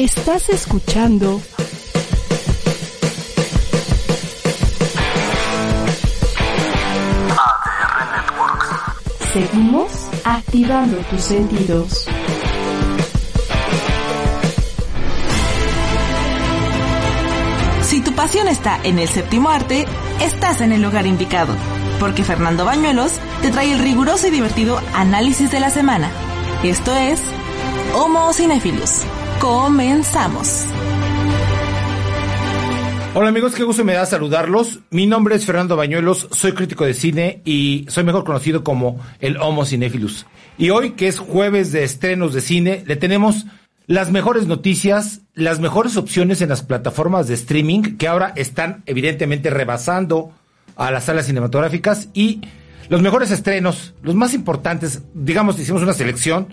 Estás 0.00 0.48
escuchando 0.48 1.42
ADR 7.36 8.06
Networks. 8.16 8.68
Seguimos 9.34 9.90
activando 10.24 10.96
tus 11.10 11.20
sentidos. 11.20 12.06
Si 17.82 18.00
tu 18.00 18.14
pasión 18.14 18.48
está 18.48 18.80
en 18.82 18.98
el 18.98 19.06
séptimo 19.06 19.50
arte, 19.50 19.84
estás 20.22 20.62
en 20.62 20.72
el 20.72 20.80
lugar 20.80 21.04
indicado, 21.04 21.54
porque 21.98 22.24
Fernando 22.24 22.64
Bañuelos 22.64 23.12
te 23.42 23.50
trae 23.50 23.70
el 23.74 23.78
riguroso 23.78 24.28
y 24.28 24.30
divertido 24.30 24.80
análisis 24.94 25.50
de 25.50 25.60
la 25.60 25.68
semana. 25.68 26.10
Esto 26.62 26.96
es 26.96 27.20
Homo 27.92 28.32
Cinephilus. 28.32 29.02
Comenzamos. 29.40 30.66
Hola 33.14 33.30
amigos, 33.30 33.54
qué 33.54 33.64
gusto 33.64 33.84
me 33.84 33.94
da 33.94 34.04
saludarlos. 34.04 34.80
Mi 34.90 35.06
nombre 35.06 35.34
es 35.34 35.46
Fernando 35.46 35.76
Bañuelos, 35.76 36.28
soy 36.30 36.52
crítico 36.52 36.84
de 36.84 36.92
cine 36.92 37.40
y 37.46 37.86
soy 37.88 38.04
mejor 38.04 38.24
conocido 38.24 38.62
como 38.62 39.00
el 39.18 39.38
Homo 39.38 39.64
Cinephilus. 39.64 40.26
Y 40.58 40.68
hoy, 40.68 40.90
que 40.90 41.08
es 41.08 41.18
jueves 41.18 41.72
de 41.72 41.84
estrenos 41.84 42.34
de 42.34 42.42
cine, 42.42 42.84
le 42.86 42.96
tenemos 42.96 43.46
las 43.86 44.10
mejores 44.10 44.46
noticias, 44.46 45.22
las 45.32 45.58
mejores 45.58 45.96
opciones 45.96 46.42
en 46.42 46.50
las 46.50 46.62
plataformas 46.62 47.26
de 47.26 47.34
streaming 47.34 47.96
que 47.96 48.08
ahora 48.08 48.34
están 48.36 48.82
evidentemente 48.84 49.48
rebasando 49.48 50.32
a 50.76 50.90
las 50.90 51.04
salas 51.04 51.24
cinematográficas 51.24 52.08
y 52.12 52.42
los 52.90 53.00
mejores 53.00 53.30
estrenos, 53.30 53.94
los 54.02 54.14
más 54.14 54.34
importantes, 54.34 55.00
digamos, 55.14 55.58
hicimos 55.58 55.82
una 55.82 55.94
selección 55.94 56.48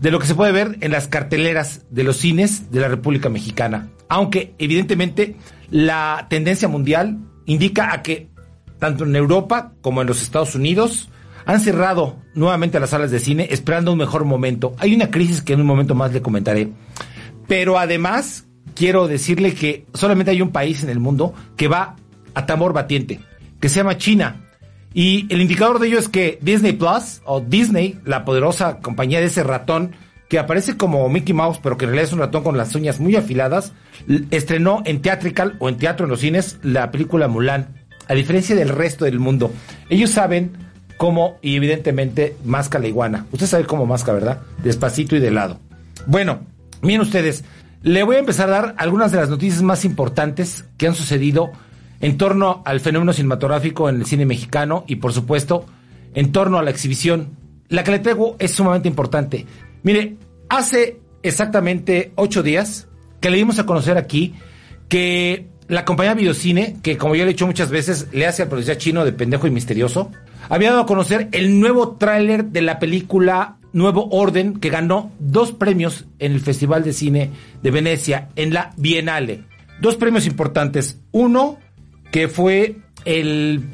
de 0.00 0.10
lo 0.10 0.18
que 0.18 0.26
se 0.26 0.34
puede 0.34 0.52
ver 0.52 0.78
en 0.80 0.92
las 0.92 1.08
carteleras 1.08 1.82
de 1.90 2.04
los 2.04 2.16
cines 2.16 2.70
de 2.70 2.80
la 2.80 2.88
República 2.88 3.28
Mexicana. 3.28 3.88
Aunque 4.08 4.54
evidentemente 4.58 5.36
la 5.70 6.26
tendencia 6.28 6.68
mundial 6.68 7.18
indica 7.46 7.92
a 7.92 8.02
que 8.02 8.28
tanto 8.78 9.04
en 9.04 9.14
Europa 9.14 9.72
como 9.80 10.00
en 10.00 10.08
los 10.08 10.22
Estados 10.22 10.54
Unidos 10.54 11.08
han 11.46 11.60
cerrado 11.60 12.16
nuevamente 12.34 12.80
las 12.80 12.90
salas 12.90 13.10
de 13.10 13.20
cine 13.20 13.48
esperando 13.50 13.92
un 13.92 13.98
mejor 13.98 14.24
momento. 14.24 14.74
Hay 14.78 14.94
una 14.94 15.10
crisis 15.10 15.42
que 15.42 15.52
en 15.52 15.60
un 15.60 15.66
momento 15.66 15.94
más 15.94 16.12
le 16.12 16.22
comentaré. 16.22 16.72
Pero 17.48 17.78
además 17.78 18.46
quiero 18.74 19.08
decirle 19.08 19.54
que 19.54 19.86
solamente 19.94 20.30
hay 20.30 20.42
un 20.42 20.52
país 20.52 20.82
en 20.82 20.90
el 20.90 21.00
mundo 21.00 21.34
que 21.56 21.68
va 21.68 21.96
a 22.34 22.46
tambor 22.46 22.72
batiente, 22.72 23.20
que 23.60 23.68
se 23.68 23.76
llama 23.76 23.98
China. 23.98 24.48
Y 24.94 25.32
el 25.32 25.40
indicador 25.40 25.78
de 25.78 25.88
ello 25.88 25.98
es 25.98 26.08
que 26.08 26.38
Disney 26.42 26.72
Plus, 26.72 27.22
o 27.24 27.40
Disney, 27.40 27.98
la 28.04 28.24
poderosa 28.24 28.78
compañía 28.80 29.20
de 29.20 29.26
ese 29.26 29.42
ratón, 29.42 29.92
que 30.28 30.38
aparece 30.38 30.76
como 30.76 31.08
Mickey 31.08 31.34
Mouse, 31.34 31.60
pero 31.62 31.76
que 31.76 31.84
en 31.84 31.90
realidad 31.90 32.08
es 32.08 32.12
un 32.14 32.20
ratón 32.20 32.42
con 32.42 32.56
las 32.56 32.74
uñas 32.74 33.00
muy 33.00 33.16
afiladas, 33.16 33.72
estrenó 34.30 34.82
en 34.86 35.02
Theatrical 35.02 35.56
o 35.58 35.68
en 35.68 35.76
teatro 35.76 36.06
en 36.06 36.10
los 36.10 36.20
cines 36.20 36.58
la 36.62 36.90
película 36.90 37.28
Mulan, 37.28 37.68
a 38.08 38.14
diferencia 38.14 38.56
del 38.56 38.70
resto 38.70 39.04
del 39.04 39.18
mundo. 39.18 39.52
Ellos 39.90 40.10
saben 40.10 40.52
cómo, 40.96 41.38
y 41.42 41.56
evidentemente, 41.56 42.36
masca 42.44 42.78
la 42.78 42.88
iguana. 42.88 43.26
Usted 43.32 43.46
sabe 43.46 43.64
cómo 43.64 43.86
masca, 43.86 44.12
¿verdad? 44.12 44.40
Despacito 44.62 45.16
y 45.16 45.20
de 45.20 45.30
lado. 45.30 45.60
Bueno, 46.06 46.40
miren 46.80 47.02
ustedes, 47.02 47.44
le 47.82 48.02
voy 48.02 48.16
a 48.16 48.20
empezar 48.20 48.48
a 48.48 48.52
dar 48.52 48.74
algunas 48.78 49.12
de 49.12 49.18
las 49.18 49.28
noticias 49.28 49.62
más 49.62 49.84
importantes 49.84 50.64
que 50.78 50.86
han 50.86 50.94
sucedido 50.94 51.52
en 52.02 52.18
torno 52.18 52.62
al 52.66 52.80
fenómeno 52.80 53.14
cinematográfico 53.14 53.88
en 53.88 53.96
el 53.96 54.06
cine 54.06 54.26
mexicano 54.26 54.84
y 54.86 54.96
por 54.96 55.14
supuesto 55.14 55.64
en 56.14 56.32
torno 56.32 56.58
a 56.58 56.62
la 56.62 56.70
exhibición. 56.70 57.38
La 57.68 57.84
que 57.84 57.92
le 57.92 58.00
traigo 58.00 58.36
es 58.38 58.50
sumamente 58.50 58.88
importante. 58.88 59.46
Mire, 59.82 60.16
hace 60.50 61.00
exactamente 61.22 62.12
ocho 62.16 62.42
días 62.42 62.88
que 63.20 63.30
le 63.30 63.38
dimos 63.38 63.58
a 63.58 63.64
conocer 63.64 63.96
aquí 63.96 64.34
que 64.88 65.48
la 65.68 65.84
compañía 65.84 66.12
Videocine, 66.12 66.76
que 66.82 66.98
como 66.98 67.14
ya 67.14 67.24
le 67.24 67.30
he 67.30 67.32
dicho 67.32 67.46
muchas 67.46 67.70
veces, 67.70 68.08
le 68.12 68.26
hace 68.26 68.42
al 68.42 68.48
policía 68.48 68.76
chino 68.76 69.04
de 69.04 69.12
pendejo 69.12 69.46
y 69.46 69.50
misterioso, 69.50 70.10
había 70.50 70.70
dado 70.70 70.82
a 70.82 70.86
conocer 70.86 71.28
el 71.32 71.60
nuevo 71.60 71.92
tráiler 71.96 72.46
de 72.46 72.62
la 72.62 72.78
película 72.78 73.56
Nuevo 73.72 74.08
Orden, 74.10 74.58
que 74.58 74.68
ganó 74.68 75.12
dos 75.18 75.52
premios 75.52 76.04
en 76.18 76.32
el 76.32 76.40
Festival 76.40 76.84
de 76.84 76.92
Cine 76.92 77.30
de 77.62 77.70
Venecia, 77.70 78.28
en 78.36 78.52
la 78.52 78.72
Bienale. 78.76 79.44
Dos 79.80 79.96
premios 79.96 80.26
importantes. 80.26 81.00
Uno, 81.10 81.58
que 82.12 82.28
fue 82.28 82.76
el 83.04 83.64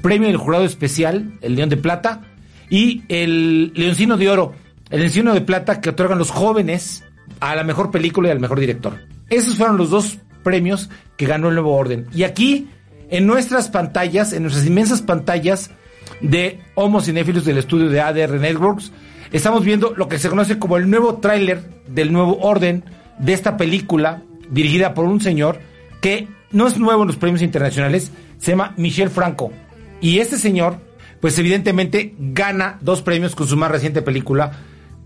premio 0.00 0.26
del 0.26 0.36
jurado 0.36 0.64
especial, 0.64 1.34
el 1.42 1.54
León 1.54 1.68
de 1.68 1.76
Plata, 1.76 2.22
y 2.68 3.02
el 3.08 3.72
Leoncino 3.74 4.16
de 4.16 4.28
Oro, 4.28 4.54
el 4.90 5.00
Leoncino 5.00 5.34
de 5.34 5.42
Plata 5.42 5.80
que 5.80 5.90
otorgan 5.90 6.18
los 6.18 6.30
jóvenes 6.30 7.04
a 7.38 7.54
la 7.54 7.62
mejor 7.62 7.90
película 7.90 8.28
y 8.28 8.32
al 8.32 8.40
mejor 8.40 8.58
director. 8.58 8.98
Esos 9.28 9.56
fueron 9.56 9.76
los 9.76 9.90
dos 9.90 10.18
premios 10.42 10.90
que 11.16 11.26
ganó 11.26 11.48
el 11.48 11.54
Nuevo 11.54 11.74
Orden. 11.74 12.06
Y 12.14 12.24
aquí, 12.24 12.68
en 13.10 13.26
nuestras 13.26 13.68
pantallas, 13.68 14.32
en 14.32 14.42
nuestras 14.42 14.66
inmensas 14.66 15.02
pantallas 15.02 15.70
de 16.20 16.60
Homo 16.74 17.00
Cinéfilos 17.00 17.44
del 17.44 17.58
estudio 17.58 17.90
de 17.90 18.00
ADR 18.00 18.40
Networks, 18.40 18.90
estamos 19.32 19.64
viendo 19.64 19.92
lo 19.96 20.08
que 20.08 20.18
se 20.18 20.30
conoce 20.30 20.58
como 20.58 20.78
el 20.78 20.88
nuevo 20.88 21.16
tráiler 21.16 21.62
del 21.88 22.12
Nuevo 22.12 22.38
Orden 22.38 22.84
de 23.18 23.34
esta 23.34 23.56
película 23.56 24.22
dirigida 24.50 24.94
por 24.94 25.04
un 25.04 25.20
señor 25.20 25.60
que 26.00 26.28
no 26.52 26.66
es 26.66 26.78
nuevo 26.78 27.02
en 27.02 27.08
los 27.08 27.16
premios 27.16 27.42
internacionales, 27.42 28.12
se 28.38 28.52
llama 28.52 28.74
Michel 28.76 29.10
Franco. 29.10 29.52
Y 30.00 30.18
este 30.18 30.38
señor, 30.38 30.78
pues 31.20 31.38
evidentemente 31.38 32.14
gana 32.18 32.78
dos 32.80 33.02
premios 33.02 33.34
con 33.34 33.46
su 33.46 33.56
más 33.56 33.70
reciente 33.70 34.02
película, 34.02 34.52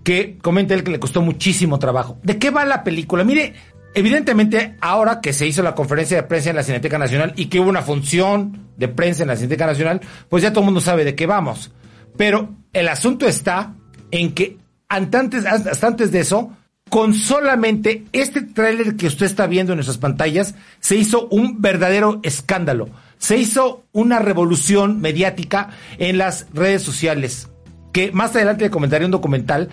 que 0.03 0.39
comenta 0.41 0.75
él 0.75 0.85
que 0.85 0.91
le 0.91 1.01
costó 1.01 1.21
muchísimo 1.21 1.79
trabajo. 1.79 2.19
¿De 2.23 2.39
qué 2.39 2.51
va 2.51 2.65
la 2.65 2.85
película? 2.85 3.25
Mire, 3.25 3.55
evidentemente 3.95 4.77
ahora 4.81 5.21
que 5.21 5.33
se 5.33 5.47
hizo 5.47 5.63
la 5.63 5.75
conferencia 5.75 6.17
de 6.17 6.23
prensa 6.23 6.51
en 6.51 6.57
la 6.57 6.63
Cineteca 6.63 6.99
Nacional 6.99 7.33
y 7.37 7.47
que 7.47 7.61
hubo 7.61 7.69
una 7.69 7.83
función 7.83 8.69
de 8.77 8.89
prensa 8.89 9.23
en 9.23 9.29
la 9.29 9.37
Cineteca 9.37 9.67
Nacional, 9.67 10.01
pues 10.29 10.43
ya 10.43 10.51
todo 10.51 10.61
el 10.61 10.67
mundo 10.67 10.81
sabe 10.81 11.05
de 11.05 11.15
qué 11.15 11.27
vamos. 11.27 11.73
Pero 12.17 12.55
el 12.73 12.89
asunto 12.89 13.27
está 13.27 13.75
en 14.11 14.33
que 14.33 14.59
antes, 14.89 15.45
hasta 15.45 15.87
antes 15.87 16.13
de 16.13 16.21
eso, 16.21 16.53
con 16.89 17.15
solamente 17.15 18.05
este 18.13 18.43
tráiler 18.43 18.97
que 18.97 19.09
usted 19.09 19.27
está 19.27 19.47
viendo 19.47 19.73
en 19.73 19.79
nuestras 19.79 19.99
pantallas, 19.99 20.55
se 20.81 20.97
hizo 20.97 21.29
un 21.29 21.61
verdadero 21.61 22.21
escándalo. 22.23 22.89
Se 23.19 23.37
hizo 23.37 23.85
una 23.93 24.19
revolución 24.19 25.01
mediática 25.01 25.71
en 25.99 26.19
las 26.19 26.47
redes 26.53 26.83
sociales. 26.83 27.49
Que 27.93 28.13
más 28.13 28.37
adelante 28.37 28.65
le 28.65 28.71
comentaré 28.71 29.05
un 29.05 29.11
documental 29.11 29.69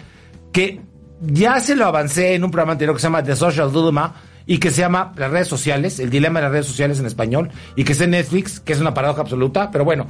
que 0.51 0.81
ya 1.21 1.59
se 1.59 1.75
lo 1.75 1.85
avancé 1.85 2.33
en 2.33 2.43
un 2.43 2.51
programa 2.51 2.73
anterior 2.73 2.95
que 2.95 3.01
se 3.01 3.07
llama 3.07 3.23
The 3.23 3.35
Social 3.35 3.71
Dilemma 3.71 4.15
y 4.45 4.57
que 4.57 4.71
se 4.71 4.81
llama 4.81 5.13
Las 5.15 5.31
redes 5.31 5.47
sociales, 5.47 5.99
el 5.99 6.09
dilema 6.09 6.39
de 6.39 6.43
las 6.43 6.51
redes 6.51 6.67
sociales 6.67 6.99
en 6.99 7.05
español, 7.05 7.49
y 7.75 7.83
que 7.83 7.93
es 7.93 8.01
en 8.01 8.11
Netflix, 8.11 8.59
que 8.59 8.73
es 8.73 8.81
una 8.81 8.93
paradoja 8.93 9.21
absoluta, 9.21 9.71
pero 9.71 9.85
bueno, 9.85 10.05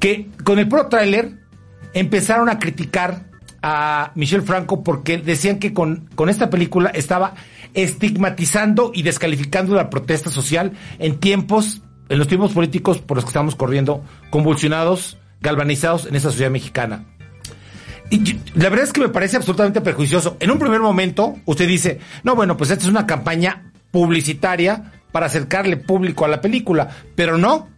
que 0.00 0.30
con 0.42 0.58
el 0.58 0.68
pro 0.68 0.88
tráiler 0.88 1.38
empezaron 1.94 2.48
a 2.48 2.58
criticar 2.58 3.31
a 3.62 4.12
Michel 4.14 4.42
Franco 4.42 4.82
porque 4.82 5.18
decían 5.18 5.58
que 5.58 5.72
con, 5.72 6.08
con 6.14 6.28
esta 6.28 6.50
película 6.50 6.90
estaba 6.90 7.34
estigmatizando 7.74 8.90
y 8.94 9.02
descalificando 9.02 9.74
la 9.74 9.88
protesta 9.88 10.30
social 10.30 10.72
en 10.98 11.18
tiempos, 11.18 11.82
en 12.08 12.18
los 12.18 12.28
tiempos 12.28 12.52
políticos 12.52 12.98
por 12.98 13.16
los 13.16 13.24
que 13.24 13.30
estamos 13.30 13.54
corriendo, 13.54 14.04
convulsionados, 14.30 15.18
galvanizados 15.40 16.06
en 16.06 16.16
esa 16.16 16.30
sociedad 16.30 16.50
mexicana. 16.50 17.04
Y 18.10 18.34
la 18.54 18.68
verdad 18.68 18.84
es 18.84 18.92
que 18.92 19.00
me 19.00 19.08
parece 19.08 19.38
absolutamente 19.38 19.80
perjuicioso. 19.80 20.36
En 20.38 20.50
un 20.50 20.58
primer 20.58 20.80
momento, 20.80 21.36
usted 21.46 21.66
dice, 21.66 21.98
no, 22.24 22.34
bueno, 22.34 22.58
pues 22.58 22.70
esta 22.70 22.84
es 22.84 22.90
una 22.90 23.06
campaña 23.06 23.72
publicitaria 23.90 24.92
para 25.12 25.26
acercarle 25.26 25.78
público 25.78 26.24
a 26.24 26.28
la 26.28 26.40
película, 26.40 26.90
pero 27.14 27.38
no. 27.38 27.68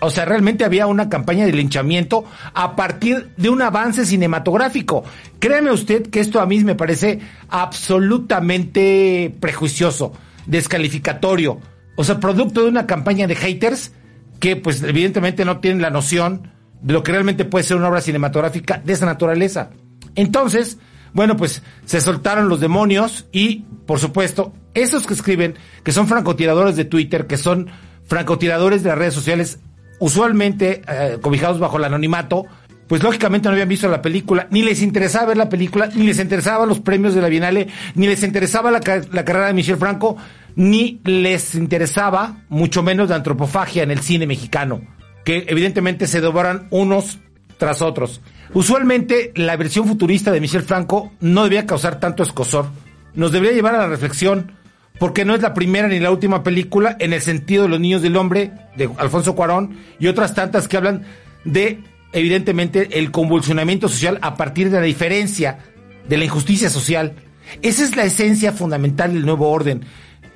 O 0.00 0.10
sea, 0.10 0.24
realmente 0.24 0.64
había 0.64 0.86
una 0.86 1.08
campaña 1.08 1.44
de 1.46 1.52
linchamiento 1.52 2.24
a 2.54 2.74
partir 2.74 3.30
de 3.36 3.50
un 3.50 3.62
avance 3.62 4.06
cinematográfico. 4.06 5.04
Créeme 5.38 5.70
usted 5.70 6.08
que 6.08 6.20
esto 6.20 6.40
a 6.40 6.46
mí 6.46 6.62
me 6.64 6.74
parece 6.74 7.20
absolutamente 7.48 9.34
prejuicioso, 9.40 10.12
descalificatorio. 10.46 11.60
O 11.96 12.04
sea, 12.04 12.18
producto 12.18 12.62
de 12.62 12.68
una 12.68 12.86
campaña 12.86 13.26
de 13.26 13.36
haters 13.36 13.92
que 14.38 14.56
pues 14.56 14.82
evidentemente 14.82 15.44
no 15.44 15.60
tienen 15.60 15.82
la 15.82 15.90
noción 15.90 16.50
de 16.80 16.94
lo 16.94 17.02
que 17.02 17.12
realmente 17.12 17.44
puede 17.44 17.64
ser 17.64 17.76
una 17.76 17.88
obra 17.88 18.00
cinematográfica 18.00 18.80
de 18.82 18.94
esa 18.94 19.06
naturaleza. 19.06 19.70
Entonces, 20.14 20.78
bueno, 21.12 21.36
pues 21.36 21.62
se 21.84 22.00
soltaron 22.00 22.48
los 22.48 22.60
demonios 22.60 23.26
y, 23.32 23.64
por 23.86 23.98
supuesto, 23.98 24.54
esos 24.74 25.06
que 25.06 25.14
escriben, 25.14 25.56
que 25.84 25.92
son 25.92 26.06
francotiradores 26.06 26.76
de 26.76 26.84
Twitter, 26.84 27.26
que 27.26 27.36
son 27.36 27.68
francotiradores 28.04 28.82
de 28.82 28.88
las 28.90 28.98
redes 28.98 29.14
sociales, 29.14 29.60
usualmente 30.00 30.82
eh, 30.88 31.18
cobijados 31.20 31.60
bajo 31.60 31.78
el 31.78 31.84
anonimato, 31.84 32.46
pues 32.88 33.04
lógicamente 33.04 33.46
no 33.48 33.52
habían 33.52 33.68
visto 33.68 33.88
la 33.88 34.02
película, 34.02 34.48
ni 34.50 34.62
les 34.62 34.82
interesaba 34.82 35.26
ver 35.26 35.36
la 35.36 35.48
película, 35.48 35.88
ni 35.94 36.04
les 36.04 36.18
interesaban 36.18 36.68
los 36.68 36.80
premios 36.80 37.14
de 37.14 37.22
la 37.22 37.28
Bienale, 37.28 37.68
ni 37.94 38.08
les 38.08 38.24
interesaba 38.24 38.72
la, 38.72 38.80
la 39.12 39.24
carrera 39.24 39.46
de 39.46 39.54
Michel 39.54 39.76
Franco, 39.76 40.16
ni 40.56 41.00
les 41.04 41.54
interesaba 41.54 42.42
mucho 42.48 42.82
menos 42.82 43.08
la 43.08 43.14
antropofagia 43.14 43.84
en 43.84 43.92
el 43.92 44.00
cine 44.00 44.26
mexicano, 44.26 44.80
que 45.24 45.44
evidentemente 45.46 46.08
se 46.08 46.20
devoran 46.20 46.66
unos 46.70 47.20
tras 47.58 47.80
otros. 47.80 48.20
Usualmente 48.54 49.32
la 49.36 49.56
versión 49.56 49.86
futurista 49.86 50.32
de 50.32 50.40
Michel 50.40 50.62
Franco 50.62 51.12
no 51.20 51.44
debía 51.44 51.66
causar 51.66 52.00
tanto 52.00 52.24
escosor, 52.24 52.66
nos 53.14 53.30
debería 53.30 53.54
llevar 53.54 53.76
a 53.76 53.82
la 53.82 53.88
reflexión, 53.88 54.52
porque 55.00 55.24
no 55.24 55.34
es 55.34 55.40
la 55.40 55.54
primera 55.54 55.88
ni 55.88 55.98
la 55.98 56.10
última 56.10 56.42
película 56.42 56.94
en 57.00 57.14
el 57.14 57.22
sentido 57.22 57.62
de 57.62 57.70
los 57.70 57.80
niños 57.80 58.02
del 58.02 58.18
hombre 58.18 58.52
de 58.76 58.90
Alfonso 58.98 59.34
Cuarón 59.34 59.78
y 59.98 60.08
otras 60.08 60.34
tantas 60.34 60.68
que 60.68 60.76
hablan 60.76 61.04
de 61.42 61.82
evidentemente 62.12 62.98
el 62.98 63.10
convulsionamiento 63.10 63.88
social 63.88 64.18
a 64.20 64.36
partir 64.36 64.68
de 64.68 64.78
la 64.78 64.84
diferencia, 64.84 65.58
de 66.06 66.18
la 66.18 66.26
injusticia 66.26 66.68
social. 66.68 67.14
Esa 67.62 67.82
es 67.82 67.96
la 67.96 68.04
esencia 68.04 68.52
fundamental 68.52 69.14
del 69.14 69.24
nuevo 69.24 69.48
orden, 69.48 69.86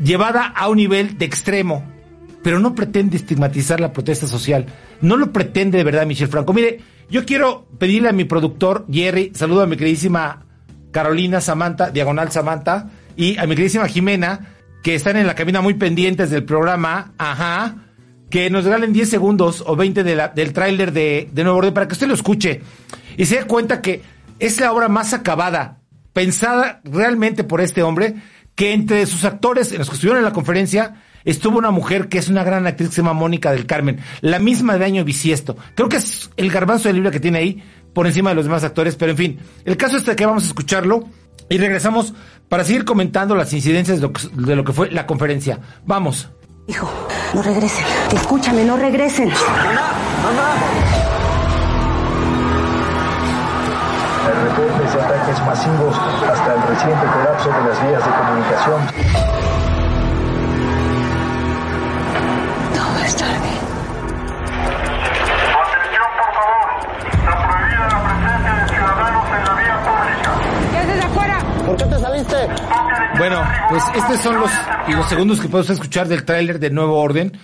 llevada 0.03 0.47
a 0.47 0.71
un 0.71 0.79
nivel 0.79 1.19
de 1.19 1.27
extremo, 1.27 1.85
pero 2.43 2.59
no 2.59 2.75
pretende 2.75 3.19
estigmatizar 3.19 3.81
la 3.81 3.93
protesta 3.93 4.27
social. 4.27 4.65
No 5.03 5.19
lo 5.19 5.31
pretende 5.31 5.77
de 5.77 5.85
verdad 5.85 6.07
Michel 6.07 6.29
Franco. 6.29 6.55
Mire, 6.55 6.81
yo 7.11 7.27
quiero 7.27 7.69
pedirle 7.79 8.09
a 8.09 8.13
mi 8.13 8.25
productor 8.25 8.87
Jerry, 8.91 9.31
saludo 9.35 9.61
a 9.61 9.67
mi 9.67 9.77
queridísima 9.77 10.47
Carolina 10.91 11.43
Samantha, 11.43 11.91
diagonal 11.91 12.33
Samantha, 12.33 12.89
y 13.15 13.37
a 13.37 13.43
mi 13.43 13.55
queridísima 13.55 13.89
Jimena, 13.89 14.54
que 14.85 14.95
están 14.95 15.17
en 15.17 15.27
la 15.27 15.35
cabina 15.35 15.63
muy 15.63 15.73
pendientes 15.75 16.29
del 16.29 16.45
programa, 16.45 17.15
ajá, 17.17 17.77
que 18.29 18.51
nos 18.51 18.65
regalen 18.65 18.93
10 18.93 19.09
segundos 19.09 19.65
o 19.67 19.77
20 19.77 20.05
del 20.05 20.53
tráiler 20.53 20.93
de, 20.93 21.31
de 21.33 21.43
Nuevo 21.43 21.59
Orden 21.59 21.73
para 21.73 21.89
que 21.89 21.95
usted 21.95 22.07
lo 22.07 22.13
escuche 22.13 22.61
y 23.17 23.25
se 23.25 23.37
dé 23.37 23.45
cuenta 23.45 23.81
que 23.81 24.03
es 24.39 24.61
la 24.61 24.71
obra 24.73 24.89
más 24.89 25.15
acabada, 25.15 25.79
pensada 26.13 26.83
realmente 26.85 27.45
por 27.45 27.63
este 27.63 27.83
hombre, 27.83 28.17
que 28.55 28.75
entre 28.75 29.07
sus 29.07 29.25
actores, 29.25 29.73
en 29.73 29.79
los 29.79 29.89
que 29.89 29.95
estuvieron 29.95 30.19
en 30.19 30.27
la 30.27 30.35
conferencia, 30.35 31.03
estuvo 31.25 31.57
una 31.57 31.71
mujer 31.71 32.11
que 32.11 32.19
es 32.19 32.29
una 32.29 32.45
gran 32.45 32.67
actriz 32.67 32.91
que 32.91 32.97
se 32.97 33.01
llama 33.01 33.15
Mónica 33.15 33.53
del 33.53 33.65
Carmen, 33.65 34.01
la 34.21 34.39
misma 34.39 34.77
de 34.77 34.85
año 34.85 35.03
bisiesto. 35.03 35.57
Creo 35.75 35.89
que 35.89 35.97
es 35.97 36.31
el 36.37 36.51
garbanzo 36.51 36.89
de 36.89 36.95
libro 36.95 37.11
que 37.11 37.21
tiene 37.21 37.39
ahí 37.39 37.63
por 37.95 38.07
encima 38.07 38.31
de 38.31 38.37
los 38.37 38.45
demás 38.45 38.65
actores, 38.65 38.97
pero 38.97 39.13
en 39.13 39.17
fin, 39.17 39.39
el 39.65 39.79
caso 39.79 39.97
es 39.97 40.03
que 40.03 40.27
vamos 40.27 40.45
a 40.45 40.49
escucharlo 40.49 41.09
y 41.49 41.59
regresamos 41.59 42.15
para 42.49 42.65
seguir 42.65 42.85
comentando 42.85 43.35
las 43.35 43.53
incidencias 43.53 44.01
de 44.01 44.57
lo 44.57 44.65
que, 44.65 44.73
fue 44.73 44.91
la 44.91 45.07
conferencia. 45.07 45.61
Vamos. 45.87 46.29
Hijo, 46.67 46.91
no 47.35 47.43
regresen. 47.43 47.85
Escúchame, 48.13 48.65
no 48.65 48.77
regresen. 48.77 49.29
El 54.25 54.49
reportes 54.49 54.95
de 54.95 55.01
ataques 55.01 55.47
masivos 55.47 55.97
hasta 56.31 56.55
el 56.55 56.63
reciente 56.63 57.07
colapso 57.07 57.49
de 57.49 57.69
las 57.69 57.87
vías 57.87 58.05
de 58.05 58.11
comunicación. 58.11 59.44
Bueno, 73.19 73.43
pues 73.69 73.83
estos 73.95 74.21
son 74.21 74.41
los, 74.41 74.51
los 74.89 75.09
segundos 75.09 75.41
que 75.41 75.49
puedes 75.49 75.71
escuchar 75.71 76.09
del 76.09 76.25
tráiler 76.25 76.59
de 76.59 76.71
Nuevo 76.71 77.01
Orden. 77.01 77.39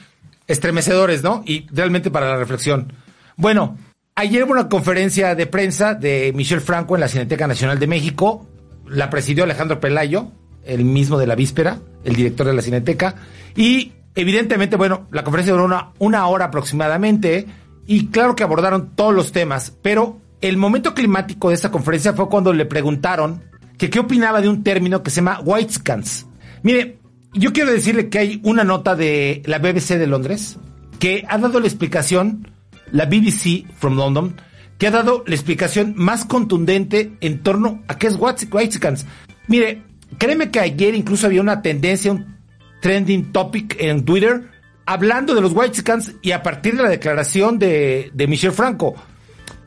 Estremecedores, 0.47 1.23
¿no? 1.23 1.43
Y 1.47 1.67
realmente 1.73 2.11
para 2.11 2.29
la 2.29 2.37
reflexión. 2.37 2.93
Bueno, 3.37 3.79
ayer 4.17 4.43
hubo 4.44 4.53
una 4.53 4.69
conferencia 4.69 5.35
de 5.35 5.47
prensa 5.47 5.94
de 5.94 6.32
Michel 6.35 6.61
Franco 6.61 6.97
en 6.97 7.00
la 7.00 7.09
Cineteca 7.09 7.47
Nacional 7.47 7.79
de 7.79 7.87
México. 7.87 8.49
La 8.88 9.11
presidió 9.11 9.44
Alejandro 9.44 9.79
Pelayo, 9.79 10.32
el 10.65 10.85
mismo 10.85 11.19
de 11.19 11.29
la 11.29 11.37
víspera, 11.37 11.79
el 12.05 12.17
director 12.17 12.47
de 12.47 12.55
la 12.55 12.62
Cineteca. 12.62 13.15
Y 13.55 13.93
evidentemente, 14.17 14.75
bueno, 14.75 15.06
la 15.12 15.23
conferencia 15.23 15.53
duró 15.53 15.67
una, 15.67 15.93
una 16.00 16.27
hora 16.27 16.47
aproximadamente. 16.47 17.47
Y 17.87 18.09
claro 18.09 18.35
que 18.35 18.43
abordaron 18.43 18.97
todos 18.97 19.15
los 19.15 19.31
temas. 19.31 19.73
Pero 19.82 20.21
el 20.41 20.56
momento 20.56 20.94
climático 20.94 21.49
de 21.49 21.55
esta 21.55 21.71
conferencia 21.71 22.12
fue 22.12 22.29
cuando 22.29 22.53
le 22.53 22.67
preguntaron 22.67 23.50
que 23.81 23.88
qué 23.88 23.99
opinaba 23.99 24.43
de 24.43 24.49
un 24.50 24.62
término 24.62 25.03
que 25.03 25.11
se 25.11 25.17
llama 25.23 25.41
whitescans. 25.43 26.27
Mire, 26.62 26.99
yo 27.32 27.55
quiero 27.55 27.73
decirle 27.73 28.11
que 28.11 28.19
hay 28.19 28.41
una 28.44 28.62
nota 28.62 28.94
de 28.94 29.43
la 29.47 29.59
BBC 29.59 29.97
de 29.97 30.06
Londres 30.06 30.59
que 30.99 31.25
ha 31.27 31.38
dado 31.38 31.61
la 31.61 31.67
explicación, 31.67 32.47
la 32.93 33.06
BBC 33.06 33.65
from 33.79 33.97
London, 33.97 34.37
que 34.77 34.87
ha 34.87 34.91
dado 34.91 35.25
la 35.27 35.35
explicación 35.35 35.94
más 35.97 36.27
contundente 36.27 37.12
en 37.23 37.43
torno 37.43 37.82
a 37.88 37.97
qué 37.97 38.09
es 38.09 38.19
whitescans. 38.21 39.06
Mire, 39.49 39.82
créeme 40.19 40.50
que 40.50 40.61
ayer 40.61 40.94
incluso 40.94 41.27
había 41.27 41.41
una 41.41 41.62
tendencia, 41.62 42.12
un 42.12 42.37
trending 42.82 43.32
topic 43.32 43.77
en 43.81 44.05
Twitter, 44.05 44.43
hablando 44.85 45.35
de 45.35 45.41
los 45.41 45.55
whitescans 45.55 46.17
y 46.21 46.32
a 46.32 46.43
partir 46.43 46.77
de 46.77 46.82
la 46.82 46.91
declaración 46.91 47.59
de, 47.59 48.11
de 48.12 48.27
Michel 48.27 48.53
Franco. 48.53 48.94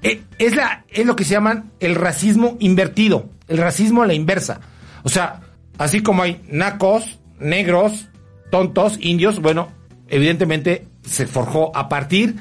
Eh, 0.03 0.21
es, 0.37 0.55
la, 0.55 0.85
es 0.89 1.05
lo 1.05 1.15
que 1.15 1.23
se 1.23 1.31
llaman 1.31 1.71
el 1.79 1.95
racismo 1.95 2.57
invertido, 2.59 3.29
el 3.47 3.57
racismo 3.57 4.03
a 4.03 4.07
la 4.07 4.13
inversa. 4.13 4.61
O 5.03 5.09
sea, 5.09 5.41
así 5.77 6.01
como 6.01 6.23
hay 6.23 6.41
nacos, 6.49 7.19
negros, 7.39 8.07
tontos, 8.51 8.97
indios, 8.99 9.39
bueno, 9.41 9.69
evidentemente 10.07 10.87
se 11.03 11.25
forjó 11.27 11.75
a 11.75 11.89
partir, 11.89 12.35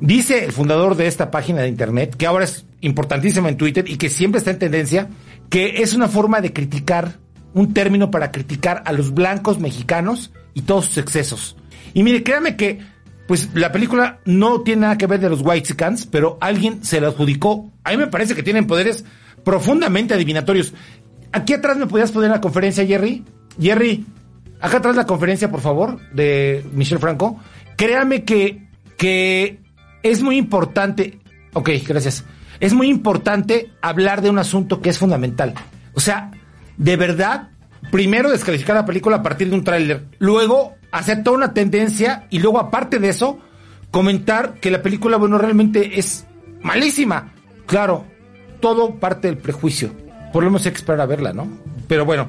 dice 0.00 0.44
el 0.44 0.52
fundador 0.52 0.96
de 0.96 1.06
esta 1.06 1.30
página 1.30 1.62
de 1.62 1.68
internet, 1.68 2.16
que 2.16 2.26
ahora 2.26 2.44
es 2.44 2.66
importantísima 2.80 3.48
en 3.48 3.56
Twitter 3.56 3.88
y 3.88 3.96
que 3.96 4.08
siempre 4.08 4.38
está 4.38 4.50
en 4.50 4.58
tendencia, 4.58 5.08
que 5.48 5.82
es 5.82 5.94
una 5.94 6.08
forma 6.08 6.40
de 6.40 6.52
criticar, 6.52 7.18
un 7.52 7.74
término 7.74 8.10
para 8.10 8.30
criticar 8.30 8.82
a 8.86 8.92
los 8.92 9.12
blancos 9.12 9.58
mexicanos 9.58 10.32
y 10.54 10.62
todos 10.62 10.86
sus 10.86 10.98
excesos. 10.98 11.56
Y 11.94 12.02
mire, 12.02 12.22
créame 12.22 12.56
que 12.56 12.78
pues 13.26 13.50
la 13.54 13.70
película 13.70 14.18
no 14.24 14.62
tiene 14.62 14.82
nada 14.82 14.98
que 14.98 15.06
ver 15.06 15.20
de 15.20 15.30
los 15.30 15.42
Whitesicans, 15.42 16.06
pero 16.06 16.36
alguien 16.40 16.84
se 16.84 17.00
la 17.00 17.08
adjudicó. 17.08 17.70
A 17.84 17.90
mí 17.90 17.96
me 17.96 18.08
parece 18.08 18.34
que 18.34 18.42
tienen 18.42 18.66
poderes 18.66 19.04
profundamente 19.44 20.14
adivinatorios. 20.14 20.72
Aquí 21.32 21.52
atrás 21.52 21.76
me 21.76 21.86
podías 21.86 22.10
poner 22.10 22.30
la 22.30 22.40
conferencia, 22.40 22.86
Jerry. 22.86 23.24
Jerry, 23.60 24.04
acá 24.60 24.78
atrás 24.78 24.96
la 24.96 25.06
conferencia, 25.06 25.50
por 25.50 25.60
favor, 25.60 25.98
de 26.12 26.64
Michel 26.72 26.98
Franco. 26.98 27.38
Créame 27.76 28.24
que, 28.24 28.68
que 28.96 29.60
es 30.02 30.22
muy 30.22 30.36
importante. 30.36 31.18
Ok, 31.52 31.70
gracias. 31.86 32.24
Es 32.58 32.74
muy 32.74 32.88
importante 32.88 33.72
hablar 33.80 34.22
de 34.22 34.30
un 34.30 34.38
asunto 34.38 34.80
que 34.80 34.90
es 34.90 34.98
fundamental. 34.98 35.54
O 35.94 36.00
sea, 36.00 36.30
de 36.76 36.96
verdad, 36.96 37.50
primero 37.90 38.30
descalificar 38.30 38.76
la 38.76 38.84
película 38.84 39.16
a 39.16 39.22
partir 39.22 39.48
de 39.48 39.56
un 39.56 39.64
tráiler. 39.64 40.06
Luego 40.18 40.74
hacer 40.92 41.22
toda 41.22 41.36
una 41.36 41.54
tendencia 41.54 42.26
y 42.30 42.40
luego 42.40 42.58
aparte 42.58 42.98
de 42.98 43.08
eso 43.08 43.38
comentar 43.90 44.54
que 44.60 44.70
la 44.70 44.82
película 44.82 45.16
bueno 45.16 45.38
realmente 45.38 45.98
es 45.98 46.26
malísima 46.62 47.32
claro 47.66 48.06
todo 48.60 48.94
parte 48.96 49.28
del 49.28 49.38
prejuicio 49.38 49.90
por 50.32 50.44
lo 50.44 50.50
menos 50.50 50.64
hay 50.66 50.72
que 50.72 50.78
esperar 50.78 51.00
a 51.00 51.06
verla 51.06 51.32
no 51.32 51.48
pero 51.88 52.04
bueno 52.04 52.28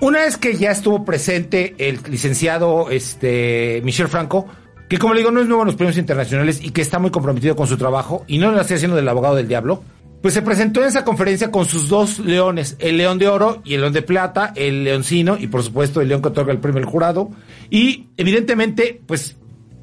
una 0.00 0.20
vez 0.20 0.36
que 0.36 0.56
ya 0.56 0.70
estuvo 0.70 1.04
presente 1.04 1.74
el 1.78 2.00
licenciado 2.08 2.90
este 2.90 3.80
Michel 3.84 4.08
Franco 4.08 4.46
que 4.88 4.98
como 4.98 5.14
le 5.14 5.20
digo 5.20 5.30
no 5.30 5.40
es 5.40 5.46
nuevo 5.46 5.62
en 5.62 5.66
los 5.66 5.76
premios 5.76 5.98
internacionales 5.98 6.60
y 6.62 6.70
que 6.70 6.80
está 6.80 6.98
muy 6.98 7.10
comprometido 7.10 7.56
con 7.56 7.66
su 7.66 7.76
trabajo 7.76 8.24
y 8.26 8.38
no 8.38 8.50
lo 8.50 8.60
está 8.60 8.74
haciendo 8.74 8.96
del 8.96 9.08
abogado 9.08 9.34
del 9.34 9.48
diablo 9.48 9.82
pues 10.20 10.34
se 10.34 10.42
presentó 10.42 10.80
en 10.80 10.88
esa 10.88 11.04
conferencia 11.04 11.50
con 11.50 11.64
sus 11.64 11.88
dos 11.88 12.18
leones, 12.18 12.76
el 12.80 12.96
león 12.96 13.18
de 13.18 13.28
oro 13.28 13.62
y 13.64 13.74
el 13.74 13.82
león 13.82 13.92
de 13.92 14.02
plata, 14.02 14.52
el 14.56 14.82
leoncino 14.84 15.36
y 15.38 15.46
por 15.46 15.62
supuesto 15.62 16.00
el 16.00 16.08
león 16.08 16.22
que 16.22 16.28
otorga 16.28 16.52
el 16.52 16.58
premio 16.58 16.80
del 16.80 16.90
jurado. 16.90 17.30
Y 17.70 18.08
evidentemente, 18.16 19.00
pues 19.06 19.36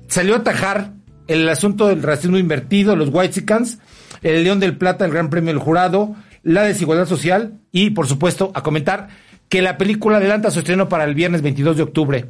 salió 0.07 0.33
a 0.35 0.39
atajar 0.39 0.93
el 1.27 1.47
asunto 1.49 1.87
del 1.87 2.03
racismo 2.03 2.37
invertido, 2.37 2.95
los 2.95 3.09
Whitesicans, 3.09 3.79
el 4.21 4.43
león 4.43 4.59
del 4.59 4.77
plata, 4.77 5.05
el 5.05 5.11
gran 5.11 5.29
premio 5.29 5.53
del 5.53 5.61
jurado, 5.61 6.15
la 6.43 6.63
desigualdad 6.63 7.07
social 7.07 7.59
y 7.71 7.91
por 7.91 8.07
supuesto 8.07 8.51
a 8.53 8.63
comentar 8.63 9.09
que 9.49 9.61
la 9.61 9.77
película 9.77 10.17
adelanta 10.17 10.51
su 10.51 10.59
estreno 10.59 10.89
para 10.89 11.03
el 11.03 11.15
viernes 11.15 11.41
22 11.41 11.77
de 11.77 11.83
octubre. 11.83 12.25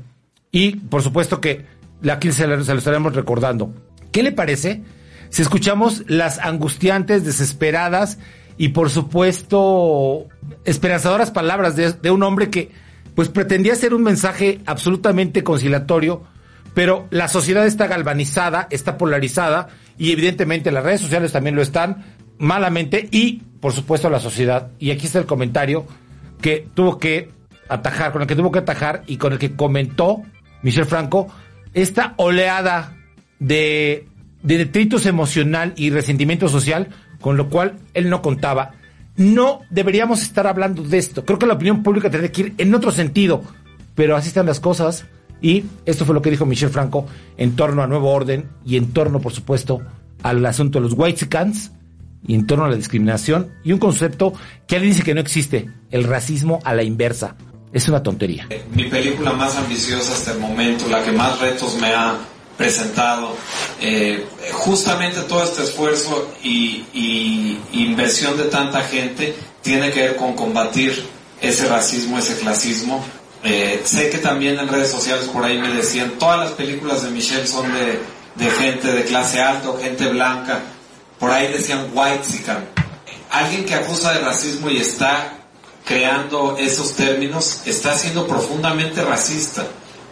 Y 0.52 0.78
por 0.78 1.02
supuesto 1.02 1.42
que 1.42 1.66
aquí 2.10 2.32
se 2.32 2.48
lo, 2.48 2.64
se 2.64 2.74
lo 2.74 2.80
estaremos 2.80 3.16
recordando. 3.16 3.74
¿Qué 4.12 4.24
le 4.24 4.32
parece? 4.32 4.84
si 5.30 5.42
escuchamos 5.42 6.04
las 6.08 6.40
angustiantes, 6.40 7.26
desesperadas 7.26 8.20
y 8.58 8.70
por 8.70 8.90
supuesto 8.90 10.28
esperanzadoras 10.64 11.32
palabras 11.32 11.76
de, 11.76 11.92
de, 11.92 12.10
un 12.10 12.24
hombre 12.24 12.50
que 12.50 12.72
pues 13.16 13.30
pretendía 13.30 13.76
ser 13.76 13.94
un 13.94 14.04
mensaje 14.04 14.62
absolutamente 14.66 15.44
conciliatorio, 15.44 16.24
pero 16.76 17.08
la 17.10 17.28
sociedad 17.28 17.66
está 17.66 17.88
galvanizada, 17.88 18.68
está 18.70 19.00
polarizada 19.00 19.70
y 19.98 20.12
evidentemente 20.12 20.72
las 20.72 20.84
redes 20.84 21.02
sociales 21.02 21.32
también 21.32 21.56
lo 21.56 21.64
están 21.64 22.06
malamente 22.38 23.08
y 23.10 23.42
por 23.60 23.74
supuesto 23.74 24.12
la 24.12 24.20
sociedad. 24.20 24.70
Y 24.78 24.92
aquí 24.92 25.08
está 25.08 25.18
el 25.18 25.26
comentario 25.26 25.88
que 26.40 26.68
tuvo 26.76 27.00
que 27.00 27.32
atajar, 27.68 28.12
con 28.12 28.22
el 28.22 28.28
que 28.28 28.36
tuvo 28.36 28.52
que 28.52 28.60
atajar 28.60 29.02
y 29.08 29.18
con 29.18 29.34
el 29.34 29.40
que 29.40 29.56
comentó 29.56 30.22
Michel 30.62 30.86
Franco 30.86 31.28
esta 31.74 32.14
oleada 32.18 32.94
de 33.40 34.08
de 34.46 34.60
detritos 34.60 35.08
emocional 35.08 35.74
y 35.76 35.90
resentimiento 35.90 36.48
social, 36.48 36.90
con 37.20 37.36
lo 37.36 37.50
cual 37.50 37.80
él 37.96 38.12
no 38.12 38.22
contaba. 38.22 38.74
No 39.18 39.62
deberíamos 39.72 40.22
estar 40.22 40.46
hablando 40.46 40.84
de 40.84 41.00
esto. 41.00 41.26
Creo 41.26 41.40
que 41.40 41.48
la 41.48 41.56
opinión 41.56 41.82
pública 41.82 42.12
tendría 42.12 42.32
que 42.32 42.42
ir 42.42 42.54
en 42.60 42.76
otro 42.76 42.92
sentido, 42.92 43.42
pero 43.96 44.16
así 44.16 44.28
están 44.28 44.46
las 44.46 44.60
cosas. 44.60 45.08
Y 45.42 45.66
esto 45.86 46.06
fue 46.06 46.16
lo 46.16 46.22
que 46.22 46.32
dijo 46.32 46.46
Michel 46.46 46.70
Franco 46.70 47.06
en 47.38 47.56
torno 47.56 47.84
a 47.84 47.88
Nuevo 47.88 48.12
Orden 48.12 48.50
y 48.66 48.78
en 48.78 48.94
torno, 48.94 49.20
por 49.20 49.34
supuesto, 49.34 49.82
al 50.24 50.46
asunto 50.46 50.80
de 50.80 50.84
los 50.84 50.94
Whitesicans 50.98 51.72
y 52.28 52.34
en 52.34 52.48
torno 52.48 52.66
a 52.66 52.70
la 52.70 52.76
discriminación 52.76 53.52
y 53.64 53.72
un 53.72 53.80
concepto 53.80 54.34
que 54.68 54.78
él 54.78 54.84
dice 54.84 55.04
que 55.04 55.14
no 55.14 55.22
existe, 55.22 55.70
el 55.92 56.04
racismo 56.04 56.60
a 56.64 56.74
la 56.74 56.84
inversa. 56.84 57.36
es 57.72 57.88
una 57.90 58.02
tontería. 58.02 58.48
Mi 58.74 58.86
película 58.86 59.34
más 59.34 59.56
ambiciosa 59.58 60.14
hasta 60.14 60.32
el 60.32 60.40
momento, 60.40 60.88
la 60.88 61.04
que 61.04 61.12
más 61.12 61.40
retos 61.40 61.78
me 61.80 61.94
ha 61.94 62.18
presentado. 62.58 63.36
Eh, 63.82 64.26
justamente 64.54 65.22
todo 65.22 65.44
este 65.44 65.64
esfuerzo 65.64 66.32
y, 66.44 66.86
y, 66.94 67.60
inversión 67.74 68.38
de 68.38 68.46
tanta 68.46 68.82
gente 68.82 69.36
tiene 69.62 69.92
que 69.92 70.02
ver 70.02 70.16
con 70.16 70.34
combatir 70.34 71.04
ese 71.42 71.68
racismo, 71.68 72.18
ese 72.18 72.38
clasismo. 72.38 73.04
Eh, 73.46 73.82
sé 73.84 74.10
que 74.10 74.18
también 74.18 74.60
en 74.60 74.68
redes 74.68 74.90
sociales 74.90 75.28
por 75.28 75.46
ahí 75.46 75.60
me 75.60 75.70
decían, 75.70 76.14
todas 76.18 76.40
las 76.40 76.52
películas 76.52 77.04
de 77.04 77.12
Michelle 77.12 77.46
son 77.46 77.68
de, 77.74 78.50
gente 78.50 78.92
de 78.92 79.04
clase 79.04 79.40
alta 79.40 79.70
gente 79.82 80.08
blanca. 80.08 80.62
Por 81.20 81.30
ahí 81.32 81.52
decían 81.52 81.88
white 81.94 82.24
sican. 82.24 82.66
Alguien 83.32 83.66
que 83.66 83.76
acusa 83.76 84.14
de 84.14 84.20
racismo 84.20 84.70
y 84.70 84.78
está 84.78 85.38
creando 85.86 86.58
esos 86.58 86.96
términos 86.96 87.62
está 87.66 87.96
siendo 87.96 88.26
profundamente 88.28 89.04
racista. 89.04 89.66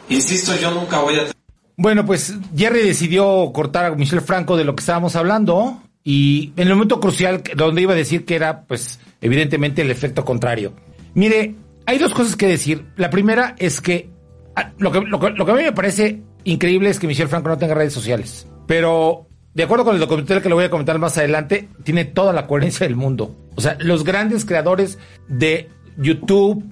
Insisto, 0.09 0.55
yo 0.55 0.71
nunca 0.71 0.99
voy 0.99 1.19
a 1.19 1.33
bueno, 1.75 2.05
pues 2.05 2.35
Jerry 2.55 2.81
decidió 2.81 3.51
cortar 3.51 3.85
a 3.85 3.95
Michelle 3.95 4.21
Franco 4.21 4.55
de 4.55 4.63
lo 4.63 4.75
que 4.75 4.81
estábamos 4.81 5.15
hablando 5.15 5.81
y 6.03 6.53
en 6.55 6.67
el 6.67 6.75
momento 6.75 6.99
crucial 6.99 7.41
donde 7.55 7.81
iba 7.81 7.93
a 7.93 7.95
decir 7.95 8.25
que 8.25 8.35
era, 8.35 8.61
pues, 8.65 8.99
evidentemente 9.21 9.81
el 9.81 9.89
efecto 9.89 10.23
contrario. 10.23 10.73
Mire, 11.15 11.55
hay 11.85 11.97
dos 11.97 12.13
cosas 12.13 12.35
que 12.35 12.47
decir. 12.47 12.85
La 12.95 13.09
primera 13.09 13.55
es 13.57 13.81
que 13.81 14.09
ah, 14.55 14.71
lo 14.77 14.91
que, 14.91 15.01
lo 15.01 15.19
que, 15.19 15.51
a 15.51 15.55
mí 15.55 15.63
me 15.63 15.71
parece 15.71 16.21
increíble 16.43 16.89
es 16.89 16.99
que 16.99 17.07
Michelle 17.07 17.29
Franco 17.29 17.49
no 17.49 17.57
tenga 17.57 17.73
redes 17.73 17.93
sociales. 17.93 18.47
Pero, 18.67 19.27
de 19.53 19.63
acuerdo 19.63 19.85
con 19.85 19.95
el 19.95 19.99
documental 19.99 20.41
que 20.41 20.49
le 20.49 20.55
voy 20.55 20.65
a 20.65 20.69
comentar 20.69 20.99
más 20.99 21.17
adelante, 21.17 21.69
tiene 21.83 22.05
toda 22.05 22.33
la 22.33 22.47
coherencia 22.47 22.87
del 22.87 22.95
mundo. 22.95 23.35
O 23.55 23.61
sea, 23.61 23.77
los 23.79 24.03
grandes 24.03 24.45
creadores 24.45 24.97
de 25.27 25.69
YouTube, 25.97 26.63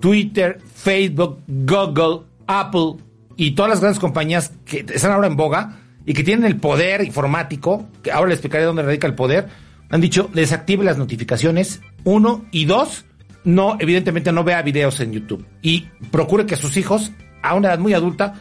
Twitter, 0.00 0.58
Facebook, 0.74 1.40
Google, 1.46 2.26
Apple, 2.46 2.96
y 3.36 3.52
todas 3.52 3.70
las 3.70 3.80
grandes 3.80 3.98
compañías 3.98 4.52
que 4.64 4.84
están 4.92 5.12
ahora 5.12 5.26
en 5.26 5.36
boga 5.36 5.78
y 6.06 6.14
que 6.14 6.24
tienen 6.24 6.44
el 6.44 6.56
poder 6.56 7.02
informático, 7.04 7.88
que 8.02 8.12
ahora 8.12 8.28
les 8.28 8.36
explicaré 8.36 8.64
dónde 8.64 8.82
radica 8.82 9.06
el 9.06 9.14
poder, 9.14 9.48
han 9.90 10.00
dicho 10.00 10.30
desactive 10.32 10.84
las 10.84 10.98
notificaciones, 10.98 11.80
uno, 12.04 12.44
y 12.50 12.64
dos, 12.64 13.04
no, 13.44 13.76
evidentemente 13.80 14.32
no 14.32 14.44
vea 14.44 14.62
videos 14.62 15.00
en 15.00 15.12
YouTube. 15.12 15.44
Y 15.62 15.88
procure 16.10 16.46
que 16.46 16.56
sus 16.56 16.76
hijos, 16.76 17.12
a 17.42 17.54
una 17.54 17.68
edad 17.68 17.78
muy 17.78 17.94
adulta, 17.94 18.34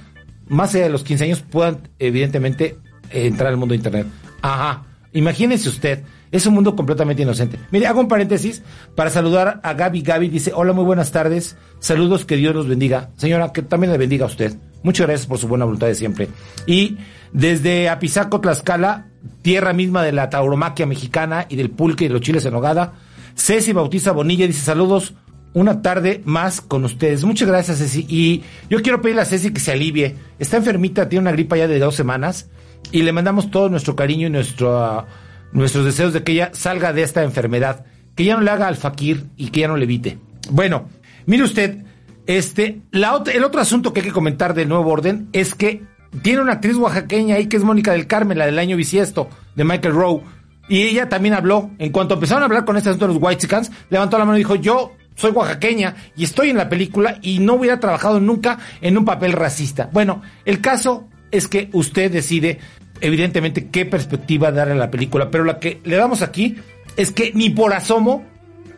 más 0.47 0.75
allá 0.75 0.85
de 0.85 0.89
los 0.89 1.03
15 1.03 1.23
años, 1.25 1.41
puedan 1.41 1.89
evidentemente 1.99 2.77
entrar 3.09 3.49
al 3.49 3.57
mundo 3.57 3.73
de 3.73 3.77
Internet. 3.77 4.07
Ajá, 4.41 4.83
imagínense 5.13 5.69
usted, 5.69 6.03
es 6.31 6.45
un 6.45 6.53
mundo 6.53 6.75
completamente 6.75 7.23
inocente. 7.23 7.59
Mire, 7.71 7.87
hago 7.87 7.99
un 7.99 8.07
paréntesis 8.07 8.63
para 8.95 9.09
saludar 9.09 9.59
a 9.63 9.73
Gaby. 9.73 10.01
Gaby 10.01 10.29
dice, 10.29 10.51
hola, 10.55 10.71
muy 10.71 10.85
buenas 10.85 11.11
tardes. 11.11 11.57
Saludos, 11.79 12.25
que 12.25 12.37
Dios 12.37 12.55
los 12.55 12.67
bendiga. 12.67 13.09
Señora, 13.17 13.51
que 13.51 13.61
también 13.61 13.91
le 13.91 13.97
bendiga 13.97 14.25
a 14.25 14.29
usted. 14.29 14.55
Muchas 14.83 15.07
gracias 15.07 15.27
por 15.27 15.37
su 15.37 15.47
buena 15.47 15.65
voluntad 15.65 15.87
de 15.87 15.95
siempre. 15.95 16.29
Y 16.65 16.97
desde 17.33 17.89
Apizaco, 17.89 18.39
Tlaxcala, 18.39 19.07
tierra 19.41 19.73
misma 19.73 20.03
de 20.03 20.13
la 20.13 20.29
tauromaquia 20.29 20.85
mexicana 20.85 21.45
y 21.49 21.57
del 21.57 21.69
pulque 21.69 22.05
y 22.05 22.07
de 22.07 22.13
los 22.13 22.21
chiles 22.21 22.45
en 22.45 22.55
hogada, 22.55 22.93
Ceci 23.35 23.73
Bautiza 23.73 24.11
Bonilla 24.11 24.47
dice 24.47 24.61
saludos, 24.61 25.13
una 25.53 25.81
tarde 25.81 26.21
más 26.25 26.61
con 26.61 26.85
ustedes. 26.85 27.23
Muchas 27.23 27.47
gracias, 27.47 27.79
Ceci. 27.79 28.05
Y 28.07 28.43
yo 28.69 28.81
quiero 28.81 29.01
pedirle 29.01 29.21
a 29.21 29.25
Ceci 29.25 29.51
que 29.51 29.59
se 29.59 29.71
alivie. 29.71 30.15
Está 30.39 30.57
enfermita, 30.57 31.09
tiene 31.09 31.21
una 31.21 31.31
gripa 31.31 31.57
ya 31.57 31.67
de 31.67 31.79
dos 31.79 31.95
semanas 31.95 32.49
y 32.91 33.03
le 33.03 33.11
mandamos 33.11 33.51
todo 33.51 33.69
nuestro 33.69 33.95
cariño 33.95 34.27
y 34.27 34.31
nuestro, 34.31 35.05
nuestros 35.51 35.85
deseos 35.85 36.13
de 36.13 36.23
que 36.23 36.33
ella 36.33 36.51
salga 36.53 36.93
de 36.93 37.03
esta 37.03 37.23
enfermedad, 37.23 37.85
que 38.15 38.25
ya 38.25 38.35
no 38.35 38.41
le 38.41 38.51
haga 38.51 38.67
al 38.67 38.77
fakir 38.77 39.25
y 39.37 39.49
que 39.49 39.61
ya 39.61 39.67
no 39.67 39.77
le 39.77 39.83
evite. 39.85 40.17
Bueno, 40.49 40.89
mire 41.25 41.43
usted, 41.43 41.83
este, 42.27 42.81
el 42.91 43.43
otro 43.43 43.61
asunto 43.61 43.93
que 43.93 44.01
hay 44.01 44.07
que 44.07 44.13
comentar 44.13 44.53
del 44.53 44.69
nuevo 44.69 44.91
orden 44.91 45.29
es 45.33 45.55
que 45.55 45.83
tiene 46.21 46.41
una 46.41 46.53
actriz 46.53 46.75
oaxaqueña 46.75 47.35
ahí 47.35 47.47
que 47.47 47.57
es 47.57 47.63
Mónica 47.63 47.93
del 47.93 48.07
Carmen, 48.07 48.37
la 48.37 48.45
del 48.45 48.59
año 48.59 48.75
bisiesto, 48.75 49.29
de 49.55 49.63
Michael 49.63 49.93
Rowe. 49.93 50.23
Y 50.71 50.83
ella 50.83 51.09
también 51.09 51.33
habló, 51.33 51.71
en 51.79 51.91
cuanto 51.91 52.13
empezaron 52.13 52.43
a 52.43 52.45
hablar 52.45 52.63
con 52.63 52.77
este 52.77 52.87
asunto 52.87 53.05
de 53.05 53.13
los 53.19 53.69
levantó 53.89 54.17
la 54.17 54.23
mano 54.23 54.37
y 54.37 54.39
dijo, 54.39 54.55
yo 54.55 54.93
soy 55.15 55.31
oaxaqueña 55.31 55.95
y 56.15 56.23
estoy 56.23 56.49
en 56.49 56.55
la 56.55 56.69
película 56.69 57.17
y 57.21 57.39
no 57.39 57.55
hubiera 57.55 57.77
trabajado 57.81 58.21
nunca 58.21 58.57
en 58.79 58.97
un 58.97 59.03
papel 59.03 59.33
racista. 59.33 59.89
Bueno, 59.91 60.21
el 60.45 60.61
caso 60.61 61.09
es 61.29 61.49
que 61.49 61.69
usted 61.73 62.09
decide, 62.09 62.59
evidentemente, 63.01 63.67
qué 63.67 63.85
perspectiva 63.85 64.53
dar 64.53 64.69
a 64.69 64.75
la 64.75 64.89
película, 64.89 65.29
pero 65.29 65.43
la 65.43 65.59
que 65.59 65.81
le 65.83 65.97
damos 65.97 66.21
aquí 66.21 66.55
es 66.95 67.11
que 67.11 67.33
ni 67.33 67.49
por 67.49 67.73
asomo 67.73 68.23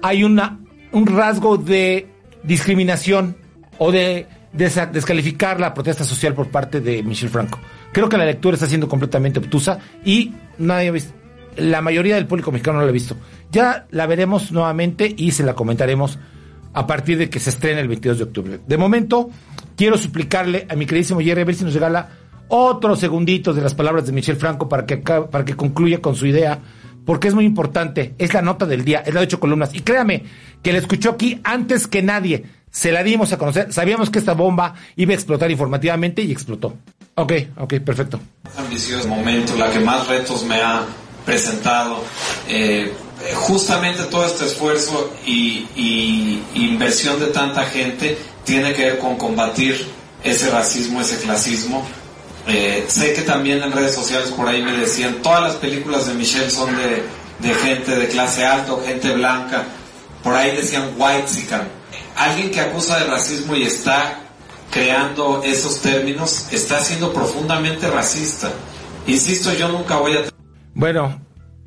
hay 0.01 0.23
una, 0.23 0.57
un 0.93 1.05
rasgo 1.05 1.57
de 1.57 2.07
discriminación 2.41 3.37
o 3.77 3.91
de 3.91 4.25
descalificar 4.51 5.59
la 5.59 5.75
protesta 5.75 6.03
social 6.03 6.33
por 6.33 6.47
parte 6.47 6.81
de 6.81 7.03
Michel 7.03 7.29
Franco. 7.29 7.59
Creo 7.91 8.09
que 8.09 8.17
la 8.17 8.25
lectura 8.25 8.55
está 8.55 8.65
siendo 8.65 8.89
completamente 8.89 9.37
obtusa 9.37 9.77
y 10.03 10.33
nadie 10.57 10.87
ha 10.87 10.91
visto, 10.91 11.13
la 11.57 11.81
mayoría 11.81 12.15
del 12.15 12.27
público 12.27 12.51
mexicano 12.51 12.79
no 12.79 12.85
la 12.85 12.89
ha 12.89 12.93
visto. 12.93 13.15
Ya 13.51 13.87
la 13.91 14.05
veremos 14.05 14.51
nuevamente 14.51 15.13
y 15.15 15.31
se 15.31 15.43
la 15.43 15.53
comentaremos 15.53 16.19
a 16.73 16.87
partir 16.87 17.17
de 17.17 17.29
que 17.29 17.39
se 17.39 17.51
estrene 17.51 17.81
el 17.81 17.87
22 17.87 18.17
de 18.17 18.23
octubre. 18.23 18.59
De 18.65 18.77
momento, 18.77 19.29
quiero 19.75 19.97
suplicarle 19.97 20.65
a 20.69 20.75
mi 20.75 20.85
queridísimo 20.85 21.21
Jerry 21.21 21.41
a 21.41 21.45
ver 21.45 21.55
si 21.55 21.63
nos 21.63 21.73
regala 21.73 22.09
otros 22.47 22.99
segunditos 22.99 23.55
de 23.55 23.61
las 23.61 23.75
palabras 23.75 24.05
de 24.05 24.11
Michel 24.11 24.35
Franco 24.35 24.67
para 24.67 24.85
que, 24.85 24.97
para 24.97 25.45
que 25.45 25.55
concluya 25.55 26.01
con 26.01 26.15
su 26.15 26.25
idea, 26.25 26.59
porque 27.05 27.27
es 27.27 27.33
muy 27.33 27.45
importante. 27.45 28.15
Es 28.17 28.33
la 28.33 28.41
nota 28.41 28.65
del 28.65 28.83
día, 28.83 29.03
es 29.05 29.13
la 29.13 29.21
de 29.21 29.27
ocho 29.27 29.39
columnas. 29.39 29.73
Y 29.73 29.81
créame 29.81 30.23
que 30.61 30.71
la 30.71 30.79
escuchó 30.79 31.11
aquí 31.11 31.39
antes 31.43 31.87
que 31.87 32.01
nadie 32.01 32.43
se 32.73 32.91
la 32.91 33.03
dimos 33.03 33.31
a 33.31 33.37
conocer, 33.37 33.71
sabíamos 33.71 34.09
que 34.09 34.17
esta 34.17 34.33
bomba 34.33 34.73
iba 34.95 35.11
a 35.11 35.15
explotar 35.15 35.51
informativamente 35.51 36.23
y 36.23 36.31
explotó. 36.31 36.75
Ok, 37.15 37.33
ok, 37.57 37.75
perfecto. 37.75 38.19
Momento, 39.07 39.55
la 39.57 39.69
que 39.69 39.79
más 39.79 40.07
retos 40.07 40.43
me 40.45 40.55
ha 40.55 40.83
presentado. 41.25 42.03
Eh, 42.47 42.93
justamente 43.35 44.03
todo 44.03 44.25
este 44.25 44.45
esfuerzo 44.45 45.11
y, 45.25 46.41
inversión 46.55 47.19
de 47.19 47.27
tanta 47.27 47.65
gente 47.65 48.17
tiene 48.43 48.73
que 48.73 48.83
ver 48.83 48.99
con 48.99 49.15
combatir 49.15 49.87
ese 50.23 50.49
racismo, 50.49 51.01
ese 51.01 51.17
clasismo. 51.19 51.85
Eh, 52.47 52.85
sé 52.87 53.13
que 53.13 53.21
también 53.21 53.63
en 53.63 53.71
redes 53.71 53.93
sociales 53.93 54.29
por 54.31 54.47
ahí 54.47 54.61
me 54.61 54.73
decían, 54.73 55.21
todas 55.21 55.41
las 55.41 55.55
películas 55.55 56.07
de 56.07 56.13
Michelle 56.15 56.49
son 56.49 56.75
de, 56.75 57.53
gente 57.55 57.95
de 57.95 58.07
clase 58.07 58.45
alta 58.45 58.73
gente 58.85 59.11
blanca. 59.13 59.63
Por 60.23 60.33
ahí 60.33 60.55
decían 60.55 60.93
white 60.97 61.27
sican 61.27 61.83
alguien 62.15 62.51
que 62.51 62.59
acusa 62.59 62.99
de 62.99 63.05
racismo 63.05 63.55
y 63.55 63.63
está 63.63 64.19
creando 64.71 65.41
esos 65.43 65.81
términos 65.81 66.47
está 66.51 66.83
siendo 66.83 67.13
profundamente 67.13 67.87
racista. 67.89 68.51
Insisto, 69.05 69.53
yo 69.53 69.67
nunca 69.67 69.97
voy 69.97 70.17
a... 70.17 70.32
Bueno, 70.73 71.19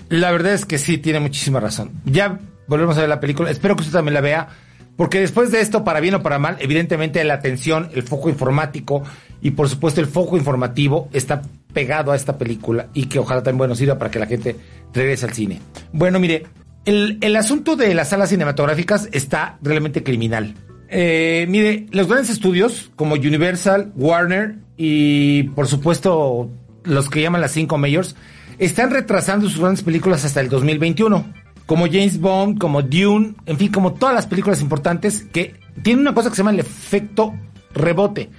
la 0.08 0.30
verdad 0.30 0.52
es 0.52 0.64
que 0.64 0.78
sí, 0.78 0.98
tiene 0.98 1.20
muchísima 1.20 1.60
razón. 1.60 1.92
Ya 2.04 2.38
volvemos 2.68 2.96
a 2.96 3.00
ver 3.00 3.08
la 3.08 3.20
película, 3.20 3.50
espero 3.50 3.76
que 3.76 3.82
usted 3.82 3.94
también 3.94 4.14
la 4.14 4.20
vea, 4.20 4.48
porque 4.96 5.20
después 5.20 5.50
de 5.50 5.60
esto, 5.60 5.84
para 5.84 6.00
bien 6.00 6.14
o 6.14 6.22
para 6.22 6.38
mal, 6.38 6.56
evidentemente 6.60 7.22
la 7.24 7.34
atención, 7.34 7.90
el 7.94 8.02
foco 8.02 8.28
informático 8.28 9.02
y 9.42 9.52
por 9.52 9.68
supuesto 9.68 10.00
el 10.00 10.06
foco 10.06 10.36
informativo 10.36 11.08
está 11.12 11.42
pegado 11.72 12.12
a 12.12 12.16
esta 12.16 12.38
película 12.38 12.88
y 12.94 13.06
que 13.06 13.18
ojalá 13.18 13.42
también 13.42 13.58
bueno 13.58 13.74
sirva 13.74 13.98
para 13.98 14.10
que 14.10 14.18
la 14.18 14.26
gente 14.26 14.56
regrese 14.94 15.26
al 15.26 15.34
cine. 15.34 15.60
Bueno, 15.92 16.18
mire, 16.18 16.46
el, 16.86 17.36
asunto 17.36 17.76
de 17.76 17.94
las 17.94 18.10
salas 18.10 18.30
cinematográficas 18.30 19.08
está 19.12 19.58
realmente 19.60 20.02
criminal. 20.02 20.54
Eh, 20.88 21.46
mire, 21.48 21.86
los 21.90 22.06
grandes 22.06 22.30
estudios 22.30 22.90
como 22.96 23.16
Universal, 23.16 23.92
Warner 23.96 24.54
y 24.76 25.44
por 25.50 25.66
supuesto 25.66 26.48
los 26.84 27.10
que 27.10 27.20
llaman 27.20 27.40
las 27.40 27.52
cinco 27.52 27.76
mayors 27.76 28.14
están 28.58 28.90
retrasando 28.90 29.48
sus 29.48 29.60
grandes 29.60 29.82
películas 29.82 30.24
hasta 30.24 30.40
el 30.40 30.48
2021. 30.48 31.32
Como 31.66 31.86
James 31.86 32.20
Bond, 32.20 32.58
como 32.58 32.82
Dune, 32.82 33.34
en 33.44 33.56
fin, 33.56 33.72
como 33.72 33.94
todas 33.94 34.14
las 34.14 34.26
películas 34.26 34.60
importantes 34.60 35.26
que 35.32 35.54
tienen 35.82 36.02
una 36.02 36.14
cosa 36.14 36.30
que 36.30 36.36
se 36.36 36.40
llama 36.40 36.52
el 36.52 36.60
efecto 36.60 37.34
rebote. 37.74 38.30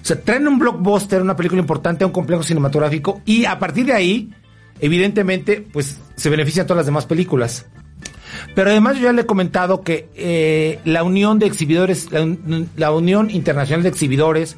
O 0.00 0.04
sea, 0.04 0.20
traen 0.20 0.46
un 0.46 0.58
blockbuster, 0.58 1.20
una 1.20 1.34
película 1.34 1.60
importante 1.60 2.04
a 2.04 2.06
un 2.06 2.12
complejo 2.12 2.44
cinematográfico 2.44 3.22
y 3.24 3.44
a 3.44 3.58
partir 3.58 3.86
de 3.86 3.92
ahí, 3.92 4.30
evidentemente, 4.80 5.66
pues 5.72 5.98
se 6.14 6.30
benefician 6.30 6.66
todas 6.66 6.78
las 6.78 6.86
demás 6.86 7.06
películas. 7.06 7.66
Pero 8.54 8.70
además 8.70 8.96
yo 8.96 9.04
ya 9.04 9.12
le 9.12 9.22
he 9.22 9.26
comentado 9.26 9.82
que 9.82 10.08
eh, 10.14 10.78
la 10.84 11.02
unión 11.02 11.38
de 11.38 11.46
exhibidores, 11.46 12.08
la, 12.76 12.92
Unión 12.92 13.30
Internacional 13.30 13.82
de 13.82 13.88
Exhibidores 13.88 14.56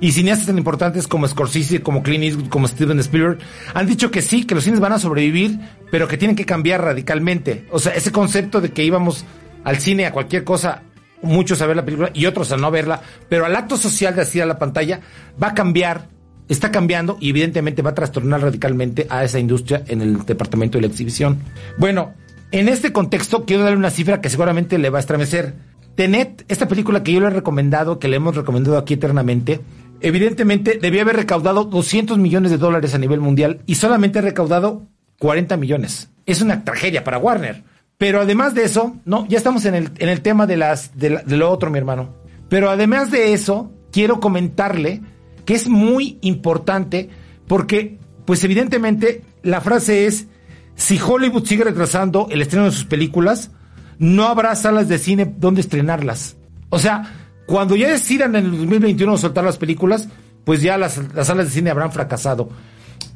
y 0.00 0.12
cineastas 0.12 0.46
tan 0.46 0.58
importantes 0.58 1.06
como 1.06 1.28
Scorsese, 1.28 1.82
como 1.82 2.02
Clint 2.02 2.24
Eastwood, 2.24 2.48
como 2.48 2.66
Steven 2.66 2.98
Spielberg, 3.00 3.38
han 3.74 3.86
dicho 3.86 4.10
que 4.10 4.22
sí, 4.22 4.44
que 4.44 4.54
los 4.54 4.64
cines 4.64 4.80
van 4.80 4.92
a 4.92 4.98
sobrevivir, 4.98 5.60
pero 5.90 6.08
que 6.08 6.16
tienen 6.16 6.36
que 6.36 6.46
cambiar 6.46 6.82
radicalmente. 6.82 7.66
O 7.70 7.78
sea, 7.78 7.92
ese 7.92 8.10
concepto 8.10 8.60
de 8.60 8.70
que 8.70 8.82
íbamos 8.82 9.24
al 9.62 9.78
cine 9.78 10.06
a 10.06 10.12
cualquier 10.12 10.42
cosa, 10.42 10.82
muchos 11.22 11.60
a 11.60 11.66
ver 11.66 11.76
la 11.76 11.84
película 11.84 12.10
y 12.14 12.26
otros 12.26 12.50
a 12.52 12.56
no 12.56 12.70
verla, 12.70 13.02
pero 13.28 13.44
al 13.44 13.54
acto 13.54 13.76
social 13.76 14.14
de 14.14 14.22
así 14.22 14.40
a 14.40 14.46
la 14.46 14.58
pantalla 14.58 15.00
va 15.42 15.48
a 15.48 15.54
cambiar, 15.54 16.08
está 16.48 16.70
cambiando 16.70 17.18
y 17.20 17.30
evidentemente 17.30 17.82
va 17.82 17.90
a 17.90 17.94
trastornar 17.94 18.40
radicalmente 18.40 19.06
a 19.10 19.24
esa 19.24 19.38
industria 19.38 19.84
en 19.86 20.00
el 20.00 20.24
departamento 20.24 20.78
de 20.78 20.82
la 20.82 20.88
exhibición. 20.88 21.40
Bueno, 21.76 22.14
en 22.52 22.68
este 22.68 22.92
contexto, 22.92 23.44
quiero 23.44 23.62
darle 23.62 23.78
una 23.78 23.90
cifra 23.90 24.20
que 24.20 24.30
seguramente 24.30 24.78
le 24.78 24.90
va 24.90 24.98
a 24.98 25.00
estremecer. 25.00 25.54
Tenet, 25.94 26.44
esta 26.48 26.66
película 26.66 27.02
que 27.02 27.12
yo 27.12 27.20
le 27.20 27.26
he 27.26 27.30
recomendado, 27.30 27.98
que 27.98 28.08
le 28.08 28.16
hemos 28.16 28.34
recomendado 28.34 28.78
aquí 28.78 28.94
eternamente, 28.94 29.60
evidentemente 30.00 30.78
debía 30.80 31.02
haber 31.02 31.16
recaudado 31.16 31.64
200 31.64 32.18
millones 32.18 32.50
de 32.50 32.58
dólares 32.58 32.94
a 32.94 32.98
nivel 32.98 33.20
mundial 33.20 33.60
y 33.66 33.76
solamente 33.76 34.18
ha 34.18 34.22
recaudado 34.22 34.86
40 35.18 35.56
millones. 35.56 36.10
Es 36.26 36.40
una 36.40 36.64
tragedia 36.64 37.04
para 37.04 37.18
Warner. 37.18 37.62
Pero 37.98 38.22
además 38.22 38.54
de 38.54 38.64
eso, 38.64 38.96
no, 39.04 39.26
ya 39.28 39.36
estamos 39.36 39.66
en 39.66 39.74
el, 39.74 39.90
en 39.98 40.08
el 40.08 40.22
tema 40.22 40.46
de, 40.46 40.56
las, 40.56 40.98
de, 40.98 41.22
lo 41.26 41.50
otro, 41.50 41.70
mi 41.70 41.76
hermano. 41.76 42.14
Pero 42.48 42.70
además 42.70 43.10
de 43.10 43.34
eso, 43.34 43.70
quiero 43.92 44.20
comentarle 44.20 45.02
que 45.44 45.54
es 45.54 45.68
muy 45.68 46.18
importante 46.22 47.10
porque, 47.46 47.98
pues 48.24 48.42
evidentemente, 48.42 49.22
la 49.42 49.60
frase 49.60 50.06
es, 50.06 50.28
si 50.76 50.98
Hollywood 50.98 51.44
sigue 51.44 51.64
retrasando 51.64 52.28
el 52.30 52.40
estreno 52.40 52.64
de 52.64 52.72
sus 52.72 52.86
películas, 52.86 53.50
no 53.98 54.28
habrá 54.28 54.56
salas 54.56 54.88
de 54.88 54.98
cine 54.98 55.34
donde 55.36 55.60
estrenarlas. 55.60 56.36
O 56.70 56.78
sea, 56.78 57.19
cuando 57.50 57.74
ya 57.74 57.88
decidan 57.88 58.36
en 58.36 58.44
el 58.44 58.52
2021 58.52 59.18
soltar 59.18 59.42
las 59.42 59.58
películas, 59.58 60.08
pues 60.44 60.62
ya 60.62 60.78
las, 60.78 61.00
las 61.12 61.26
salas 61.26 61.46
de 61.46 61.50
cine 61.50 61.70
habrán 61.70 61.90
fracasado. 61.90 62.48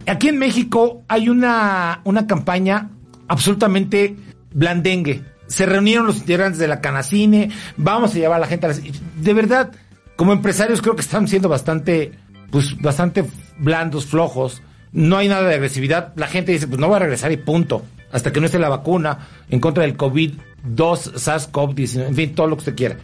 Aquí 0.09 0.27
en 0.27 0.39
México 0.39 1.05
hay 1.07 1.29
una, 1.29 2.01
una 2.03 2.27
campaña 2.27 2.91
absolutamente 3.29 4.17
blandengue. 4.53 5.23
Se 5.47 5.67
reunieron 5.67 6.09
los 6.09 6.17
integrantes 6.17 6.59
de 6.59 6.67
la 6.67 6.81
Canacine, 6.81 7.51
vamos 7.77 8.11
a 8.11 8.19
llevar 8.19 8.39
a 8.39 8.41
la 8.41 8.49
gente 8.49 8.67
a 8.67 8.71
las... 8.71 8.83
De 8.83 9.35
verdad, 9.35 9.71
como 10.17 10.33
empresarios 10.33 10.83
creo 10.83 10.97
que 10.97 11.03
están 11.03 11.29
siendo 11.29 11.49
bastante, 11.49 12.11
pues 12.51 12.77
bastante 12.83 13.25
blandos, 13.59 14.05
flojos. 14.05 14.63
No 14.91 15.17
hay 15.17 15.29
nada 15.29 15.47
de 15.49 15.55
agresividad. 15.55 16.13
La 16.17 16.27
gente 16.27 16.51
dice, 16.51 16.67
pues 16.67 16.81
no 16.81 16.89
voy 16.89 16.97
a 16.97 17.01
regresar 17.01 17.31
y 17.31 17.37
punto. 17.37 17.85
Hasta 18.11 18.33
que 18.33 18.41
no 18.41 18.47
esté 18.47 18.59
la 18.59 18.69
vacuna 18.69 19.29
en 19.49 19.61
contra 19.61 19.85
del 19.85 19.97
COVID-2, 19.97 20.41
SARS-CoV-19, 20.75 22.09
en 22.09 22.15
fin, 22.17 22.35
todo 22.35 22.49
lo 22.49 22.57
que 22.57 22.63
usted 22.63 22.75
quiera. 22.75 22.97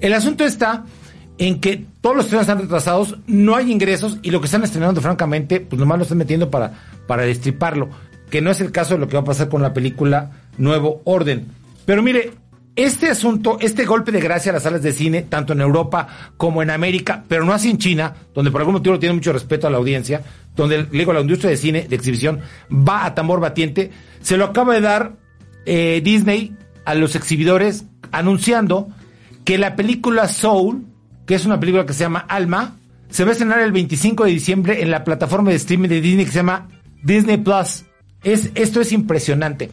El 0.00 0.12
asunto 0.14 0.44
está 0.44 0.84
en 1.38 1.60
que 1.60 1.84
todos 2.00 2.16
los 2.16 2.24
estrenos 2.26 2.48
están 2.48 2.60
retrasados, 2.60 3.16
no 3.26 3.56
hay 3.56 3.70
ingresos 3.70 4.18
y 4.22 4.30
lo 4.30 4.40
que 4.40 4.46
están 4.46 4.64
estrenando, 4.64 5.00
francamente, 5.00 5.60
pues 5.60 5.78
nomás 5.78 5.98
lo 5.98 6.02
están 6.02 6.18
metiendo 6.18 6.50
para, 6.50 6.72
para 7.06 7.22
destriparlo, 7.22 7.88
que 8.30 8.40
no 8.40 8.50
es 8.50 8.60
el 8.60 8.72
caso 8.72 8.94
de 8.94 9.00
lo 9.00 9.08
que 9.08 9.16
va 9.16 9.22
a 9.22 9.26
pasar 9.26 9.48
con 9.48 9.62
la 9.62 9.72
película 9.72 10.32
Nuevo 10.56 11.00
Orden. 11.04 11.46
Pero 11.84 12.02
mire, 12.02 12.32
este 12.76 13.08
asunto, 13.08 13.58
este 13.60 13.86
golpe 13.86 14.12
de 14.12 14.20
gracia 14.20 14.50
a 14.50 14.54
las 14.54 14.64
salas 14.64 14.82
de 14.82 14.92
cine, 14.92 15.22
tanto 15.22 15.52
en 15.52 15.60
Europa 15.60 16.06
como 16.36 16.62
en 16.62 16.70
América, 16.70 17.24
pero 17.26 17.44
no 17.44 17.52
así 17.52 17.70
en 17.70 17.78
China, 17.78 18.14
donde 18.34 18.50
por 18.50 18.60
algún 18.60 18.74
motivo 18.74 18.98
tiene 18.98 19.14
mucho 19.14 19.32
respeto 19.32 19.66
a 19.66 19.70
la 19.70 19.78
audiencia, 19.78 20.22
donde 20.54 20.84
le 20.84 20.88
digo, 20.90 21.12
la 21.12 21.20
industria 21.20 21.50
de 21.50 21.56
cine, 21.56 21.86
de 21.88 21.96
exhibición, 21.96 22.40
va 22.70 23.04
a 23.04 23.14
tambor 23.14 23.40
batiente, 23.40 23.90
se 24.20 24.36
lo 24.36 24.44
acaba 24.44 24.74
de 24.74 24.80
dar 24.80 25.16
eh, 25.66 26.00
Disney 26.04 26.56
a 26.84 26.94
los 26.94 27.16
exhibidores 27.16 27.84
anunciando 28.12 28.88
que 29.48 29.56
la 29.56 29.76
película 29.76 30.28
Soul, 30.28 30.84
que 31.24 31.34
es 31.34 31.46
una 31.46 31.58
película 31.58 31.86
que 31.86 31.94
se 31.94 32.00
llama 32.00 32.18
Alma, 32.28 32.76
se 33.08 33.24
va 33.24 33.30
a 33.30 33.32
estrenar 33.32 33.60
el 33.60 33.72
25 33.72 34.24
de 34.24 34.30
diciembre 34.30 34.82
en 34.82 34.90
la 34.90 35.04
plataforma 35.04 35.48
de 35.48 35.56
streaming 35.56 35.88
de 35.88 36.02
Disney 36.02 36.26
que 36.26 36.32
se 36.32 36.40
llama 36.40 36.68
Disney 37.02 37.38
Plus. 37.38 37.86
Es, 38.22 38.50
esto 38.54 38.82
es 38.82 38.92
impresionante. 38.92 39.70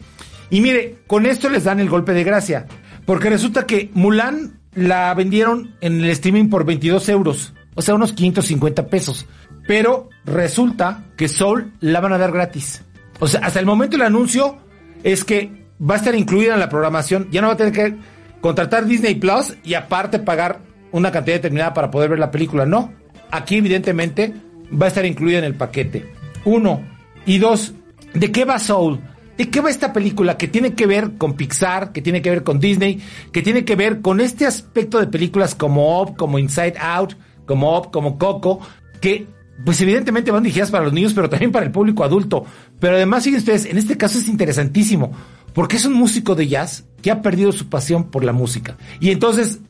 Y 0.48 0.62
mire, 0.62 1.00
con 1.06 1.26
esto 1.26 1.50
les 1.50 1.64
dan 1.64 1.78
el 1.78 1.90
golpe 1.90 2.14
de 2.14 2.24
gracia. 2.24 2.66
Porque 3.04 3.28
resulta 3.28 3.66
que 3.66 3.90
Mulan 3.92 4.60
la 4.74 5.12
vendieron 5.12 5.74
en 5.82 6.02
el 6.02 6.08
streaming 6.08 6.48
por 6.48 6.64
22 6.64 7.10
euros. 7.10 7.52
O 7.74 7.82
sea, 7.82 7.96
unos 7.96 8.14
550 8.14 8.86
pesos. 8.86 9.26
Pero 9.68 10.08
resulta 10.24 11.04
que 11.18 11.28
Soul 11.28 11.74
la 11.80 12.00
van 12.00 12.14
a 12.14 12.18
dar 12.18 12.32
gratis. 12.32 12.82
O 13.20 13.28
sea, 13.28 13.40
hasta 13.40 13.60
el 13.60 13.66
momento 13.66 13.96
el 13.96 14.02
anuncio 14.02 14.56
es 15.02 15.22
que 15.22 15.66
va 15.78 15.96
a 15.96 15.98
estar 15.98 16.14
incluida 16.14 16.54
en 16.54 16.60
la 16.60 16.70
programación. 16.70 17.28
Ya 17.30 17.42
no 17.42 17.48
va 17.48 17.52
a 17.52 17.56
tener 17.58 17.74
que 17.74 18.15
contratar 18.40 18.86
Disney 18.86 19.16
Plus 19.16 19.54
y 19.64 19.74
aparte 19.74 20.18
pagar 20.18 20.60
una 20.92 21.10
cantidad 21.10 21.36
determinada 21.36 21.74
para 21.74 21.90
poder 21.90 22.10
ver 22.10 22.18
la 22.18 22.30
película. 22.30 22.66
No. 22.66 22.92
Aquí, 23.30 23.56
evidentemente, 23.56 24.34
va 24.70 24.86
a 24.86 24.88
estar 24.88 25.04
incluida 25.04 25.38
en 25.38 25.44
el 25.44 25.54
paquete. 25.54 26.12
Uno. 26.44 26.82
Y 27.24 27.38
dos, 27.38 27.74
¿de 28.14 28.30
qué 28.30 28.44
va 28.44 28.58
Soul? 28.58 29.00
¿De 29.36 29.50
qué 29.50 29.60
va 29.60 29.68
esta 29.68 29.92
película 29.92 30.38
que 30.38 30.48
tiene 30.48 30.74
que 30.74 30.86
ver 30.86 31.12
con 31.18 31.34
Pixar, 31.34 31.92
que 31.92 32.00
tiene 32.00 32.22
que 32.22 32.30
ver 32.30 32.42
con 32.42 32.58
Disney, 32.58 33.02
que 33.32 33.42
tiene 33.42 33.64
que 33.64 33.76
ver 33.76 34.00
con 34.00 34.20
este 34.20 34.46
aspecto 34.46 34.98
de 34.98 35.08
películas 35.08 35.54
como 35.54 36.00
Up, 36.00 36.16
como 36.16 36.38
Inside 36.38 36.74
Out, 36.80 37.16
como 37.44 37.76
Up, 37.76 37.90
como 37.90 38.16
Coco, 38.16 38.60
que 39.00 39.26
pues 39.64 39.80
evidentemente 39.80 40.30
van 40.30 40.42
dirigidas 40.42 40.70
para 40.70 40.84
los 40.84 40.92
niños, 40.92 41.12
pero 41.14 41.28
también 41.28 41.52
para 41.52 41.66
el 41.66 41.72
público 41.72 42.04
adulto. 42.04 42.44
Pero 42.78 42.96
además, 42.96 43.24
fíjense 43.24 43.52
ustedes, 43.52 43.70
en 43.70 43.78
este 43.78 43.96
caso 43.96 44.18
es 44.18 44.28
interesantísimo, 44.28 45.12
porque 45.56 45.76
es 45.76 45.86
un 45.86 45.94
músico 45.94 46.34
de 46.34 46.48
jazz 46.48 46.84
que 47.00 47.10
ha 47.10 47.22
perdido 47.22 47.50
su 47.50 47.70
pasión 47.70 48.10
por 48.10 48.22
la 48.22 48.34
música. 48.34 48.76
Y 49.00 49.10
entonces 49.10 49.60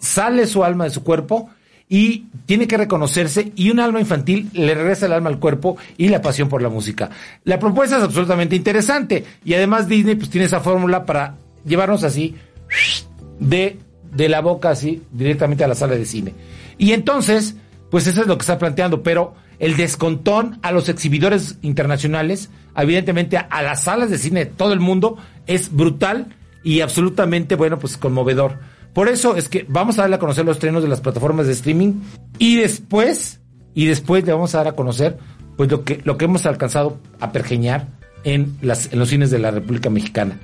sale 0.00 0.48
su 0.48 0.64
alma 0.64 0.82
de 0.82 0.90
su 0.90 1.04
cuerpo 1.04 1.48
y 1.88 2.26
tiene 2.44 2.66
que 2.66 2.76
reconocerse 2.76 3.52
y 3.54 3.70
un 3.70 3.78
alma 3.78 4.00
infantil 4.00 4.50
le 4.52 4.74
regresa 4.74 5.06
el 5.06 5.12
alma 5.12 5.30
al 5.30 5.38
cuerpo 5.38 5.76
y 5.96 6.08
la 6.08 6.20
pasión 6.20 6.48
por 6.48 6.60
la 6.60 6.70
música. 6.70 7.10
La 7.44 7.60
propuesta 7.60 7.98
es 7.98 8.02
absolutamente 8.02 8.56
interesante 8.56 9.24
y 9.44 9.54
además 9.54 9.86
Disney 9.86 10.16
pues 10.16 10.28
tiene 10.28 10.46
esa 10.46 10.58
fórmula 10.58 11.06
para 11.06 11.36
llevarnos 11.64 12.02
así 12.02 12.34
de, 13.38 13.78
de 14.10 14.28
la 14.28 14.40
boca 14.40 14.70
así 14.70 15.04
directamente 15.12 15.62
a 15.62 15.68
la 15.68 15.76
sala 15.76 15.94
de 15.94 16.04
cine. 16.04 16.34
Y 16.78 16.90
entonces, 16.90 17.54
pues 17.92 18.08
eso 18.08 18.22
es 18.22 18.26
lo 18.26 18.36
que 18.36 18.42
está 18.42 18.58
planteando, 18.58 19.04
pero 19.04 19.36
el 19.58 19.76
descontón 19.76 20.58
a 20.62 20.72
los 20.72 20.88
exhibidores 20.88 21.58
internacionales, 21.62 22.50
evidentemente 22.76 23.36
a 23.36 23.62
las 23.62 23.84
salas 23.84 24.10
de 24.10 24.18
cine 24.18 24.40
de 24.40 24.46
todo 24.46 24.72
el 24.72 24.80
mundo, 24.80 25.16
es 25.46 25.72
brutal 25.74 26.36
y 26.62 26.80
absolutamente, 26.80 27.54
bueno, 27.56 27.78
pues 27.78 27.96
conmovedor. 27.96 28.58
Por 28.92 29.08
eso 29.08 29.36
es 29.36 29.48
que 29.48 29.66
vamos 29.68 29.98
a 29.98 30.02
darle 30.02 30.16
a 30.16 30.18
conocer 30.18 30.44
los 30.44 30.56
estrenos 30.56 30.82
de 30.82 30.88
las 30.88 31.00
plataformas 31.00 31.46
de 31.46 31.52
streaming 31.52 31.94
y 32.38 32.56
después, 32.56 33.40
y 33.74 33.86
después 33.86 34.24
le 34.24 34.32
vamos 34.32 34.54
a 34.54 34.58
dar 34.58 34.68
a 34.68 34.72
conocer 34.72 35.18
pues 35.56 35.70
lo 35.70 35.84
que, 35.84 36.00
lo 36.04 36.16
que 36.16 36.24
hemos 36.24 36.46
alcanzado 36.46 37.00
a 37.20 37.32
pergeñar 37.32 37.88
en, 38.24 38.56
las, 38.62 38.92
en 38.92 38.98
los 38.98 39.08
cines 39.08 39.30
de 39.30 39.38
la 39.38 39.50
República 39.50 39.90
Mexicana. 39.90 40.38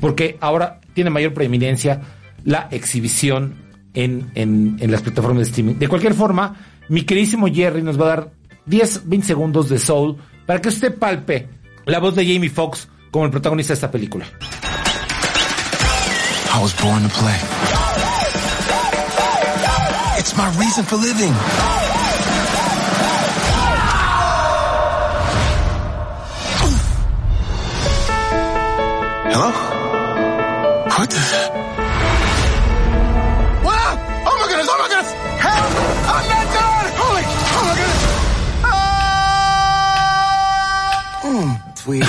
Porque 0.00 0.38
ahora 0.40 0.80
tiene 0.94 1.10
mayor 1.10 1.34
preeminencia 1.34 2.00
la 2.44 2.68
exhibición 2.70 3.56
en, 3.94 4.30
en, 4.34 4.76
en 4.80 4.90
las 4.90 5.02
plataformas 5.02 5.38
de 5.38 5.50
streaming. 5.50 5.74
De 5.74 5.88
cualquier 5.88 6.14
forma, 6.14 6.56
mi 6.88 7.02
queridísimo 7.02 7.48
Jerry 7.48 7.82
nos 7.82 8.00
va 8.00 8.04
a 8.04 8.08
dar 8.16 8.30
10, 8.66 9.08
20 9.08 9.26
segundos 9.26 9.68
de 9.68 9.78
soul 9.78 10.16
para 10.46 10.60
que 10.60 10.68
usted 10.68 10.98
palpe 10.98 11.48
la 11.86 11.98
voz 11.98 12.14
de 12.14 12.24
Jamie 12.24 12.50
Foxx 12.50 12.88
como 13.10 13.24
el 13.24 13.30
protagonista 13.30 13.72
de 13.72 13.74
esta 13.74 13.90
película. 13.90 14.26
I 16.52 16.60
was 16.60 16.74
born 16.82 17.02
to 17.02 17.08
play. 17.08 17.38
It's 20.18 20.36
my 20.36 20.50
reason 20.58 20.84
for 20.84 20.96
living. 20.96 21.34
Sweet. 41.82 42.04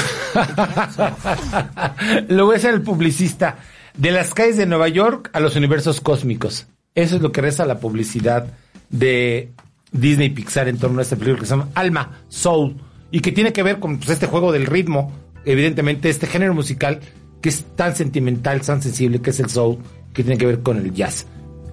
Luego 2.30 2.54
es 2.56 2.64
el 2.64 2.82
publicista 2.82 3.58
de 3.98 4.12
las 4.12 4.34
calles 4.34 4.58
de 4.58 4.66
Nueva 4.66 4.88
York 4.88 5.30
a 5.34 5.40
los 5.40 5.56
universos 5.56 6.02
cósmicos. 6.02 6.68
Eso 6.96 7.16
es 7.16 7.22
lo 7.22 7.32
que 7.32 7.42
reza 7.42 7.66
la 7.66 7.80
publicidad 7.80 8.48
de 8.90 9.52
Disney 9.92 10.30
Pixar 10.30 10.68
en 10.68 10.78
torno 10.78 11.00
a 11.00 11.02
esta 11.04 11.16
película 11.16 11.40
que 11.40 11.46
se 11.46 11.52
llama 11.52 11.70
Alma, 11.76 12.20
Soul, 12.30 12.76
y 13.12 13.20
que 13.20 13.32
tiene 13.32 13.54
que 13.54 13.64
ver 13.64 13.80
con 13.80 13.98
pues, 13.98 14.10
este 14.10 14.28
juego 14.28 14.52
del 14.52 14.66
ritmo, 14.66 15.12
evidentemente 15.46 16.10
este 16.10 16.28
género 16.28 16.54
musical 16.54 17.00
que 17.42 17.50
es 17.50 17.66
tan 17.76 17.96
sentimental, 17.96 18.62
tan 18.62 18.82
sensible, 18.82 19.22
que 19.22 19.32
es 19.32 19.40
el 19.40 19.50
soul, 19.50 19.80
que 20.14 20.24
tiene 20.24 20.38
que 20.38 20.46
ver 20.46 20.60
con 20.62 20.78
el 20.78 20.94
jazz. 20.94 21.26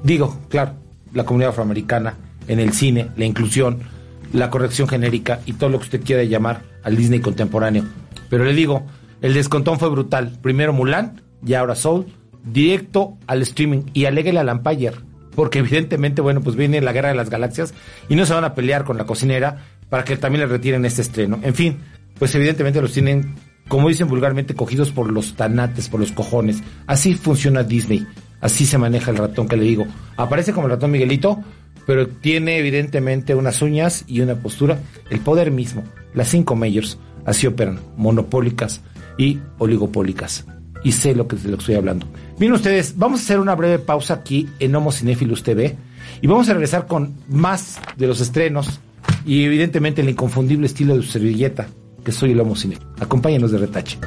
Digo, 0.02 0.38
claro, 0.48 0.74
la 1.12 1.24
comunidad 1.24 1.50
afroamericana 1.50 2.14
en 2.46 2.60
el 2.60 2.72
cine, 2.72 3.10
la 3.16 3.26
inclusión, 3.26 3.80
la 4.32 4.50
corrección 4.50 4.88
genérica 4.88 5.40
y 5.46 5.54
todo 5.54 5.70
lo 5.70 5.78
que 5.78 5.84
usted 5.84 6.04
quiera 6.04 6.22
llamar 6.24 6.62
al 6.82 6.96
Disney 6.96 7.20
contemporáneo. 7.20 7.84
Pero 8.28 8.44
le 8.44 8.52
digo, 8.52 8.86
el 9.20 9.34
descontón 9.34 9.78
fue 9.78 9.88
brutal. 9.88 10.38
Primero 10.42 10.72
Mulan 10.72 11.22
y 11.44 11.54
ahora 11.54 11.74
Soul, 11.74 12.06
directo 12.44 13.16
al 13.26 13.42
streaming 13.42 13.82
y 13.92 14.04
aléguele 14.04 14.40
al 14.40 14.48
Empire, 14.48 14.94
porque 15.34 15.58
evidentemente, 15.60 16.20
bueno, 16.20 16.40
pues 16.40 16.56
viene 16.56 16.80
la 16.80 16.92
guerra 16.92 17.08
de 17.08 17.14
las 17.14 17.30
galaxias 17.30 17.74
y 18.08 18.16
no 18.16 18.26
se 18.26 18.34
van 18.34 18.44
a 18.44 18.54
pelear 18.54 18.84
con 18.84 18.96
la 18.96 19.06
cocinera 19.06 19.64
para 19.88 20.04
que 20.04 20.16
también 20.16 20.40
le 20.40 20.46
retiren 20.46 20.84
este 20.84 21.02
estreno. 21.02 21.38
En 21.42 21.54
fin, 21.54 21.78
pues 22.18 22.34
evidentemente 22.34 22.80
los 22.80 22.92
tienen, 22.92 23.34
como 23.68 23.88
dicen 23.88 24.08
vulgarmente, 24.08 24.54
cogidos 24.54 24.90
por 24.90 25.10
los 25.10 25.34
tanates, 25.34 25.88
por 25.88 26.00
los 26.00 26.12
cojones. 26.12 26.62
Así 26.86 27.14
funciona 27.14 27.62
Disney, 27.62 28.06
así 28.40 28.66
se 28.66 28.78
maneja 28.78 29.10
el 29.10 29.16
ratón 29.16 29.48
que 29.48 29.56
le 29.56 29.64
digo. 29.64 29.86
Aparece 30.16 30.52
como 30.52 30.66
el 30.66 30.72
ratón 30.72 30.90
Miguelito, 30.90 31.42
pero 31.88 32.06
tiene 32.06 32.58
evidentemente 32.58 33.34
unas 33.34 33.62
uñas 33.62 34.04
y 34.06 34.20
una 34.20 34.34
postura, 34.34 34.78
el 35.08 35.20
poder 35.20 35.50
mismo. 35.50 35.84
Las 36.12 36.28
cinco 36.28 36.54
mayors 36.54 36.98
así 37.24 37.46
operan, 37.46 37.80
monopólicas 37.96 38.82
y 39.16 39.38
oligopólicas. 39.56 40.44
y 40.84 40.92
sé 40.92 41.14
lo 41.14 41.26
que, 41.26 41.36
de 41.36 41.48
lo 41.48 41.56
que 41.56 41.62
estoy 41.62 41.76
hablando. 41.76 42.06
Miren 42.38 42.56
ustedes, 42.56 42.98
vamos 42.98 43.20
a 43.20 43.22
hacer 43.22 43.40
una 43.40 43.54
breve 43.54 43.78
pausa 43.78 44.12
aquí 44.12 44.46
en 44.58 44.74
Homo 44.76 44.92
Cinéfilos 44.92 45.42
TV 45.42 45.76
y 46.20 46.26
vamos 46.26 46.50
a 46.50 46.52
regresar 46.52 46.86
con 46.86 47.14
más 47.26 47.80
de 47.96 48.06
los 48.06 48.20
estrenos 48.20 48.80
y 49.24 49.44
evidentemente 49.44 50.02
el 50.02 50.10
inconfundible 50.10 50.66
estilo 50.66 50.94
de 50.94 51.02
servilleta, 51.02 51.68
que 52.04 52.12
soy 52.12 52.32
el 52.32 52.40
Homo 52.40 52.54
Cine. 52.54 52.76
Acompáñenos 53.00 53.50
de 53.50 53.58
retache. 53.58 53.98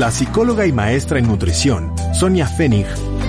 La 0.00 0.10
psicóloga 0.10 0.64
y 0.64 0.72
maestra 0.72 1.18
en 1.18 1.26
nutrición, 1.26 1.92
Sonia 2.14 2.46
Fenig, 2.46 2.86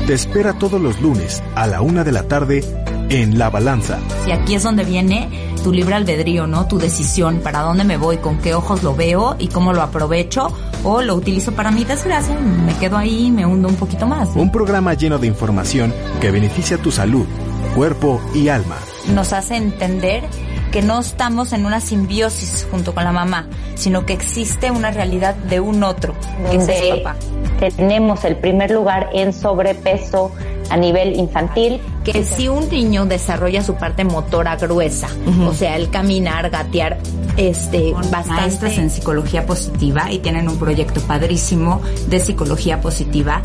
te 0.07 0.13
espera 0.13 0.53
todos 0.53 0.79
los 0.79 1.01
lunes 1.01 1.43
a 1.53 1.67
la 1.67 1.81
una 1.81 2.05
de 2.05 2.13
la 2.13 2.23
tarde 2.23 2.63
en 3.09 3.37
La 3.37 3.49
Balanza. 3.49 3.99
Y 4.25 4.31
aquí 4.31 4.55
es 4.55 4.63
donde 4.63 4.85
viene 4.85 5.27
tu 5.65 5.73
libre 5.73 5.95
albedrío, 5.95 6.47
¿no? 6.47 6.67
Tu 6.67 6.77
decisión, 6.77 7.41
para 7.43 7.59
dónde 7.59 7.83
me 7.83 7.97
voy, 7.97 8.19
con 8.19 8.37
qué 8.37 8.53
ojos 8.53 8.83
lo 8.83 8.95
veo 8.95 9.35
y 9.37 9.49
cómo 9.49 9.73
lo 9.73 9.81
aprovecho 9.81 10.47
o 10.85 11.01
lo 11.01 11.15
utilizo 11.15 11.51
para 11.51 11.71
mi 11.71 11.83
desgracia, 11.83 12.39
me 12.39 12.73
quedo 12.77 12.95
ahí 12.95 13.25
y 13.25 13.31
me 13.31 13.45
hundo 13.45 13.67
un 13.67 13.75
poquito 13.75 14.07
más. 14.07 14.29
Un 14.33 14.49
programa 14.49 14.93
lleno 14.93 15.17
de 15.17 15.27
información 15.27 15.93
que 16.21 16.31
beneficia 16.31 16.77
tu 16.77 16.89
salud, 16.89 17.25
cuerpo 17.75 18.21
y 18.33 18.47
alma. 18.47 18.77
Nos 19.13 19.33
hace 19.33 19.57
entender 19.57 20.23
que 20.71 20.81
no 20.81 20.99
estamos 20.99 21.53
en 21.53 21.65
una 21.65 21.81
simbiosis 21.81 22.67
junto 22.71 22.93
con 22.93 23.03
la 23.03 23.11
mamá, 23.11 23.47
sino 23.75 24.05
que 24.05 24.13
existe 24.13 24.71
una 24.71 24.91
realidad 24.91 25.35
de 25.35 25.59
un 25.59 25.83
otro, 25.83 26.15
que 26.49 26.57
es 26.57 26.67
el 26.67 27.01
papá. 27.01 27.17
Tenemos 27.75 28.23
el 28.23 28.37
primer 28.37 28.71
lugar 28.71 29.09
en 29.13 29.33
sobrepeso 29.33 30.31
a 30.69 30.77
nivel 30.77 31.15
infantil. 31.15 31.81
Que 32.03 32.23
si 32.23 32.47
un 32.47 32.67
niño 32.69 33.05
desarrolla 33.05 33.63
su 33.63 33.75
parte 33.75 34.03
motora 34.03 34.55
gruesa, 34.55 35.07
o 35.45 35.53
sea, 35.53 35.75
el 35.75 35.91
caminar, 35.91 36.49
gatear, 36.49 36.97
este, 37.37 37.91
Con 37.91 38.09
bastante 38.09 38.41
maestras 38.41 38.77
en 38.77 38.89
psicología 38.89 39.45
positiva 39.45 40.11
y 40.11 40.19
tienen 40.19 40.49
un 40.49 40.57
proyecto 40.57 40.99
padrísimo 41.01 41.81
de 42.07 42.19
psicología 42.19 42.81
positiva. 42.81 43.41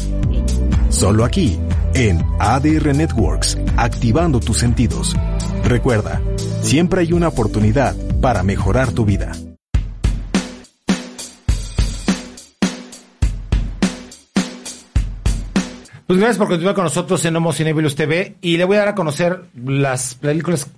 Solo 0.88 1.24
aquí, 1.24 1.58
en 1.94 2.24
ADR 2.38 2.94
Networks, 2.94 3.58
activando 3.76 4.40
tus 4.40 4.58
sentidos. 4.58 5.14
Recuerda, 5.68 6.22
siempre 6.62 7.00
hay 7.00 7.12
una 7.12 7.26
oportunidad 7.26 7.96
para 8.20 8.44
mejorar 8.44 8.92
tu 8.92 9.04
vida. 9.04 9.32
Pues 16.06 16.20
gracias 16.20 16.38
por 16.38 16.46
continuar 16.46 16.76
con 16.76 16.84
nosotros 16.84 17.24
en 17.24 17.34
Homo 17.34 17.52
Cinebilus 17.52 17.96
TV 17.96 18.36
y 18.40 18.58
le 18.58 18.64
voy 18.64 18.76
a 18.76 18.80
dar 18.80 18.88
a 18.90 18.94
conocer 18.94 19.42
las 19.56 20.14
películas 20.14 20.68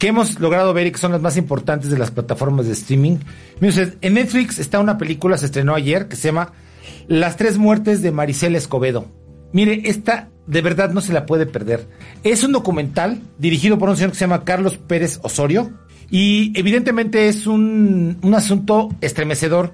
que 0.00 0.08
hemos 0.08 0.40
logrado 0.40 0.74
ver 0.74 0.88
y 0.88 0.90
que 0.90 0.98
son 0.98 1.12
las 1.12 1.22
más 1.22 1.36
importantes 1.36 1.88
de 1.88 1.98
las 1.98 2.10
plataformas 2.10 2.66
de 2.66 2.72
streaming. 2.72 3.18
En 3.60 4.14
Netflix 4.14 4.58
está 4.58 4.80
una 4.80 4.98
película, 4.98 5.38
se 5.38 5.46
estrenó 5.46 5.76
ayer, 5.76 6.08
que 6.08 6.16
se 6.16 6.28
llama 6.28 6.52
Las 7.06 7.36
tres 7.36 7.58
muertes 7.58 8.02
de 8.02 8.10
Maricel 8.10 8.56
Escobedo. 8.56 9.06
Mire, 9.52 9.82
esta 9.84 10.30
de 10.46 10.62
verdad 10.62 10.90
no 10.90 11.00
se 11.00 11.12
la 11.12 11.26
puede 11.26 11.46
perder. 11.46 11.88
Es 12.22 12.44
un 12.44 12.52
documental 12.52 13.20
dirigido 13.38 13.78
por 13.78 13.88
un 13.88 13.96
señor 13.96 14.10
que 14.10 14.18
se 14.18 14.24
llama 14.24 14.44
Carlos 14.44 14.76
Pérez 14.76 15.20
Osorio 15.22 15.72
y 16.10 16.52
evidentemente 16.58 17.28
es 17.28 17.46
un, 17.46 18.18
un 18.22 18.34
asunto 18.34 18.90
estremecedor 19.00 19.72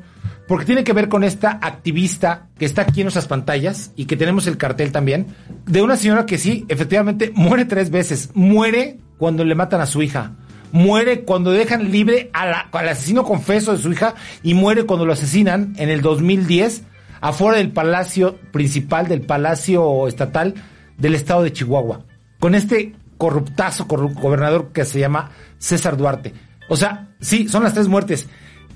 porque 0.48 0.64
tiene 0.64 0.82
que 0.82 0.94
ver 0.94 1.08
con 1.08 1.22
esta 1.22 1.58
activista 1.62 2.48
que 2.58 2.64
está 2.64 2.82
aquí 2.82 3.02
en 3.02 3.04
nuestras 3.04 3.28
pantallas 3.28 3.92
y 3.96 4.06
que 4.06 4.16
tenemos 4.16 4.46
el 4.46 4.56
cartel 4.56 4.90
también, 4.90 5.26
de 5.66 5.82
una 5.82 5.96
señora 5.96 6.24
que 6.24 6.38
sí, 6.38 6.64
efectivamente, 6.68 7.30
muere 7.34 7.66
tres 7.66 7.90
veces. 7.90 8.30
Muere 8.34 8.98
cuando 9.18 9.44
le 9.44 9.54
matan 9.54 9.82
a 9.82 9.86
su 9.86 10.00
hija. 10.00 10.32
Muere 10.72 11.20
cuando 11.20 11.50
dejan 11.50 11.92
libre 11.92 12.30
al 12.32 12.88
asesino 12.88 13.24
confeso 13.24 13.72
de 13.72 13.82
su 13.82 13.92
hija 13.92 14.14
y 14.42 14.54
muere 14.54 14.84
cuando 14.84 15.04
lo 15.04 15.12
asesinan 15.12 15.74
en 15.76 15.90
el 15.90 16.00
2010 16.00 16.82
afuera 17.20 17.58
del 17.58 17.72
palacio 17.72 18.36
principal, 18.52 19.08
del 19.08 19.22
palacio 19.22 20.06
estatal 20.08 20.54
del 20.96 21.14
estado 21.14 21.42
de 21.42 21.52
Chihuahua. 21.52 22.04
Con 22.38 22.54
este 22.54 22.94
corruptazo 23.16 23.86
corru- 23.88 24.14
gobernador 24.14 24.70
que 24.72 24.84
se 24.84 25.00
llama 25.00 25.30
César 25.58 25.96
Duarte. 25.96 26.32
O 26.68 26.76
sea, 26.76 27.08
sí, 27.20 27.48
son 27.48 27.64
las 27.64 27.74
tres 27.74 27.88
muertes. 27.88 28.26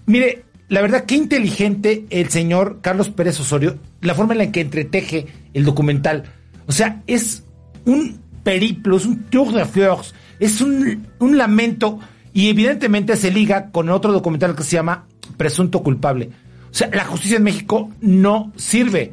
Mire, 0.07 0.45
la 0.69 0.81
verdad, 0.81 1.05
qué 1.05 1.15
inteligente 1.17 2.07
el 2.11 2.29
señor 2.31 2.79
Carlos 2.81 3.11
Pérez 3.11 3.39
Osorio, 3.39 3.79
la 4.01 4.15
forma 4.15 4.33
en 4.33 4.39
la 4.39 4.51
que 4.53 4.61
entreteje 4.63 5.27
el 5.55 5.65
documental. 5.65 6.25
O 6.67 6.73
sea, 6.73 7.03
es 7.07 7.45
un 7.85 8.21
periplo, 8.43 8.97
es 8.97 9.07
un 9.07 9.25
tour 9.25 9.53
de 9.53 9.65
fleurs, 9.65 10.15
es 10.41 10.61
un, 10.61 11.07
un 11.19 11.39
lamento 11.39 12.01
y 12.33 12.49
evidentemente 12.49 13.17
se 13.17 13.31
liga 13.31 13.71
con 13.71 13.91
otro 13.91 14.13
documental 14.13 14.57
que 14.57 14.63
se 14.65 14.77
llama 14.77 15.07
Presunto 15.37 15.83
Culpable. 15.83 16.31
O 16.73 16.75
sea, 16.75 16.89
la 16.93 17.05
justicia 17.05 17.37
en 17.37 17.45
México 17.45 17.91
no 18.01 18.51
sirve. 18.57 19.13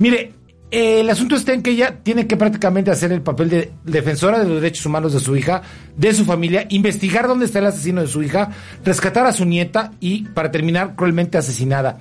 Mire, 0.00 0.32
eh, 0.70 1.00
el 1.00 1.08
asunto 1.08 1.36
está 1.36 1.54
en 1.54 1.62
que 1.62 1.70
ella 1.70 2.00
tiene 2.02 2.26
que 2.26 2.36
prácticamente 2.36 2.90
hacer 2.90 3.12
el 3.12 3.22
papel 3.22 3.48
de 3.48 3.72
defensora 3.84 4.40
de 4.40 4.48
los 4.48 4.60
derechos 4.60 4.84
humanos 4.84 5.12
de 5.12 5.20
su 5.20 5.34
hija, 5.36 5.62
de 5.96 6.12
su 6.12 6.24
familia, 6.24 6.66
investigar 6.68 7.26
dónde 7.26 7.46
está 7.46 7.60
el 7.60 7.66
asesino 7.66 8.02
de 8.02 8.08
su 8.08 8.22
hija, 8.22 8.50
rescatar 8.84 9.26
a 9.26 9.32
su 9.32 9.44
nieta 9.44 9.92
y, 10.00 10.24
para 10.24 10.50
terminar, 10.50 10.94
cruelmente 10.94 11.38
asesinada. 11.38 11.98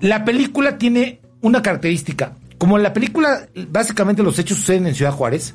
La 0.00 0.24
película 0.24 0.78
tiene 0.78 1.20
una 1.42 1.60
característica. 1.60 2.32
Como 2.56 2.78
la 2.78 2.92
película, 2.92 3.48
básicamente 3.70 4.22
los 4.22 4.38
hechos 4.38 4.58
suceden 4.58 4.86
en 4.86 4.94
Ciudad 4.94 5.12
Juárez, 5.12 5.54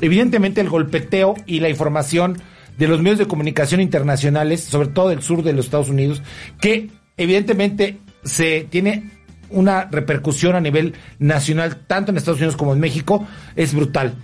evidentemente 0.00 0.60
el 0.60 0.68
golpeteo 0.68 1.34
y 1.46 1.60
la 1.60 1.68
información 1.68 2.36
de 2.76 2.88
los 2.88 3.00
medios 3.00 3.18
de 3.18 3.26
comunicación 3.26 3.80
internacionales, 3.80 4.60
sobre 4.60 4.88
todo 4.88 5.08
del 5.08 5.22
sur 5.22 5.42
de 5.42 5.52
los 5.52 5.66
Estados 5.66 5.88
Unidos, 5.88 6.22
que 6.60 6.90
evidentemente 7.16 7.98
se 8.24 8.66
tiene 8.70 9.10
una 9.50 9.84
repercusión 9.84 10.56
a 10.56 10.60
nivel 10.60 10.94
nacional, 11.18 11.76
tanto 11.86 12.10
en 12.10 12.16
Estados 12.16 12.40
Unidos 12.40 12.56
como 12.56 12.72
en 12.72 12.80
México, 12.80 13.26
es 13.56 13.74
brutal. 13.74 14.14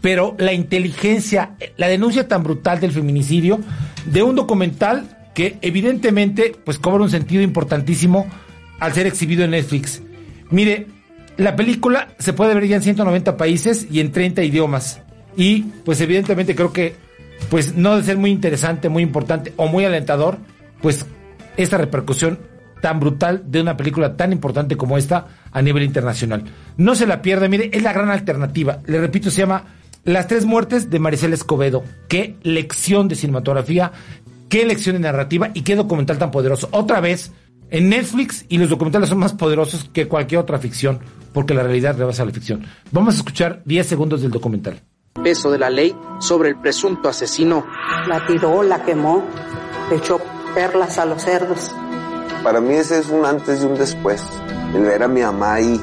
Pero 0.00 0.34
la 0.38 0.52
inteligencia, 0.52 1.56
la 1.76 1.88
denuncia 1.88 2.28
tan 2.28 2.42
brutal 2.42 2.80
del 2.80 2.92
feminicidio, 2.92 3.60
de 4.06 4.22
un 4.22 4.34
documental 4.34 5.30
que 5.34 5.56
evidentemente 5.62 6.54
pues 6.64 6.78
cobra 6.78 7.04
un 7.04 7.10
sentido 7.10 7.42
importantísimo 7.42 8.26
al 8.80 8.92
ser 8.92 9.06
exhibido 9.06 9.44
en 9.44 9.52
Netflix. 9.52 10.02
Mire, 10.50 10.86
la 11.36 11.54
película 11.54 12.08
se 12.18 12.32
puede 12.32 12.54
ver 12.54 12.66
ya 12.66 12.76
en 12.76 12.82
190 12.82 13.36
países 13.36 13.86
y 13.90 14.00
en 14.00 14.12
30 14.12 14.42
idiomas. 14.42 15.00
Y 15.36 15.62
pues 15.84 16.00
evidentemente 16.00 16.56
creo 16.56 16.72
que 16.72 16.96
pues 17.50 17.76
no 17.76 17.96
de 17.96 18.02
ser 18.02 18.16
muy 18.16 18.30
interesante, 18.30 18.88
muy 18.88 19.04
importante 19.04 19.52
o 19.56 19.68
muy 19.68 19.84
alentador, 19.84 20.38
pues 20.82 21.06
esta 21.56 21.78
repercusión 21.78 22.40
tan 22.80 23.00
brutal 23.00 23.42
de 23.46 23.60
una 23.60 23.76
película 23.76 24.16
tan 24.16 24.32
importante 24.32 24.76
como 24.76 24.98
esta 24.98 25.26
a 25.50 25.62
nivel 25.62 25.82
internacional. 25.82 26.44
No 26.76 26.94
se 26.94 27.06
la 27.06 27.22
pierda, 27.22 27.48
mire, 27.48 27.70
es 27.72 27.82
la 27.82 27.92
gran 27.92 28.10
alternativa. 28.10 28.78
Le 28.86 29.00
repito, 29.00 29.30
se 29.30 29.38
llama 29.42 29.64
Las 30.04 30.26
tres 30.26 30.44
muertes 30.44 30.90
de 30.90 30.98
Maricel 30.98 31.32
Escobedo. 31.32 31.84
Qué 32.08 32.36
lección 32.42 33.08
de 33.08 33.16
cinematografía, 33.16 33.92
qué 34.48 34.64
lección 34.66 34.96
de 34.96 35.00
narrativa 35.00 35.50
y 35.54 35.62
qué 35.62 35.76
documental 35.76 36.18
tan 36.18 36.30
poderoso. 36.30 36.68
Otra 36.72 37.00
vez, 37.00 37.32
en 37.70 37.90
Netflix 37.90 38.46
y 38.48 38.58
los 38.58 38.70
documentales 38.70 39.08
son 39.10 39.18
más 39.18 39.34
poderosos 39.34 39.90
que 39.92 40.08
cualquier 40.08 40.40
otra 40.40 40.58
ficción, 40.58 41.00
porque 41.32 41.54
la 41.54 41.62
realidad 41.62 41.98
rebasa 41.98 42.24
la 42.24 42.32
ficción. 42.32 42.64
Vamos 42.92 43.14
a 43.14 43.18
escuchar 43.18 43.62
10 43.64 43.86
segundos 43.86 44.22
del 44.22 44.30
documental. 44.30 44.80
peso 45.22 45.50
de 45.50 45.58
la 45.58 45.68
ley 45.68 45.94
sobre 46.20 46.50
el 46.50 46.56
presunto 46.56 47.08
asesino. 47.08 47.66
La 48.06 48.24
tiró, 48.26 48.62
la 48.62 48.84
quemó, 48.84 49.24
le 49.90 49.96
echó 49.96 50.20
perlas 50.54 50.96
a 50.98 51.04
los 51.04 51.22
cerdos. 51.22 51.72
Para 52.42 52.60
mí 52.60 52.74
ese 52.74 52.98
es 52.98 53.08
un 53.08 53.24
antes 53.24 53.62
y 53.62 53.66
un 53.66 53.74
después. 53.76 54.24
El 54.74 54.82
ver 54.82 55.02
a 55.02 55.08
mi 55.08 55.22
mamá 55.22 55.54
ahí 55.54 55.80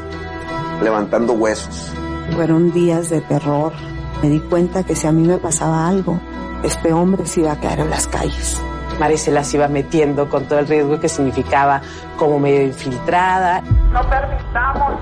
levantando 0.84 1.34
huesos. 1.34 1.92
Fueron 2.34 2.72
días 2.72 3.10
de 3.10 3.22
terror. 3.22 3.74
Me 4.22 4.30
di 4.30 4.40
cuenta 4.40 4.84
que 4.84 4.96
si 4.96 5.08
a 5.08 5.12
mí 5.12 5.28
me 5.28 5.38
pasaba 5.38 5.88
algo, 5.88 6.20
este 6.64 6.94
hombre 6.94 7.26
se 7.26 7.42
iba 7.42 7.52
a 7.52 7.60
quedar 7.60 7.80
en 7.80 7.90
las 7.90 8.08
calles. 8.08 8.60
Maricela 9.00 9.44
se 9.44 9.58
iba 9.58 9.68
metiendo 9.68 10.30
con 10.30 10.46
todo 10.46 10.60
el 10.60 10.68
riesgo 10.68 11.00
que 11.00 11.10
significaba 11.10 11.82
como 12.18 12.40
medio 12.40 12.62
infiltrada. 12.64 13.62
No 13.92 14.02
permitamos 14.10 14.94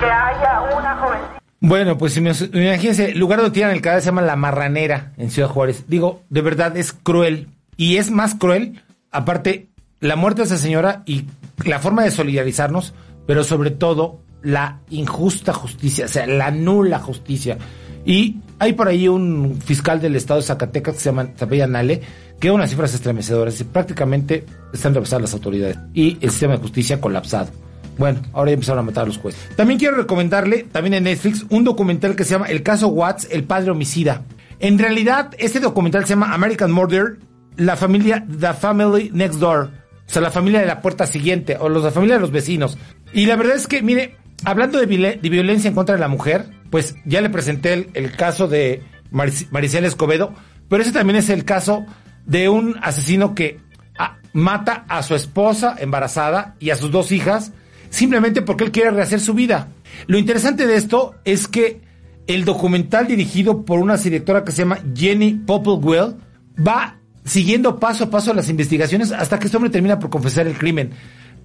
que 0.00 0.06
haya 0.06 0.62
una 0.76 0.96
jovencita. 0.96 1.38
Bueno, 1.60 1.96
pues 1.98 2.18
imag- 2.20 2.50
imagínense, 2.54 3.10
el 3.12 3.18
lugar 3.18 3.38
donde 3.40 3.52
tiran 3.54 3.70
el 3.70 3.80
cadáver 3.82 4.02
se 4.02 4.06
llama 4.06 4.22
La 4.22 4.36
Marranera 4.36 5.12
en 5.16 5.30
Ciudad 5.30 5.48
Juárez. 5.48 5.84
Digo, 5.88 6.20
de 6.30 6.40
verdad 6.42 6.76
es 6.76 6.92
cruel. 6.92 7.48
Y 7.76 7.96
es 7.98 8.10
más 8.10 8.34
cruel, 8.34 8.82
aparte, 9.10 9.68
la 10.00 10.16
muerte 10.16 10.42
de 10.42 10.46
esa 10.46 10.58
señora 10.58 11.02
y 11.06 11.24
la 11.64 11.78
forma 11.78 12.04
de 12.04 12.10
solidarizarnos, 12.10 12.94
pero 13.26 13.44
sobre 13.44 13.70
todo 13.70 14.20
la 14.42 14.80
injusta 14.90 15.52
justicia, 15.52 16.04
o 16.04 16.08
sea, 16.08 16.26
la 16.26 16.50
nula 16.50 16.98
justicia. 16.98 17.58
Y 18.04 18.36
hay 18.58 18.74
por 18.74 18.88
ahí 18.88 19.08
un 19.08 19.58
fiscal 19.64 20.00
del 20.00 20.16
estado 20.16 20.40
de 20.40 20.46
Zacatecas 20.46 20.94
que 20.94 21.00
se 21.00 21.08
llama 21.08 21.26
Tapella 21.34 21.66
Nale, 21.66 22.02
que 22.38 22.48
da 22.48 22.54
unas 22.54 22.70
cifras 22.70 22.92
estremecedoras 22.94 23.58
y 23.60 23.64
prácticamente 23.64 24.44
están 24.72 24.94
rebasadas 24.94 25.22
las 25.22 25.34
autoridades. 25.34 25.78
Y 25.94 26.18
el 26.20 26.30
sistema 26.30 26.54
de 26.54 26.58
justicia 26.60 27.00
colapsado. 27.00 27.48
Bueno, 27.96 28.20
ahora 28.32 28.50
ya 28.50 28.54
empezaron 28.54 28.80
a 28.80 28.82
matar 28.82 29.04
a 29.04 29.06
los 29.06 29.18
jueces. 29.18 29.48
También 29.56 29.78
quiero 29.78 29.96
recomendarle, 29.96 30.66
también 30.70 30.94
en 30.94 31.04
Netflix, 31.04 31.46
un 31.48 31.64
documental 31.64 32.16
que 32.16 32.24
se 32.24 32.30
llama 32.30 32.46
El 32.46 32.62
caso 32.62 32.88
Watts, 32.88 33.28
el 33.30 33.44
padre 33.44 33.70
homicida. 33.70 34.22
En 34.58 34.78
realidad, 34.78 35.30
este 35.38 35.60
documental 35.60 36.02
se 36.04 36.10
llama 36.10 36.34
American 36.34 36.72
Murder, 36.72 37.18
la 37.56 37.76
familia 37.76 38.26
The 38.28 38.52
Family 38.52 39.10
Next 39.12 39.38
Door. 39.38 39.83
O 40.06 40.12
sea, 40.12 40.22
la 40.22 40.30
familia 40.30 40.60
de 40.60 40.66
la 40.66 40.80
puerta 40.80 41.06
siguiente, 41.06 41.56
o 41.58 41.68
los, 41.68 41.84
la 41.84 41.90
familia 41.90 42.16
de 42.16 42.20
los 42.20 42.30
vecinos. 42.30 42.78
Y 43.12 43.26
la 43.26 43.36
verdad 43.36 43.56
es 43.56 43.66
que, 43.66 43.82
mire, 43.82 44.16
hablando 44.44 44.78
de, 44.78 44.86
de 44.86 45.28
violencia 45.28 45.68
en 45.68 45.74
contra 45.74 45.94
de 45.94 46.00
la 46.00 46.08
mujer, 46.08 46.46
pues 46.70 46.96
ya 47.04 47.20
le 47.20 47.30
presenté 47.30 47.88
el, 47.94 48.12
caso 48.16 48.48
de 48.48 48.82
Maricela 49.10 49.86
Escobedo, 49.86 50.34
pero 50.68 50.82
ese 50.82 50.92
también 50.92 51.16
es 51.16 51.30
el 51.30 51.44
caso 51.44 51.86
de 52.26 52.48
un 52.48 52.76
asesino 52.82 53.34
que 53.34 53.60
ah, 53.98 54.18
mata 54.32 54.84
a 54.88 55.02
su 55.02 55.14
esposa 55.14 55.76
embarazada 55.78 56.56
y 56.58 56.70
a 56.70 56.76
sus 56.76 56.90
dos 56.90 57.12
hijas 57.12 57.52
simplemente 57.90 58.42
porque 58.42 58.64
él 58.64 58.72
quiere 58.72 58.90
rehacer 58.90 59.20
su 59.20 59.34
vida. 59.34 59.68
Lo 60.08 60.18
interesante 60.18 60.66
de 60.66 60.74
esto 60.74 61.14
es 61.24 61.46
que 61.46 61.80
el 62.26 62.44
documental 62.44 63.06
dirigido 63.06 63.64
por 63.64 63.78
una 63.78 63.96
directora 63.96 64.42
que 64.42 64.50
se 64.50 64.62
llama 64.62 64.80
Jenny 64.96 65.34
Popplewell 65.46 66.16
va 66.58 66.98
siguiendo 67.24 67.78
paso 67.80 68.04
a 68.04 68.10
paso 68.10 68.34
las 68.34 68.48
investigaciones 68.48 69.12
hasta 69.12 69.38
que 69.38 69.46
este 69.46 69.56
hombre 69.56 69.70
termina 69.70 69.98
por 69.98 70.10
confesar 70.10 70.46
el 70.46 70.56
crimen. 70.56 70.90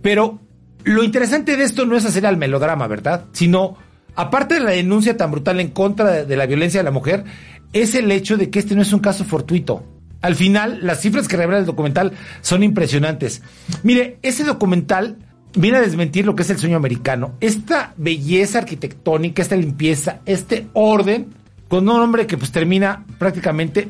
Pero 0.01 0.39
lo 0.83 1.03
interesante 1.03 1.57
de 1.57 1.63
esto 1.63 1.85
no 1.85 1.95
es 1.95 2.05
hacer 2.05 2.25
al 2.25 2.37
melodrama, 2.37 2.87
¿verdad? 2.87 3.25
Sino, 3.31 3.77
aparte 4.15 4.55
de 4.55 4.61
la 4.61 4.71
denuncia 4.71 5.17
tan 5.17 5.31
brutal 5.31 5.59
en 5.59 5.69
contra 5.69 6.23
de, 6.25 6.37
la 6.37 6.45
violencia 6.45 6.79
de 6.79 6.85
la 6.85 6.91
mujer, 6.91 7.23
es 7.73 7.95
el 7.95 8.11
hecho 8.11 8.37
de 8.37 8.49
que 8.49 8.59
este 8.59 8.75
no 8.75 8.81
es 8.81 8.93
un 8.93 8.99
caso 8.99 9.23
fortuito. 9.25 9.83
Al 10.21 10.35
final, 10.35 10.79
las 10.81 11.01
cifras 11.01 11.27
que 11.27 11.37
revela 11.37 11.59
el 11.59 11.65
documental 11.65 12.11
son 12.41 12.63
impresionantes. 12.63 13.41
Mire, 13.83 14.19
ese 14.21 14.43
documental 14.43 15.17
viene 15.55 15.77
a 15.77 15.81
desmentir 15.81 16.25
lo 16.25 16.35
que 16.35 16.43
es 16.43 16.49
el 16.49 16.57
sueño 16.57 16.77
americano. 16.77 17.35
Esta 17.39 17.93
belleza 17.95 18.59
arquitectónica, 18.59 19.41
esta 19.41 19.55
limpieza, 19.55 20.19
este 20.25 20.67
orden, 20.73 21.33
con 21.69 21.87
un 21.87 22.01
hombre 22.01 22.27
que 22.27 22.37
pues 22.37 22.51
termina 22.51 23.05
prácticamente 23.17 23.89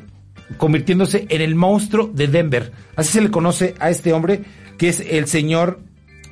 convirtiéndose 0.58 1.28
en 1.30 1.42
el 1.42 1.56
monstruo 1.56 2.10
de 2.14 2.28
Denver. 2.28 2.72
Así 2.96 3.14
se 3.14 3.22
le 3.22 3.32
conoce 3.32 3.76
a 3.80 3.90
este 3.90 4.14
hombre, 4.14 4.42
que 4.78 4.90
es 4.90 5.02
el 5.02 5.28
señor 5.28 5.80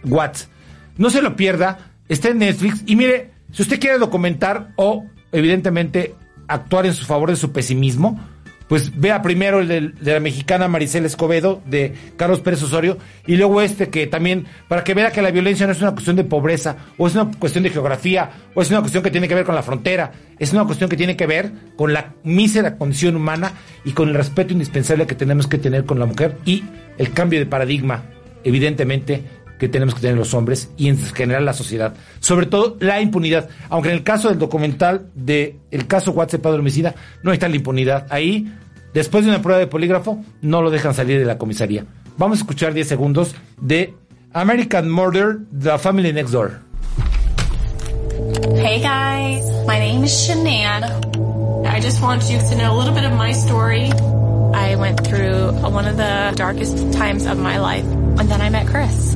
Watts. 0.04 0.50
No 0.98 1.10
se 1.10 1.22
lo 1.22 1.36
pierda, 1.36 1.92
está 2.10 2.30
en 2.30 2.40
Netflix. 2.40 2.84
Y 2.86 2.96
mire, 2.96 3.32
si 3.52 3.62
usted 3.62 3.80
quiere 3.80 3.98
documentar 3.98 4.74
o, 4.76 5.06
evidentemente, 5.32 6.16
actuar 6.48 6.86
en 6.86 6.94
su 6.94 7.06
favor 7.06 7.30
de 7.30 7.36
su 7.36 7.52
pesimismo, 7.52 8.20
pues 8.68 9.00
vea 9.00 9.22
primero 9.22 9.60
el 9.60 9.68
de, 9.68 10.14
la 10.14 10.20
mexicana 10.20 10.68
Maricela 10.68 11.08
Escobedo, 11.08 11.62
de 11.66 11.94
Carlos 12.18 12.42
Pérez 12.42 12.62
Osorio, 12.64 12.98
y 13.26 13.38
luego 13.38 13.62
este 13.62 13.90
que 13.90 14.08
también, 14.08 14.46
para 14.68 14.84
que 14.84 14.94
vea 14.94 15.12
que 15.12 15.22
la 15.22 15.32
violencia 15.32 15.66
no 15.66 15.72
es 15.72 15.82
una 15.82 15.92
cuestión 15.92 16.16
de 16.16 16.24
pobreza, 16.24 16.78
o 16.98 17.08
es 17.08 17.16
una 17.16 17.32
cuestión 17.32 17.64
de 17.64 17.70
geografía, 17.70 18.30
o 18.54 18.62
es 18.62 18.70
una 18.70 18.82
cuestión 18.82 19.04
que 19.04 19.12
tiene 19.12 19.28
que 19.28 19.36
ver 19.36 19.46
con 19.46 19.56
la 19.56 19.64
frontera, 19.64 20.12
es 20.38 20.52
una 20.54 20.66
cuestión 20.66 20.90
que 20.90 20.98
tiene 20.98 21.16
que 21.16 21.28
ver 21.28 21.52
con 21.76 21.94
la 21.94 22.14
mísera 22.24 22.78
condición 22.78 23.16
humana 23.16 23.54
y 23.86 23.92
con 23.92 24.10
el 24.10 24.16
respeto 24.16 24.54
indispensable 24.54 25.08
que 25.08 25.16
tenemos 25.16 25.48
que 25.48 25.58
tener 25.58 25.86
con 25.86 26.00
la 26.00 26.06
mujer 26.06 26.38
y 26.46 26.64
el 26.98 27.12
cambio 27.12 27.40
de 27.40 27.46
paradigma, 27.46 28.04
evidentemente, 28.44 29.24
que 29.58 29.70
tenemos 29.70 29.96
que 29.96 30.02
tener 30.02 30.18
los 30.18 30.34
hombres 30.34 30.70
y 30.78 30.88
en 30.88 30.98
general 30.98 31.46
la 31.46 31.54
sociedad. 31.54 31.94
Sobre 32.20 32.46
todo 32.46 32.78
la 32.80 33.02
impunidad. 33.02 33.50
Aunque 33.70 33.90
en 33.90 33.96
el 33.96 34.04
caso 34.04 34.30
del 34.30 34.40
documental 34.40 35.10
de 35.16 35.58
el 35.72 35.88
caso 35.88 36.12
WhatsApp 36.12 36.42
Padre 36.42 36.60
Homicida 36.60 36.96
no 37.24 37.32
está 37.34 37.50
la 37.50 37.56
impunidad. 37.56 38.08
Ahí, 38.10 38.52
después 38.94 39.26
de 39.26 39.32
una 39.32 39.42
prueba 39.42 39.60
de 39.60 39.68
polígrafo, 39.68 40.24
no 40.42 40.62
lo 40.62 40.70
dejan 40.70 40.94
salir 40.94 41.20
de 41.20 41.26
la 41.26 41.38
comisaría. 41.38 41.86
Vamos 42.18 42.40
a 42.40 42.42
escuchar 42.42 42.74
10 42.74 42.88
segundos 42.88 43.36
de 43.62 43.94
American 44.34 44.90
Murder, 44.90 45.40
The 45.60 45.78
Family 45.78 46.14
Next 46.14 46.32
Door. 46.32 46.60
Hey 48.56 48.82
guys, 48.82 49.44
my 49.68 49.80
name 49.80 50.04
is 50.04 50.12
Shanann. 50.12 50.84
I 51.66 51.80
just 51.80 52.02
want 52.02 52.24
you 52.30 52.40
to 52.40 52.56
know 52.56 52.74
a 52.74 52.78
little 52.78 52.94
bit 52.94 53.04
of 53.04 53.14
my 53.14 53.34
story. 53.34 53.92
I 54.54 54.76
went 54.76 55.06
through 55.06 55.52
one 55.70 55.86
of 55.86 55.98
the 55.98 56.34
darkest 56.36 56.92
times 56.94 57.26
of 57.26 57.38
my 57.38 57.60
life, 57.60 57.86
and 58.20 58.30
then 58.30 58.42
I 58.42 58.50
met 58.50 58.68
Chris. 58.68 59.16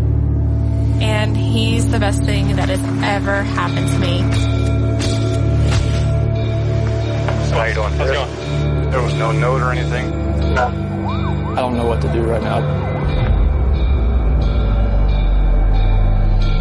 And 1.01 1.35
he's 1.35 1.89
the 1.89 1.99
best 1.99 2.23
thing 2.23 2.55
that 2.55 2.69
has 2.69 2.79
ever 3.03 3.41
happened 3.41 3.87
to 3.87 3.99
me. 3.99 4.19
So 7.49 7.55
how 7.55 7.65
you 7.65 7.73
doing? 7.73 7.91
How's 7.93 8.09
it 8.09 8.13
going? 8.13 8.91
There 8.91 9.01
was 9.01 9.13
no 9.15 9.31
note 9.31 9.61
or 9.61 9.71
anything? 9.71 10.09
No. 10.53 10.67
I 11.51 11.55
don't 11.55 11.75
know 11.75 11.85
what 11.85 12.01
to 12.01 12.13
do 12.13 12.23
right 12.23 12.41
now. 12.41 12.59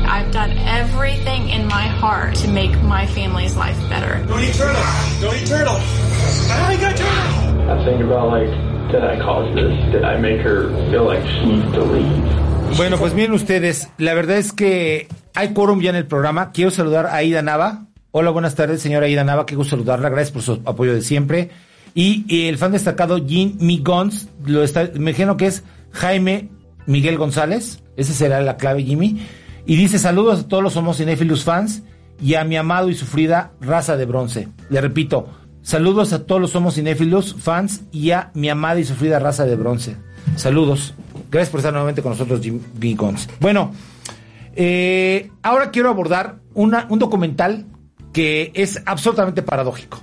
I've 0.08 0.32
done 0.32 0.56
everything 0.58 1.50
in 1.50 1.66
my 1.66 1.86
heart 1.86 2.34
to 2.36 2.48
make 2.48 2.80
my 2.82 3.06
family's 3.06 3.56
life 3.56 3.78
better. 3.88 4.24
Don't 4.26 4.40
eat 4.42 4.54
turtle. 4.54 4.82
Don't 5.20 5.36
eat 5.36 5.46
turtle. 5.46 5.76
Ah, 5.76 6.68
I 6.68 6.76
got 6.76 6.96
turtle. 6.96 7.70
I 7.70 7.84
think 7.84 8.02
about 8.02 8.28
like, 8.28 8.69
did 8.92 9.04
I 9.04 9.18
cause 9.18 9.54
this? 9.54 9.72
Did 9.92 10.04
I 10.04 10.18
make 10.18 10.40
her 10.42 10.68
feel 10.90 11.04
like 11.04 11.24
she 11.26 11.46
needs 11.46 11.72
to 11.72 11.84
leave? 11.84 12.76
Bueno, 12.76 12.98
pues 12.98 13.14
miren 13.14 13.32
ustedes, 13.32 13.88
la 13.98 14.14
verdad 14.14 14.38
es 14.38 14.52
que 14.52 15.08
hay 15.34 15.52
quórum 15.52 15.80
ya 15.80 15.90
en 15.90 15.96
el 15.96 16.06
programa. 16.06 16.52
Quiero 16.52 16.70
saludar 16.70 17.06
a 17.06 17.16
Aida 17.16 17.42
Nava. 17.42 17.86
Hola, 18.12 18.30
buenas 18.30 18.54
tardes, 18.54 18.82
señora 18.82 19.06
Aida 19.06 19.24
Nava. 19.24 19.46
Qué 19.46 19.56
saludarla. 19.64 20.08
Gracias 20.08 20.30
por 20.32 20.42
su 20.42 20.60
apoyo 20.64 20.94
de 20.94 21.02
siempre. 21.02 21.50
Y, 21.94 22.48
el 22.48 22.58
fan 22.58 22.72
destacado 22.72 23.18
Jean 23.18 23.54
Migons, 23.58 24.28
lo 24.44 24.62
está, 24.62 24.84
me 24.94 25.10
imagino 25.10 25.36
que 25.36 25.46
es 25.46 25.64
Jaime 25.92 26.48
Miguel 26.86 27.18
González. 27.18 27.82
Esa 27.96 28.12
será 28.12 28.40
la 28.40 28.56
clave, 28.56 28.84
Jimmy. 28.84 29.20
Y 29.66 29.76
dice 29.76 29.98
saludos 29.98 30.40
a 30.40 30.48
todos 30.48 30.62
los 30.62 30.76
homocinéfilos 30.76 31.44
fans 31.44 31.82
y 32.22 32.34
a 32.34 32.44
mi 32.44 32.56
amado 32.56 32.88
y 32.88 32.94
sufrida 32.94 33.52
raza 33.60 33.96
de 33.96 34.06
bronce. 34.06 34.48
Le 34.68 34.80
repito, 34.80 35.28
saludos 35.62 36.12
a 36.12 36.26
todos 36.26 36.40
los 36.40 36.54
homocinéfilos 36.54 37.36
fans 37.38 37.82
y 37.92 38.10
a 38.10 38.30
mi 38.34 38.48
amada 38.48 38.80
y 38.80 38.84
sufrida 38.84 39.18
raza 39.18 39.46
de 39.46 39.56
bronce. 39.56 39.96
Saludos. 40.36 40.94
Gracias 41.30 41.50
por 41.50 41.60
estar 41.60 41.72
nuevamente 41.72 42.02
con 42.02 42.12
nosotros, 42.12 42.40
Jimmy 42.40 42.94
Gons. 42.94 43.28
Bueno, 43.40 43.72
eh, 44.56 45.30
ahora 45.42 45.70
quiero 45.70 45.88
abordar 45.88 46.40
una, 46.54 46.86
un 46.88 46.98
documental 46.98 47.66
que 48.12 48.52
es 48.54 48.82
absolutamente 48.86 49.42
paradójico. 49.42 50.02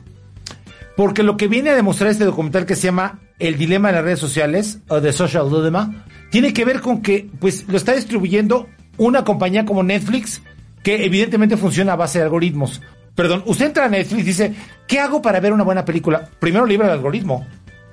Porque 0.96 1.22
lo 1.24 1.38
que 1.38 1.48
viene 1.48 1.70
a 1.70 1.76
demostrar 1.76 2.10
este 2.10 2.26
documental 2.26 2.66
que 2.66 2.76
se 2.76 2.84
llama 2.84 3.20
El 3.40 3.58
dilema 3.58 3.90
de 3.90 3.96
las 3.96 4.04
redes 4.04 4.20
sociales, 4.20 4.80
o 4.88 5.00
The 5.00 5.14
Social 5.14 5.50
Dilemma, 5.50 6.06
tiene 6.32 6.54
que 6.54 6.66
ver 6.66 6.82
con 6.82 7.02
que 7.02 7.30
pues 7.40 7.68
lo 7.68 7.78
está 7.78 7.94
distribuyendo 7.94 8.68
una 8.98 9.24
compañía 9.24 9.66
como 9.66 9.84
Netflix, 9.84 10.42
que 10.84 11.06
evidentemente 11.06 11.58
funciona 11.58 11.94
a 11.94 11.98
base 11.98 12.18
de 12.18 12.26
algoritmos. 12.26 12.82
Perdón, 13.18 13.42
usted 13.48 13.66
entra 13.66 13.86
a 13.86 13.90
Netflix 13.90 14.22
y 14.22 14.24
dice, 14.24 14.54
¿qué 14.88 15.00
hago 15.00 15.24
para 15.24 15.40
ver 15.40 15.52
una 15.52 15.64
buena 15.64 15.84
película? 15.84 16.30
Primero 16.40 16.68
libra 16.68 16.86
el 16.86 16.94
algoritmo. 16.94 17.48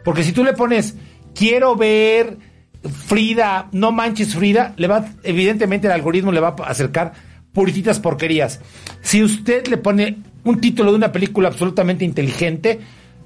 Porque 0.04 0.22
si 0.22 0.32
tú 0.32 0.44
le 0.44 0.52
pones, 0.52 0.96
quiero 1.34 1.76
ver 1.76 2.36
Frida, 3.06 3.68
no 3.72 3.90
manches 3.90 4.34
Frida, 4.34 4.74
le 4.76 4.86
va, 4.86 5.06
evidentemente 5.22 5.86
el 5.86 5.94
algoritmo 5.94 6.30
le 6.30 6.40
va 6.40 6.54
a 6.58 6.64
acercar 6.64 7.14
purititas 7.54 8.00
porquerías. 8.00 8.60
Si 9.00 9.24
usted 9.24 9.66
le 9.68 9.78
pone 9.78 10.18
un 10.44 10.60
título 10.60 10.90
de 10.90 10.98
una 10.98 11.10
película 11.10 11.48
absolutamente 11.48 12.04
inteligente, 12.04 12.80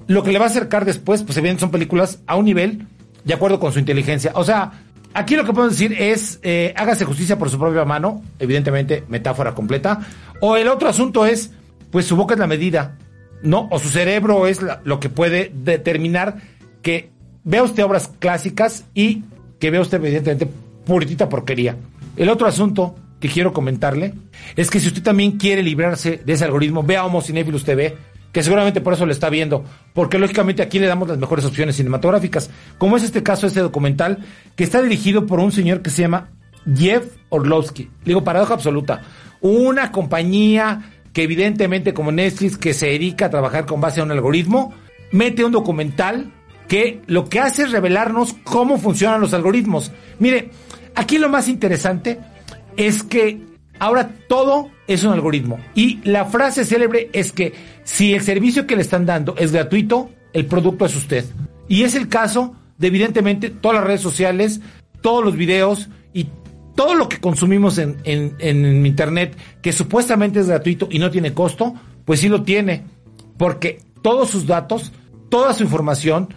lo 0.07 0.23
que 0.23 0.31
le 0.31 0.39
va 0.39 0.45
a 0.45 0.47
acercar 0.47 0.85
después, 0.85 1.23
pues 1.23 1.37
evidentemente 1.37 1.59
son 1.59 1.71
películas 1.71 2.19
a 2.27 2.37
un 2.37 2.45
nivel 2.45 2.87
de 3.25 3.33
acuerdo 3.33 3.59
con 3.59 3.73
su 3.73 3.79
inteligencia. 3.79 4.31
O 4.35 4.45
sea, 4.45 4.71
aquí 5.13 5.35
lo 5.35 5.43
que 5.43 5.51
podemos 5.51 5.77
decir 5.77 6.01
es, 6.01 6.39
eh, 6.43 6.73
hágase 6.77 7.03
justicia 7.03 7.37
por 7.37 7.49
su 7.49 7.59
propia 7.59 7.83
mano, 7.83 8.23
evidentemente 8.39 9.03
metáfora 9.09 9.53
completa. 9.53 9.99
O 10.39 10.55
el 10.55 10.69
otro 10.69 10.87
asunto 10.87 11.25
es, 11.25 11.51
pues 11.91 12.05
su 12.05 12.15
boca 12.15 12.33
es 12.33 12.39
la 12.39 12.47
medida, 12.47 12.97
¿no? 13.41 13.67
O 13.71 13.79
su 13.79 13.89
cerebro 13.89 14.47
es 14.47 14.59
lo 14.83 14.99
que 14.99 15.09
puede 15.09 15.51
determinar 15.53 16.37
que 16.81 17.11
vea 17.43 17.63
usted 17.63 17.83
obras 17.83 18.11
clásicas 18.19 18.85
y 18.93 19.23
que 19.59 19.71
vea 19.71 19.81
usted 19.81 19.97
evidentemente 20.03 20.47
puritita 20.85 21.29
porquería. 21.29 21.75
El 22.15 22.29
otro 22.29 22.47
asunto 22.47 22.95
que 23.19 23.29
quiero 23.29 23.53
comentarle 23.53 24.13
es 24.55 24.69
que 24.69 24.79
si 24.79 24.87
usted 24.87 25.03
también 25.03 25.33
quiere 25.37 25.61
librarse 25.61 26.21
de 26.25 26.33
ese 26.33 26.45
algoritmo, 26.45 26.83
vea 26.83 27.05
Homo 27.05 27.21
Cinéfilos 27.21 27.63
TV, 27.63 27.95
que 28.31 28.43
seguramente 28.43 28.81
por 28.81 28.93
eso 28.93 29.05
lo 29.05 29.11
está 29.11 29.29
viendo, 29.29 29.63
porque 29.93 30.19
lógicamente 30.19 30.61
aquí 30.61 30.79
le 30.79 30.87
damos 30.87 31.07
las 31.07 31.17
mejores 31.17 31.45
opciones 31.45 31.75
cinematográficas, 31.75 32.49
como 32.77 32.97
es 32.97 33.03
este 33.03 33.23
caso, 33.23 33.47
este 33.47 33.59
documental, 33.59 34.19
que 34.55 34.63
está 34.63 34.81
dirigido 34.81 35.25
por 35.25 35.39
un 35.39 35.51
señor 35.51 35.81
que 35.81 35.89
se 35.89 36.03
llama 36.03 36.29
Jeff 36.75 37.03
Orlowski. 37.29 37.89
Digo, 38.05 38.23
paradoja 38.23 38.53
absoluta. 38.53 39.01
Una 39.41 39.91
compañía 39.91 40.91
que 41.13 41.23
evidentemente 41.23 41.93
como 41.93 42.11
Netflix, 42.11 42.57
que 42.57 42.73
se 42.73 42.87
dedica 42.87 43.25
a 43.25 43.29
trabajar 43.29 43.65
con 43.65 43.81
base 43.81 44.01
a 44.01 44.03
un 44.03 44.11
algoritmo, 44.11 44.73
mete 45.11 45.43
un 45.43 45.51
documental 45.51 46.31
que 46.67 47.01
lo 47.07 47.27
que 47.29 47.39
hace 47.39 47.63
es 47.63 47.71
revelarnos 47.71 48.35
cómo 48.43 48.77
funcionan 48.77 49.21
los 49.21 49.33
algoritmos. 49.33 49.91
Mire, 50.19 50.51
aquí 50.95 51.17
lo 51.17 51.29
más 51.29 51.47
interesante 51.47 52.19
es 52.77 53.03
que 53.03 53.41
ahora 53.79 54.11
todo 54.27 54.69
es 54.87 55.03
un 55.03 55.13
algoritmo. 55.13 55.59
Y 55.73 55.99
la 56.03 56.25
frase 56.25 56.65
célebre 56.65 57.09
es 57.11 57.31
que 57.31 57.53
si 57.83 58.13
el 58.13 58.21
servicio 58.21 58.67
que 58.67 58.75
le 58.75 58.83
están 58.83 59.05
dando 59.05 59.35
es 59.37 59.51
gratuito, 59.51 60.11
el 60.33 60.45
producto 60.45 60.85
es 60.85 60.95
usted. 60.95 61.25
Y 61.67 61.83
es 61.83 61.95
el 61.95 62.07
caso 62.07 62.55
de 62.77 62.87
evidentemente 62.87 63.49
todas 63.49 63.77
las 63.77 63.87
redes 63.87 64.01
sociales, 64.01 64.61
todos 65.01 65.23
los 65.23 65.35
videos 65.35 65.89
y 66.13 66.27
todo 66.79 66.95
lo 66.95 67.09
que 67.09 67.19
consumimos 67.19 67.77
en, 67.77 68.85
Internet 68.85 69.35
que 69.61 69.73
supuestamente 69.73 70.39
es 70.39 70.47
gratuito 70.47 70.87
y 70.89 70.97
no 70.99 71.11
tiene 71.11 71.33
costo, 71.33 71.73
pues 72.05 72.21
sí 72.21 72.29
lo 72.29 72.43
tiene. 72.43 72.85
Porque 73.37 73.81
todos 74.01 74.29
sus 74.29 74.47
datos 74.47 74.93
toda 75.27 75.53
su 75.53 75.63
información, 75.63 76.33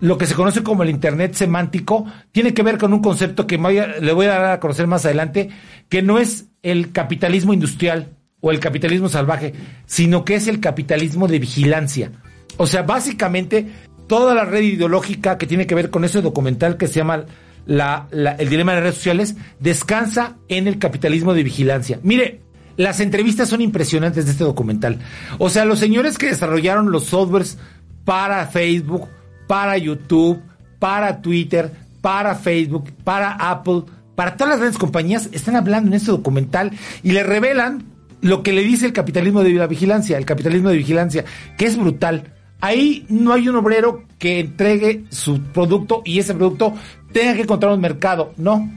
lo 0.00 0.18
que 0.18 0.26
se 0.26 0.34
conoce 0.34 0.62
como 0.62 0.82
el 0.82 0.90
Internet 0.90 1.32
semántico, 1.32 2.04
tiene 2.30 2.52
que 2.52 2.62
ver 2.62 2.76
con 2.76 2.92
un 2.92 3.00
concepto 3.00 3.46
que 3.46 3.56
le 3.56 4.12
voy 4.12 4.26
a 4.26 4.32
dar 4.32 4.44
a 4.44 4.60
conocer 4.60 4.86
más 4.86 5.06
adelante, 5.06 5.48
que 5.88 6.02
no 6.02 6.18
es 6.18 6.48
el 6.62 6.92
capitalismo 6.92 7.54
industrial 7.54 8.10
o 8.42 8.50
el 8.50 8.60
capitalismo 8.60 9.08
salvaje, 9.08 9.54
sino 9.86 10.26
que 10.26 10.34
es 10.34 10.46
el 10.46 10.60
capitalismo 10.60 11.26
de 11.26 11.38
vigilancia. 11.38 12.12
O 12.58 12.66
sea, 12.66 12.82
básicamente 12.82 13.66
toda 14.08 14.34
la 14.34 14.44
red 14.44 14.60
ideológica 14.60 15.38
que 15.38 15.46
tiene 15.46 15.66
que 15.66 15.74
ver 15.74 15.88
con 15.88 16.04
ese 16.04 16.20
documental 16.20 16.76
que 16.76 16.86
se 16.86 16.96
llama 16.96 17.24
El 17.66 18.48
dilema 18.48 18.72
de 18.72 18.76
las 18.76 18.82
redes 18.82 18.94
sociales 18.96 19.36
descansa 19.58 20.36
en 20.48 20.68
el 20.68 20.78
capitalismo 20.78 21.34
de 21.34 21.42
vigilancia. 21.42 21.98
Mire, 22.02 22.40
las 22.76 23.00
entrevistas 23.00 23.48
son 23.48 23.60
impresionantes 23.60 24.26
de 24.26 24.32
este 24.32 24.44
documental. 24.44 24.98
O 25.38 25.48
sea, 25.48 25.64
los 25.64 25.78
señores 25.78 26.18
que 26.18 26.26
desarrollaron 26.26 26.92
los 26.92 27.04
softwares 27.04 27.58
para 28.04 28.46
Facebook, 28.46 29.08
para 29.46 29.78
YouTube, 29.78 30.40
para 30.78 31.20
Twitter, 31.22 31.72
para 32.00 32.34
Facebook, 32.34 32.92
para 33.02 33.32
Apple, 33.32 33.82
para 34.14 34.36
todas 34.36 34.50
las 34.50 34.60
grandes 34.60 34.78
compañías, 34.78 35.28
están 35.32 35.56
hablando 35.56 35.88
en 35.88 35.94
este 35.94 36.10
documental 36.10 36.72
y 37.02 37.12
le 37.12 37.22
revelan 37.22 37.84
lo 38.20 38.42
que 38.42 38.52
le 38.52 38.62
dice 38.62 38.86
el 38.86 38.92
capitalismo 38.92 39.42
de 39.42 39.52
la 39.52 39.66
vigilancia, 39.66 40.18
el 40.18 40.24
capitalismo 40.24 40.70
de 40.70 40.76
vigilancia, 40.76 41.24
que 41.56 41.66
es 41.66 41.76
brutal. 41.76 42.32
Ahí 42.60 43.04
no 43.08 43.32
hay 43.32 43.48
un 43.48 43.56
obrero 43.56 44.04
que 44.18 44.40
entregue 44.40 45.04
su 45.10 45.40
producto 45.42 46.02
y 46.04 46.18
ese 46.18 46.34
producto 46.34 46.74
tenga 47.16 47.32
que 47.32 47.42
encontrar 47.42 47.72
un 47.72 47.80
mercado, 47.80 48.34
no. 48.36 48.70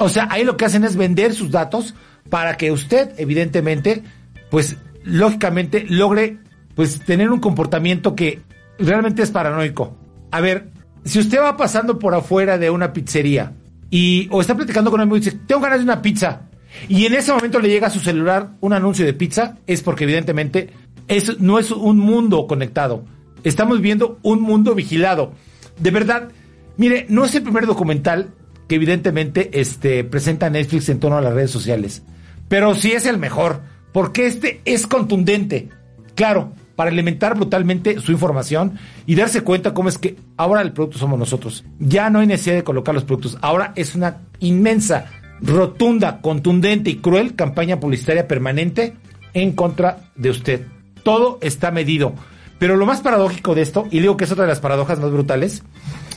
O 0.00 0.08
sea, 0.08 0.26
ahí 0.28 0.42
lo 0.42 0.56
que 0.56 0.64
hacen 0.64 0.82
es 0.82 0.96
vender 0.96 1.32
sus 1.32 1.52
datos 1.52 1.94
para 2.28 2.56
que 2.56 2.72
usted, 2.72 3.12
evidentemente, 3.18 4.02
pues 4.50 4.76
lógicamente 5.04 5.86
logre 5.88 6.38
pues 6.74 6.98
tener 6.98 7.30
un 7.30 7.38
comportamiento 7.38 8.16
que 8.16 8.42
realmente 8.80 9.22
es 9.22 9.30
paranoico. 9.30 9.96
A 10.32 10.40
ver, 10.40 10.70
si 11.04 11.20
usted 11.20 11.38
va 11.38 11.56
pasando 11.56 12.00
por 12.00 12.16
afuera 12.16 12.58
de 12.58 12.68
una 12.68 12.92
pizzería 12.92 13.52
y 13.90 14.26
o 14.32 14.40
está 14.40 14.56
platicando 14.56 14.90
con 14.90 14.98
un 14.98 15.02
amigo 15.02 15.18
y 15.18 15.20
dice, 15.20 15.38
tengo 15.46 15.60
ganas 15.60 15.78
de 15.78 15.84
una 15.84 16.02
pizza, 16.02 16.48
y 16.88 17.06
en 17.06 17.14
ese 17.14 17.32
momento 17.32 17.60
le 17.60 17.68
llega 17.68 17.86
a 17.86 17.90
su 17.90 18.00
celular 18.00 18.54
un 18.60 18.72
anuncio 18.72 19.06
de 19.06 19.14
pizza, 19.14 19.58
es 19.68 19.82
porque 19.82 20.02
evidentemente 20.02 20.70
eso 21.06 21.34
no 21.38 21.60
es 21.60 21.70
un 21.70 21.98
mundo 22.00 22.48
conectado. 22.48 23.04
Estamos 23.44 23.80
viendo 23.80 24.18
un 24.22 24.40
mundo 24.42 24.74
vigilado. 24.74 25.32
De 25.78 25.92
verdad, 25.92 26.30
mire, 26.76 27.06
no 27.08 27.24
es 27.24 27.34
el 27.34 27.42
primer 27.42 27.66
documental 27.66 28.34
que 28.68 28.76
evidentemente 28.76 29.60
este, 29.60 30.04
presenta 30.04 30.50
Netflix 30.50 30.88
en 30.88 31.00
torno 31.00 31.18
a 31.18 31.20
las 31.20 31.34
redes 31.34 31.50
sociales, 31.50 32.02
pero 32.48 32.74
sí 32.74 32.92
es 32.92 33.06
el 33.06 33.18
mejor, 33.18 33.62
porque 33.92 34.26
este 34.26 34.60
es 34.64 34.86
contundente. 34.86 35.68
Claro, 36.14 36.52
para 36.76 36.90
alimentar 36.90 37.36
brutalmente 37.36 38.00
su 38.00 38.12
información 38.12 38.78
y 39.06 39.14
darse 39.14 39.42
cuenta 39.42 39.74
cómo 39.74 39.88
es 39.88 39.98
que 39.98 40.16
ahora 40.36 40.62
el 40.62 40.72
producto 40.72 40.98
somos 40.98 41.18
nosotros. 41.18 41.64
Ya 41.78 42.10
no 42.10 42.20
hay 42.20 42.26
necesidad 42.26 42.56
de 42.56 42.64
colocar 42.64 42.94
los 42.94 43.04
productos, 43.04 43.38
ahora 43.40 43.72
es 43.76 43.94
una 43.94 44.22
inmensa 44.40 45.06
rotunda, 45.40 46.20
contundente 46.20 46.90
y 46.90 46.96
cruel 46.96 47.34
campaña 47.34 47.80
publicitaria 47.80 48.26
permanente 48.26 48.96
en 49.34 49.52
contra 49.52 50.10
de 50.16 50.30
usted. 50.30 50.66
Todo 51.02 51.38
está 51.42 51.70
medido. 51.70 52.14
Pero 52.58 52.76
lo 52.76 52.86
más 52.86 53.00
paradójico 53.00 53.54
de 53.54 53.62
esto, 53.62 53.86
y 53.90 54.00
digo 54.00 54.16
que 54.16 54.24
es 54.24 54.32
otra 54.32 54.44
de 54.44 54.50
las 54.50 54.60
paradojas 54.60 54.98
más 55.00 55.10
brutales, 55.10 55.62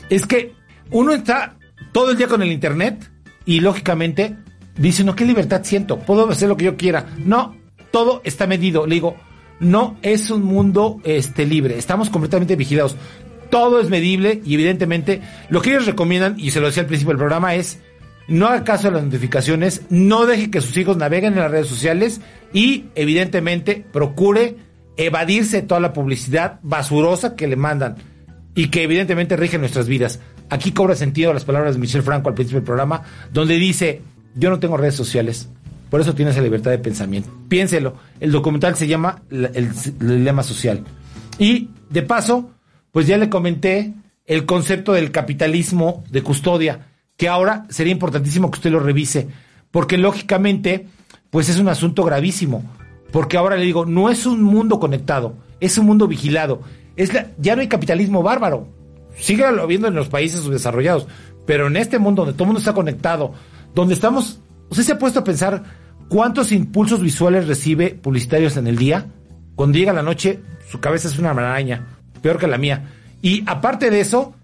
es 0.10 0.26
que 0.26 0.54
uno 0.92 1.14
está 1.14 1.58
todo 1.92 2.12
el 2.12 2.18
día 2.18 2.28
con 2.28 2.42
el 2.42 2.52
Internet 2.52 3.10
y 3.46 3.60
lógicamente 3.60 4.36
dice, 4.78 5.04
no, 5.04 5.16
¿qué 5.16 5.26
libertad 5.26 5.62
siento? 5.64 6.00
Puedo 6.00 6.30
hacer 6.30 6.50
lo 6.50 6.58
que 6.58 6.66
yo 6.66 6.78
quiera. 6.78 7.08
No, 7.18 7.56
todo 7.92 8.22
está 8.24 8.48
medido. 8.48 8.86
Le 8.86 8.96
digo, 8.96 9.16
no 9.60 9.98
es 10.02 10.30
un 10.30 10.44
mundo 10.44 11.00
este, 11.04 11.46
libre, 11.46 11.78
estamos 11.78 12.10
completamente 12.10 12.56
vigilados. 12.56 12.96
Todo 13.50 13.80
es 13.80 13.90
medible 13.90 14.42
y 14.46 14.56
evidentemente 14.56 15.22
lo 15.50 15.62
que 15.62 15.72
ellos 15.72 15.86
recomiendan, 15.86 16.36
y 16.38 16.52
se 16.52 16.60
lo 16.60 16.68
decía 16.68 16.82
al 16.82 16.88
principio 16.88 17.14
del 17.14 17.20
programa, 17.20 17.56
es 17.56 17.80
no 18.28 18.48
haga 18.48 18.66
caso 18.66 18.90
a 18.90 18.92
las 18.92 19.04
notificaciones, 19.04 19.84
no 19.90 20.26
deje 20.26 20.52
que 20.52 20.60
sus 20.60 20.76
hijos 20.76 20.98
naveguen 20.98 21.34
en 21.34 21.40
las 21.40 21.52
redes 21.52 21.68
sociales 21.68 22.20
y 22.52 22.86
evidentemente 22.96 23.86
procure 23.94 24.58
evadirse 24.98 25.62
toda 25.62 25.80
la 25.80 25.94
publicidad 25.94 26.60
basurosa 26.62 27.36
que 27.38 27.48
le 27.48 27.56
mandan 27.56 27.96
y 28.58 28.70
que 28.70 28.82
evidentemente 28.82 29.38
rige 29.38 29.60
nuestras 29.60 29.88
vidas. 29.88 30.20
Aquí 30.50 30.72
cobra 30.72 30.96
sentido 30.96 31.32
las 31.32 31.46
palabras 31.46 31.76
de 31.76 31.80
Michel 31.80 32.02
Franco 32.02 32.30
al 32.30 32.34
principio 32.34 32.60
del 32.60 32.66
programa, 32.66 33.04
donde 33.32 33.56
dice, 33.58 34.02
yo 34.34 34.50
no 34.50 34.58
tengo 34.58 34.78
redes 34.78 34.96
sociales, 34.96 35.48
por 35.92 36.02
eso 36.02 36.16
tienes 36.16 36.36
la 36.38 36.42
libertad 36.42 36.72
de 36.72 36.80
pensamiento. 36.80 37.30
Piénselo, 37.48 37.94
el 38.20 38.32
documental 38.32 38.76
se 38.76 38.88
llama 38.88 39.22
El, 39.30 39.70
dilema 40.00 40.42
social. 40.42 40.84
Y 41.38 41.70
de 41.92 42.02
paso, 42.02 42.50
pues 42.92 43.06
ya 43.06 43.20
le 43.20 43.30
comenté 43.30 43.94
el 44.26 44.48
concepto 44.48 44.94
del 44.94 45.12
capitalismo 45.12 46.04
de 46.10 46.24
custodia 46.24 46.88
que 47.16 47.30
ahora 47.30 47.68
sería 47.70 47.94
importantísimo 47.94 48.50
que 48.50 48.58
usted 48.58 48.72
lo 48.72 48.80
revise, 48.80 49.28
porque 49.70 50.00
lógicamente, 50.00 50.88
pues 51.30 51.48
es 51.50 51.60
un 51.60 51.70
asunto 51.70 52.04
gravísimo, 52.04 52.64
porque 53.12 53.38
ahora 53.38 53.56
le 53.56 53.66
digo, 53.66 53.86
no 53.86 54.10
es 54.10 54.26
un 54.26 54.42
mundo 54.42 54.80
conectado, 54.80 55.36
es 55.60 55.78
un 55.78 55.86
mundo 55.86 56.08
vigilado, 56.08 56.64
es 56.98 57.12
ya 57.38 57.56
no 57.56 57.62
hay 57.62 57.68
capitalismo 57.68 58.24
bárbaro, 58.24 58.68
sígalo 59.18 59.66
viendo 59.68 59.88
en 59.88 59.96
los 59.96 60.10
países 60.10 60.42
subdesarrollados, 60.42 61.08
pero 61.46 61.68
en 61.68 61.78
este 61.78 62.00
mundo 62.00 62.24
donde 62.24 62.34
todo 62.34 62.44
el 62.44 62.48
mundo 62.48 62.60
está 62.60 62.74
conectado, 62.74 63.34
donde 63.74 63.94
estamos, 63.94 64.42
¿usted 64.70 64.84
se 64.84 64.92
ha 64.94 65.00
puesto 65.00 65.20
a 65.20 65.24
pensar 65.24 65.64
cuántos 66.10 66.52
impulsos 66.52 67.02
visuales 67.02 67.48
recibe 67.48 67.92
publicitarios 67.92 68.58
en 68.58 68.68
el 68.68 68.78
día? 68.78 69.06
Cuando 69.56 69.78
llega 69.78 69.94
la 69.94 70.04
noche, 70.04 70.40
su 70.70 70.80
cabeza 70.80 71.08
es 71.08 71.18
una 71.18 71.34
maraña, 71.34 72.00
peor 72.22 72.38
que 72.38 72.48
la 72.48 72.58
mía. 72.58 72.92
Y 73.22 73.44
aparte 73.48 73.90
de 73.90 74.02
eso, 74.02 74.36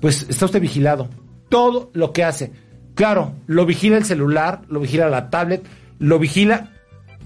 pues 0.00 0.26
está 0.28 0.46
usted 0.46 0.60
vigilado 0.60 1.08
todo 1.48 1.90
lo 1.94 2.12
que 2.12 2.24
hace. 2.24 2.52
Claro, 2.94 3.34
lo 3.46 3.64
vigila 3.64 3.96
el 3.96 4.04
celular, 4.04 4.62
lo 4.68 4.80
vigila 4.80 5.08
la 5.08 5.30
tablet, 5.30 5.64
lo 5.98 6.18
vigila 6.18 6.72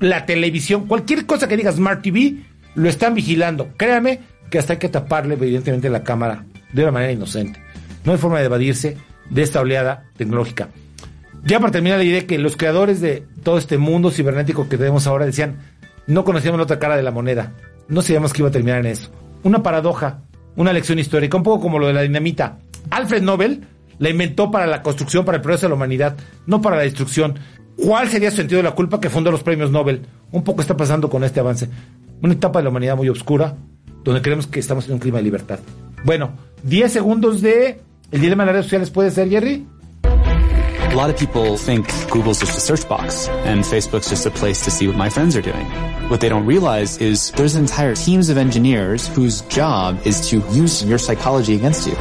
la 0.00 0.26
televisión, 0.26 0.86
cualquier 0.86 1.26
cosa 1.26 1.48
que 1.48 1.56
diga 1.56 1.72
Smart 1.72 2.02
TV, 2.02 2.42
lo 2.74 2.88
están 2.88 3.14
vigilando. 3.14 3.70
Créame 3.76 4.20
que 4.52 4.58
hasta 4.58 4.74
hay 4.74 4.78
que 4.78 4.90
taparle 4.90 5.32
evidentemente 5.34 5.88
la 5.88 6.04
cámara 6.04 6.44
de 6.74 6.82
una 6.82 6.92
manera 6.92 7.10
inocente. 7.10 7.58
No 8.04 8.12
hay 8.12 8.18
forma 8.18 8.38
de 8.38 8.44
evadirse 8.44 8.98
de 9.30 9.42
esta 9.42 9.62
oleada 9.62 10.04
tecnológica. 10.18 10.68
Ya 11.42 11.58
para 11.58 11.72
terminar 11.72 11.98
le 11.98 12.04
diré 12.04 12.26
que 12.26 12.38
los 12.38 12.58
creadores 12.58 13.00
de 13.00 13.26
todo 13.42 13.56
este 13.56 13.78
mundo 13.78 14.10
cibernético 14.10 14.68
que 14.68 14.76
tenemos 14.76 15.06
ahora 15.06 15.24
decían, 15.24 15.60
no 16.06 16.24
conocíamos 16.24 16.58
la 16.58 16.64
otra 16.64 16.78
cara 16.78 16.96
de 16.96 17.02
la 17.02 17.10
moneda, 17.10 17.54
no 17.88 18.02
sabíamos 18.02 18.34
que 18.34 18.42
iba 18.42 18.50
a 18.50 18.52
terminar 18.52 18.80
en 18.80 18.92
eso. 18.92 19.10
Una 19.42 19.62
paradoja, 19.62 20.20
una 20.54 20.74
lección 20.74 20.98
histórica, 20.98 21.38
un 21.38 21.42
poco 21.42 21.62
como 21.62 21.78
lo 21.78 21.86
de 21.86 21.94
la 21.94 22.02
dinamita. 22.02 22.58
Alfred 22.90 23.22
Nobel 23.22 23.66
la 23.98 24.10
inventó 24.10 24.50
para 24.50 24.66
la 24.66 24.82
construcción, 24.82 25.24
para 25.24 25.36
el 25.36 25.42
progreso 25.42 25.64
de 25.64 25.70
la 25.70 25.76
humanidad, 25.76 26.14
no 26.46 26.60
para 26.60 26.76
la 26.76 26.82
destrucción. 26.82 27.38
¿Cuál 27.74 28.08
sería 28.10 28.30
su 28.30 28.36
sentido 28.36 28.58
de 28.58 28.64
la 28.64 28.74
culpa 28.74 29.00
que 29.00 29.08
fundó 29.08 29.30
los 29.30 29.42
premios 29.42 29.70
Nobel? 29.70 30.02
Un 30.30 30.44
poco 30.44 30.60
está 30.60 30.76
pasando 30.76 31.08
con 31.08 31.24
este 31.24 31.40
avance. 31.40 31.70
Una 32.20 32.34
etapa 32.34 32.58
de 32.58 32.64
la 32.64 32.68
humanidad 32.68 32.96
muy 32.96 33.08
oscura, 33.08 33.56
donde 34.04 34.22
creemos 34.22 34.46
que 34.46 34.60
estamos 34.60 34.86
en 34.86 34.94
un 34.94 34.98
clima 34.98 35.18
de 35.18 35.24
libertad. 35.24 35.58
Bueno, 36.04 36.32
10 36.64 36.92
segundos 36.92 37.42
de 37.42 37.80
el 38.10 38.20
dilema 38.20 38.44
de 38.44 38.46
las 38.46 38.54
redes 38.54 38.66
sociales 38.66 38.90
puede 38.90 39.10
ser, 39.10 39.28
Jerry. 39.28 39.66
A 40.04 40.94
lot 40.94 41.08
of 41.08 41.18
people 41.18 41.56
think 41.56 41.86
Google's 42.10 42.38
just 42.38 42.54
a 42.54 42.60
search 42.60 42.86
box 42.86 43.26
and 43.46 43.64
Facebook's 43.64 44.10
just 44.10 44.26
a 44.26 44.30
place 44.30 44.62
to 44.64 44.70
see 44.70 44.86
what 44.86 44.96
my 44.96 45.08
friends 45.08 45.34
are 45.34 45.40
doing. 45.40 45.64
What 46.10 46.20
they 46.20 46.28
don't 46.28 46.44
realize 46.44 46.98
is 46.98 47.30
there's 47.32 47.56
entire 47.56 47.94
teams 47.94 48.28
of 48.28 48.36
engineers 48.36 49.08
whose 49.08 49.40
job 49.48 49.98
is 50.04 50.28
to 50.28 50.42
use 50.52 50.84
your 50.84 50.98
psychology 50.98 51.54
against 51.54 51.86
you. 51.86 51.96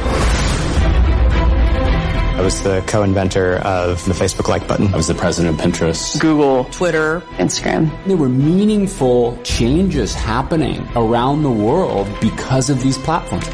I 2.34 2.40
was 2.40 2.62
the 2.62 2.82
co-inventor 2.86 3.58
of 3.58 4.02
the 4.06 4.14
Facebook 4.14 4.48
like 4.48 4.66
button. 4.66 4.92
I 4.94 4.96
was 4.96 5.06
the 5.06 5.14
president 5.14 5.54
of 5.54 5.60
Pinterest. 5.60 6.18
Google, 6.18 6.64
Twitter, 6.72 7.22
Instagram. 7.36 7.90
There 8.06 8.16
were 8.16 8.30
meaningful 8.30 9.38
changes 9.44 10.14
happening 10.14 10.86
around 10.96 11.42
the 11.42 11.50
world 11.50 12.08
because 12.20 12.70
of 12.70 12.82
these 12.82 12.96
platforms. 12.98 13.46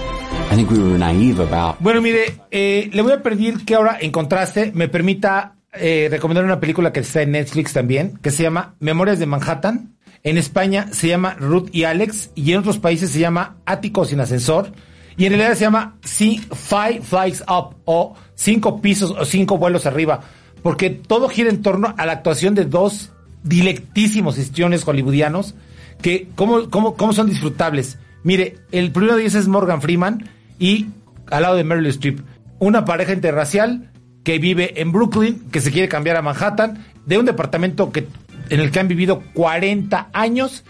I 0.51 0.55
think 0.55 0.71
we 0.71 0.79
were 0.79 0.97
naive 0.97 1.41
about. 1.41 1.81
Bueno, 1.81 2.01
mire, 2.01 2.41
eh, 2.51 2.89
le 2.93 3.03
voy 3.03 3.13
a 3.13 3.23
pedir 3.23 3.65
que 3.67 3.75
ahora, 3.75 3.99
en 4.01 4.13
contraste, 4.13 4.71
me 4.73 4.89
permita 4.89 5.57
eh, 5.73 6.09
recomendar 6.09 6.45
una 6.45 6.61
película 6.61 6.93
que 6.93 7.01
está 7.01 7.23
en 7.23 7.33
Netflix 7.33 7.73
también, 7.73 8.19
que 8.23 8.31
se 8.31 8.45
llama 8.45 8.77
Memorias 8.79 9.19
de 9.19 9.27
Manhattan. 9.27 9.97
En 10.23 10.39
España 10.39 10.87
se 10.93 11.09
llama 11.09 11.35
Ruth 11.35 11.69
y 11.73 11.85
Alex 11.85 12.31
y 12.37 12.53
en 12.53 12.61
otros 12.61 12.79
países 12.79 13.11
se 13.11 13.19
llama 13.19 13.57
Ático 13.67 14.05
sin 14.05 14.21
ascensor. 14.21 14.73
Y 15.19 15.27
en 15.27 15.33
realidad 15.33 15.55
se 15.55 15.63
llama 15.63 15.97
Five 16.03 17.03
Flights 17.03 17.43
Up 17.49 17.77
o 17.85 18.15
Cinco 18.37 18.81
Pisos 18.81 19.11
o 19.11 19.25
Cinco 19.25 19.59
Vuelos 19.59 19.85
Arriba, 19.85 20.21
porque 20.63 20.91
todo 20.91 21.29
gira 21.29 21.51
en 21.51 21.61
torno 21.61 21.93
a 21.99 22.07
la 22.07 22.13
actuación 22.13 22.55
de 22.55 22.65
dos 22.65 23.11
dilectísimos 23.43 24.39
histriones 24.39 24.85
hollywoodianos 24.85 25.57
que 26.01 26.29
cómo, 26.37 26.71
cómo, 26.71 26.95
cómo 26.95 27.13
son 27.13 27.29
disfrutables. 27.29 27.99
Mire, 28.23 28.59
el 28.71 28.93
primero 28.93 29.17
de 29.17 29.23
ellos 29.23 29.35
es 29.35 29.49
Morgan 29.49 29.83
Freeman 29.83 30.29
y 30.61 30.87
al 31.27 31.43
lado 31.43 31.57
de 31.57 31.65
Meryl 31.65 31.87
Streep, 31.87 32.21
una 32.61 32.85
pareja 32.85 33.13
interracial 33.13 33.91
que 34.23 34.39
vive 34.39 34.81
en 34.81 34.93
Brooklyn, 34.93 35.51
que 35.51 35.61
se 35.61 35.73
quiere 35.73 35.89
cambiar 35.89 36.17
a 36.17 36.23
Manhattan, 36.23 36.85
de 37.07 37.19
un 37.19 37.25
departamento 37.25 37.91
que, 37.91 38.07
en 38.51 38.61
el 38.61 38.71
que 38.71 38.79
han 38.79 38.87
vivido 38.87 39.23
40 39.35 40.11
años 40.13 40.65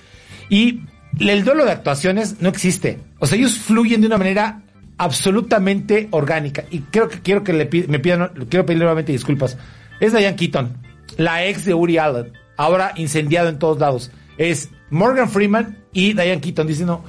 y 0.48 0.80
el 1.18 1.44
duelo 1.44 1.64
de 1.64 1.72
actuaciones 1.72 2.40
no 2.40 2.48
existe 2.48 3.00
O 3.18 3.26
sea, 3.26 3.38
ellos 3.38 3.58
fluyen 3.58 4.00
de 4.00 4.06
una 4.06 4.18
manera 4.18 4.62
absolutamente 4.98 6.08
orgánica. 6.10 6.64
Y 6.70 6.80
creo 6.80 7.08
que 7.08 7.20
quiero 7.20 7.44
que 7.44 7.52
le 7.52 7.68
me 7.88 7.98
pidan, 7.98 8.30
quiero 8.48 8.66
pedirle 8.66 8.84
nuevamente 8.84 9.12
disculpas. 9.12 9.56
Es 10.00 10.12
Diane 10.12 10.36
Keaton, 10.36 10.76
la 11.16 11.46
ex 11.46 11.64
de 11.64 11.74
Uri 11.74 11.98
Allen, 11.98 12.32
ahora 12.56 12.92
incendiado 12.96 13.48
en 13.48 13.58
todos 13.58 13.78
lados. 13.78 14.10
Es 14.36 14.68
Morgan 14.90 15.30
Freeman 15.30 15.78
y 15.92 16.12
Diane 16.12 16.40
Keaton 16.40 16.66
diciendo 16.66 17.04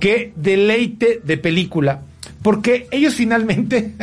que 0.00 0.32
deleite 0.36 1.20
de 1.22 1.36
película. 1.36 2.02
Porque 2.42 2.88
ellos 2.90 3.14
finalmente, 3.14 3.94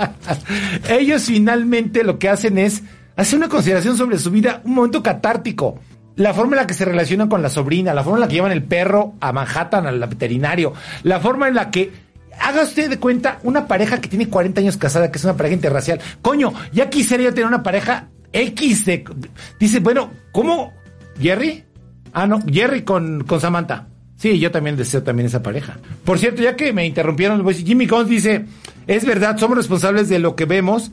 ellos 0.88 1.24
finalmente 1.24 2.04
lo 2.04 2.18
que 2.18 2.28
hacen 2.28 2.58
es 2.58 2.82
hacer 3.16 3.38
una 3.38 3.48
consideración 3.48 3.96
sobre 3.96 4.18
su 4.18 4.30
vida, 4.30 4.60
un 4.64 4.74
momento 4.74 5.02
catártico. 5.02 5.80
La 6.16 6.34
forma 6.34 6.56
en 6.56 6.62
la 6.62 6.66
que 6.66 6.74
se 6.74 6.84
relacionan 6.84 7.28
con 7.28 7.42
la 7.42 7.50
sobrina, 7.50 7.94
la 7.94 8.02
forma 8.02 8.18
en 8.18 8.20
la 8.22 8.28
que 8.28 8.34
llevan 8.34 8.52
el 8.52 8.64
perro 8.64 9.14
a 9.20 9.32
Manhattan, 9.32 9.86
al 9.86 10.00
veterinario, 10.00 10.72
la 11.02 11.20
forma 11.20 11.48
en 11.48 11.54
la 11.54 11.70
que 11.70 11.92
haga 12.40 12.62
usted 12.62 12.90
de 12.90 12.98
cuenta 12.98 13.38
una 13.42 13.66
pareja 13.66 14.00
que 14.00 14.08
tiene 14.08 14.28
40 14.28 14.60
años 14.60 14.76
casada, 14.76 15.10
que 15.10 15.18
es 15.18 15.24
una 15.24 15.36
pareja 15.36 15.54
interracial. 15.54 16.00
Coño, 16.22 16.52
ya 16.72 16.88
quisiera 16.88 17.22
yo 17.22 17.34
tener 17.34 17.46
una 17.46 17.62
pareja 17.62 18.08
X 18.32 18.84
de... 18.86 19.04
Dice, 19.58 19.80
bueno, 19.80 20.10
¿cómo? 20.32 20.72
¿Jerry? 21.20 21.64
Ah, 22.12 22.26
no, 22.26 22.40
Jerry 22.50 22.82
con, 22.82 23.24
con 23.24 23.40
Samantha. 23.40 23.88
Sí, 24.16 24.38
yo 24.38 24.50
también 24.50 24.76
deseo 24.76 25.02
también 25.02 25.26
esa 25.26 25.42
pareja. 25.42 25.78
Por 26.04 26.18
cierto, 26.18 26.42
ya 26.42 26.56
que 26.56 26.72
me 26.72 26.86
interrumpieron, 26.86 27.42
pues, 27.42 27.62
Jimmy 27.62 27.86
Cons 27.86 28.08
dice, 28.08 28.46
es 28.86 29.04
verdad, 29.04 29.36
somos 29.36 29.58
responsables 29.58 30.08
de 30.08 30.18
lo 30.18 30.34
que 30.34 30.46
vemos, 30.46 30.92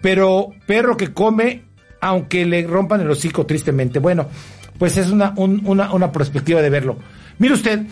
pero 0.00 0.50
perro 0.66 0.96
que 0.96 1.12
come, 1.12 1.64
aunque 2.00 2.46
le 2.46 2.64
rompan 2.66 3.00
el 3.00 3.10
hocico 3.10 3.44
tristemente. 3.44 3.98
Bueno, 3.98 4.28
pues 4.80 4.96
es 4.96 5.10
una, 5.10 5.34
una, 5.36 5.92
una 5.92 6.10
perspectiva 6.10 6.62
de 6.62 6.70
verlo. 6.70 6.96
Mire 7.38 7.52
usted, 7.52 7.82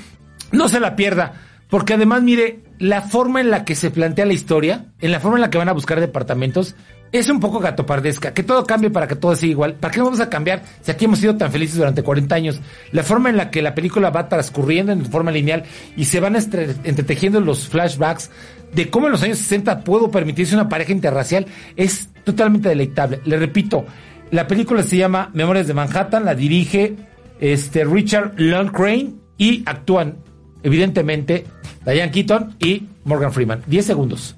no 0.53 0.71
se 0.71 0.81
la 0.81 0.97
pierda, 0.97 1.35
porque 1.69 1.93
además, 1.93 2.23
mire, 2.23 2.61
la 2.79 3.03
forma 3.03 3.43
en 3.43 3.51
la 3.51 3.67
que 3.67 3.75
se 3.75 3.91
plantea 3.91 4.25
la 4.25 4.33
historia, 4.33 4.87
en 5.03 5.13
la 5.13 5.21
forma 5.21 5.37
en 5.37 5.43
la 5.43 5.51
que 5.51 5.59
van 5.59 5.69
a 5.69 5.75
buscar 5.75 6.01
departamentos, 6.01 6.77
es 7.13 7.29
un 7.29 7.41
poco 7.41 7.59
gatopardesca, 7.59 8.33
que 8.33 8.43
todo 8.43 8.65
cambie 8.65 8.89
para 8.89 9.07
que 9.07 9.17
todo 9.17 9.37
siga 9.37 9.51
igual. 9.51 9.75
¿Para 9.75 9.93
qué 9.93 10.01
vamos 10.01 10.21
a 10.21 10.31
cambiar 10.31 10.63
si 10.81 10.91
aquí 10.91 11.05
hemos 11.05 11.19
sido 11.19 11.37
tan 11.37 11.53
felices 11.53 11.77
durante 11.77 12.03
40 12.03 12.35
años? 12.35 12.61
La 12.93 13.03
forma 13.03 13.29
en 13.29 13.37
la 13.37 13.51
que 13.51 13.61
la 13.61 13.75
película 13.75 14.09
va 14.09 14.31
transcurriendo 14.31 14.91
en 14.91 15.05
forma 15.05 15.31
lineal 15.31 15.65
y 15.95 16.07
se 16.07 16.21
van 16.21 16.37
entretejiendo 16.37 17.43
los 17.43 17.69
flashbacks 17.69 18.31
de 18.75 18.89
cómo 18.89 19.09
en 19.09 19.13
los 19.13 19.23
años 19.23 19.37
60 19.37 19.85
pudo 19.85 20.11
permitirse 20.11 20.55
una 20.55 20.71
pareja 20.71 20.93
interracial 20.93 21.45
es 21.77 22.09
totalmente 22.25 22.71
deleitable. 22.71 23.21
Le 23.25 23.39
repito, 23.39 23.85
la 24.31 24.47
película 24.47 24.83
se 24.83 24.97
llama 24.97 25.31
Memorias 25.35 25.67
de 25.67 25.75
Manhattan, 25.75 26.25
la 26.25 26.35
dirige 26.35 26.97
este 27.41 27.85
Richard 27.85 28.35
Lundgren 28.37 29.21
y 29.37 29.63
actúan 29.67 30.19
evidentemente 30.63 31.45
Diane 31.85 32.11
Keaton 32.11 32.57
y 32.61 32.89
Morgan 33.05 33.33
Freeman. 33.33 33.63
10 33.67 33.87
segundos. 33.87 34.35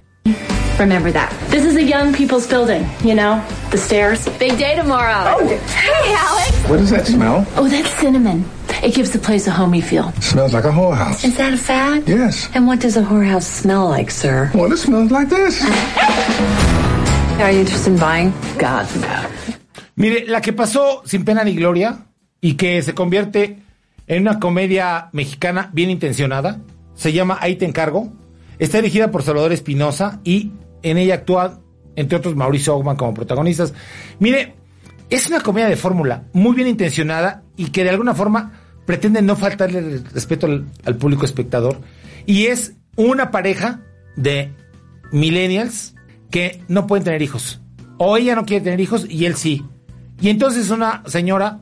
Remember 0.79 1.13
that. 1.13 1.31
This 1.51 1.67
is 1.67 1.77
a 1.77 1.83
young 1.83 2.15
people's 2.15 2.47
building, 2.47 2.87
you 3.05 3.15
know? 3.15 3.43
The 3.71 3.77
stairs. 3.77 4.27
Big 4.39 4.57
day 4.57 4.77
tomorrow. 4.77 5.37
Oh. 5.39 5.47
Hey, 5.47 6.15
Alex. 6.15 6.69
What 6.71 6.79
does 6.79 6.91
that 6.91 7.07
smell? 7.07 7.47
Oh, 7.57 7.69
that's 7.69 7.91
cinnamon. 8.01 8.47
It 8.83 8.95
gives 8.95 9.11
the 9.11 9.19
place 9.19 9.47
a 9.47 9.51
homey 9.51 9.83
feel. 9.83 10.11
Smells 10.23 10.55
like 10.55 10.65
a 10.65 10.71
whorehouse. 10.71 11.23
Is 11.23 11.37
that 11.37 11.53
a 11.53 11.59
fact? 11.59 12.09
Yes. 12.09 12.49
And 12.55 12.67
what 12.67 12.81
does 12.81 12.97
a 12.97 13.03
whorehouse 13.03 13.43
smell 13.43 13.91
like, 13.91 14.11
sir? 14.11 14.51
Well, 14.55 14.73
it 14.73 14.79
smells 14.79 15.11
like 15.11 15.29
this. 15.29 15.63
Are 17.41 17.51
you 17.51 17.61
interested 17.61 17.93
in 17.93 17.99
buying? 17.99 18.33
God, 18.59 18.87
no. 19.03 19.40
Mire, 19.97 20.27
la 20.27 20.41
que 20.41 20.53
pasó 20.53 21.03
sin 21.05 21.25
pena 21.25 21.45
ni 21.45 21.55
gloria 21.55 22.07
y 22.41 22.55
que 22.55 22.83
se 22.83 22.95
convierte 22.95 23.59
en 24.07 24.23
una 24.23 24.41
comedia 24.41 25.09
mexicana 25.13 25.71
bien 25.73 25.91
intencionada, 25.91 26.61
se 26.95 27.13
llama 27.13 27.39
Ahí 27.41 27.57
te 27.57 27.65
encargo. 27.65 28.13
Está 28.59 28.79
dirigida 28.79 29.11
por 29.11 29.23
Salvador 29.23 29.53
Espinosa 29.53 30.21
y 30.25 30.53
en 30.83 30.99
ella 30.99 31.15
actúa, 31.15 31.61
entre 31.97 32.19
otros, 32.19 32.37
Mauricio 32.37 32.77
Ogman 32.77 32.97
como 32.97 33.15
protagonistas. 33.15 33.73
Mire, 34.19 34.55
es 35.11 35.29
una 35.29 35.41
comedia 35.41 35.69
de 35.69 35.77
fórmula 35.77 36.25
muy 36.33 36.55
bien 36.55 36.69
intencionada 36.69 37.43
y 37.57 37.71
que 37.71 37.85
de 37.85 37.91
alguna 37.91 38.15
forma 38.15 38.61
pretende 38.87 39.23
no 39.23 39.37
faltarle 39.37 40.03
respeto 40.13 40.47
al, 40.47 40.97
público 40.97 41.25
espectador. 41.25 41.81
Y 42.27 42.47
es 42.47 42.75
una 42.97 43.31
pareja 43.31 43.83
de 44.17 44.53
millennials 45.13 45.95
que 46.31 46.63
no 46.69 46.87
pueden 46.87 47.05
tener 47.05 47.23
hijos. 47.23 47.61
O 47.99 48.17
ella 48.17 48.35
no 48.35 48.45
quiere 48.45 48.65
tener 48.65 48.81
hijos 48.81 49.07
y 49.09 49.27
él 49.27 49.37
sí. 49.37 49.65
Y 50.21 50.29
entonces 50.29 50.71
una 50.71 51.03
señora, 51.07 51.61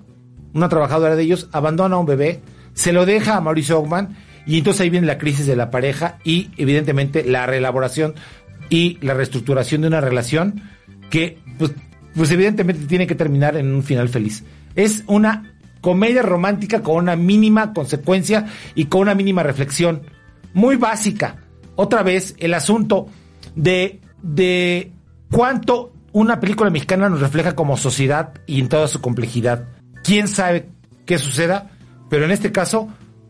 una 0.52 0.68
trabajadora 0.68 1.16
de 1.16 1.22
ellos, 1.22 1.48
abandona 1.52 1.96
a 1.96 1.98
un 1.98 2.06
bebé, 2.06 2.40
se 2.74 2.92
lo 2.92 3.06
deja 3.06 3.36
a 3.36 3.40
Mauricio 3.40 3.78
Ogman 3.78 4.16
y 4.46 4.59
entonces 4.59 4.80
ahí 4.80 4.90
viene 4.90 5.06
la 5.06 5.18
crisis 5.18 5.46
de 5.46 5.56
la 5.56 5.70
pareja 5.70 6.18
y 6.24 6.50
evidentemente 6.56 7.24
la 7.24 7.46
reelaboración 7.46 8.14
y 8.70 8.98
la 9.00 9.14
reestructuración 9.14 9.82
de 9.82 9.88
una 9.88 10.00
relación 10.00 10.62
que, 11.11 11.38
pues, 11.59 11.72
pues 12.14 12.30
evidentemente 12.30 12.86
tiene 12.86 13.06
que 13.06 13.14
terminar 13.14 13.56
en 13.56 13.74
un 13.74 13.82
final 13.82 14.09
feliz. 14.09 14.44
Es 14.74 15.04
una 15.06 15.54
comedia 15.80 16.22
romántica 16.22 16.82
con 16.82 16.96
una 16.96 17.16
mínima 17.16 17.72
consecuencia 17.72 18.46
y 18.74 18.86
con 18.86 19.02
una 19.02 19.14
mínima 19.14 19.42
reflexión. 19.42 20.02
Muy 20.54 20.76
básica. 20.76 21.36
Otra 21.76 22.02
vez, 22.02 22.34
el 22.38 22.54
asunto 22.54 23.06
de, 23.54 24.00
de 24.22 24.92
cuánto 25.30 25.92
una 26.12 26.40
película 26.40 26.70
mexicana 26.70 27.09
nos 27.09 27.20
refleja 27.20 27.54
como 27.54 27.76
sociedad 27.76 28.32
y 28.46 28.61
en 28.61 28.68
toda 28.68 28.88
su 28.88 29.00
complejidad. 29.00 29.68
¿Quién 30.02 30.28
sabe 30.28 30.68
qué 31.06 31.18
suceda? 31.18 31.70
Pero 32.09 32.24
en 32.24 32.30
este 32.30 32.52
caso, 32.52 32.88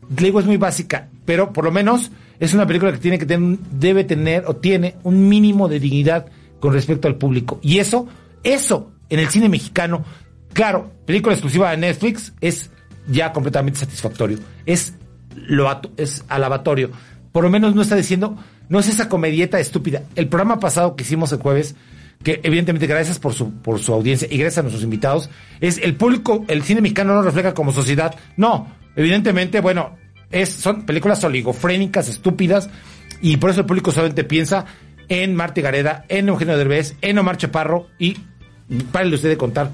digo, 0.08 0.40
es 0.40 0.46
muy 0.46 0.56
básica, 0.56 1.08
pero 1.24 1.52
por 1.52 1.64
lo 1.64 1.72
menos 1.72 2.10
es 2.38 2.54
una 2.54 2.66
película 2.66 2.92
que 2.92 2.98
tiene 2.98 3.18
que 3.18 3.26
tener, 3.26 3.58
debe 3.72 4.04
tener 4.04 4.44
o 4.46 4.56
tiene 4.56 4.96
un 5.02 5.28
mínimo 5.28 5.68
de 5.68 5.80
dignidad 5.80 6.26
con 6.60 6.72
respecto 6.72 7.08
al 7.08 7.16
público. 7.16 7.58
Y 7.62 7.78
eso, 7.78 8.06
eso 8.44 8.92
en 9.08 9.18
el 9.20 9.28
cine 9.28 9.48
mexicano, 9.48 10.04
claro, 10.52 10.92
película 11.04 11.34
exclusiva 11.34 11.70
de 11.70 11.78
Netflix 11.78 12.32
es 12.40 12.70
ya 13.08 13.32
completamente 13.32 13.80
satisfactorio. 13.80 14.38
Es 14.66 14.94
lo 15.34 15.68
es 15.96 16.24
alabatorio. 16.28 16.90
Por 17.32 17.44
lo 17.44 17.50
menos 17.50 17.74
no 17.74 17.82
está 17.82 17.96
diciendo, 17.96 18.36
no 18.68 18.78
es 18.78 18.88
esa 18.88 19.08
comedieta 19.08 19.60
estúpida. 19.60 20.02
El 20.14 20.28
programa 20.28 20.60
pasado 20.60 20.96
que 20.96 21.04
hicimos 21.04 21.32
el 21.32 21.38
jueves, 21.38 21.74
que 22.22 22.40
evidentemente 22.42 22.86
gracias 22.86 23.18
por 23.18 23.34
su, 23.34 23.52
por 23.60 23.78
su 23.78 23.92
audiencia 23.92 24.28
y 24.30 24.38
gracias 24.38 24.58
a 24.58 24.62
nuestros 24.62 24.84
invitados, 24.84 25.30
es 25.60 25.78
el 25.78 25.96
público, 25.96 26.44
el 26.48 26.62
cine 26.62 26.80
mexicano 26.80 27.14
no 27.14 27.22
refleja 27.22 27.54
como 27.54 27.72
sociedad. 27.72 28.14
No, 28.36 28.68
evidentemente, 28.96 29.60
bueno, 29.60 29.96
es, 30.30 30.50
son 30.50 30.84
películas 30.84 31.22
oligofrénicas, 31.24 32.08
estúpidas, 32.08 32.68
y 33.20 33.36
por 33.36 33.50
eso 33.50 33.60
el 33.60 33.66
público 33.66 33.92
solamente 33.92 34.24
piensa 34.24 34.66
en 35.08 35.34
Marta 35.34 35.60
Gareda, 35.60 36.04
en 36.08 36.28
Eugenio 36.28 36.58
Derbez, 36.58 36.96
en 37.00 37.18
Omar 37.18 37.36
Chaparro, 37.36 37.86
y 37.98 38.16
párenle 38.92 39.16
usted 39.16 39.30
de 39.30 39.36
contar. 39.36 39.72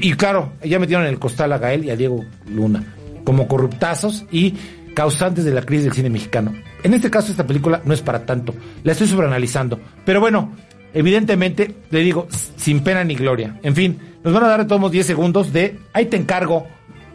Y 0.00 0.12
claro, 0.14 0.52
ya 0.62 0.78
metieron 0.78 1.04
en 1.06 1.12
el 1.12 1.18
costal 1.18 1.52
a 1.52 1.58
Gael 1.58 1.84
y 1.84 1.90
a 1.90 1.96
Diego 1.96 2.24
Luna, 2.48 2.84
como 3.24 3.48
corruptazos 3.48 4.24
y 4.30 4.54
causantes 4.94 5.44
de 5.44 5.52
la 5.52 5.62
crisis 5.62 5.86
del 5.86 5.94
cine 5.94 6.10
mexicano. 6.10 6.54
En 6.82 6.94
este 6.94 7.10
caso, 7.10 7.30
esta 7.30 7.46
película 7.46 7.82
no 7.84 7.92
es 7.92 8.00
para 8.00 8.24
tanto. 8.24 8.54
La 8.84 8.92
estoy 8.92 9.08
sobreanalizando. 9.08 9.80
Pero 10.04 10.20
bueno, 10.20 10.52
evidentemente, 10.94 11.74
le 11.90 12.00
digo, 12.00 12.28
sin 12.56 12.82
pena 12.82 13.04
ni 13.04 13.14
gloria. 13.14 13.58
En 13.62 13.74
fin, 13.74 13.98
nos 14.22 14.32
van 14.32 14.44
a 14.44 14.48
dar 14.48 14.66
todos 14.66 14.90
10 14.90 15.06
segundos 15.06 15.52
de 15.52 15.78
ahí 15.92 16.06
te 16.06 16.16
encargo 16.16 16.66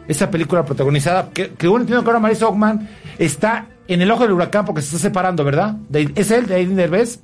esa 0.06 0.30
película 0.30 0.64
protagonizada, 0.64 1.30
que, 1.32 1.50
que 1.50 1.68
bueno, 1.68 1.82
entiendo 1.82 2.02
que 2.02 2.10
ahora 2.10 2.20
Marisa 2.20 2.48
Ockman 2.48 2.88
está 3.18 3.68
en 3.86 4.02
el 4.02 4.10
ojo 4.10 4.24
del 4.24 4.32
huracán 4.32 4.64
porque 4.64 4.82
se 4.82 4.88
está 4.88 5.08
separando, 5.08 5.44
¿verdad? 5.44 5.76
¿Es 6.14 6.30
él, 6.30 6.46
de 6.46 6.56
Aiden 6.56 6.76
Derbez? 6.76 7.20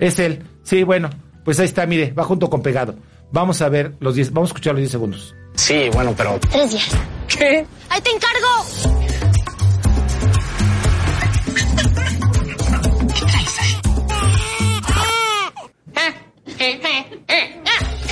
Es 0.00 0.18
él. 0.18 0.42
Sí, 0.62 0.82
bueno, 0.82 1.10
pues 1.44 1.58
ahí 1.60 1.66
está, 1.66 1.86
mire, 1.86 2.12
va 2.12 2.24
junto 2.24 2.48
con 2.48 2.62
pegado. 2.62 2.94
Vamos 3.30 3.62
a 3.62 3.68
ver 3.68 3.94
los 4.00 4.14
10, 4.14 4.32
vamos 4.32 4.48
a 4.48 4.50
escuchar 4.50 4.74
los 4.74 4.80
10 4.80 4.90
segundos. 4.90 5.34
Sí, 5.54 5.88
bueno, 5.92 6.14
pero... 6.16 6.38
Tres 6.50 6.70
días. 6.70 6.90
¿Qué? 7.28 7.66
¡Ahí 7.88 8.00
te 8.00 8.10
encargo! 8.10 9.11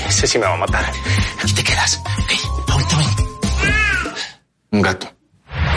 Ese 0.08 0.26
sí 0.26 0.38
me 0.38 0.46
va 0.46 0.54
a 0.54 0.56
matar. 0.56 0.84
Aquí 1.42 1.52
te 1.54 1.62
quedas. 1.62 2.02
Hey, 2.28 2.38
ahorita 2.68 2.96
Un 4.72 4.82
gato. 4.82 5.06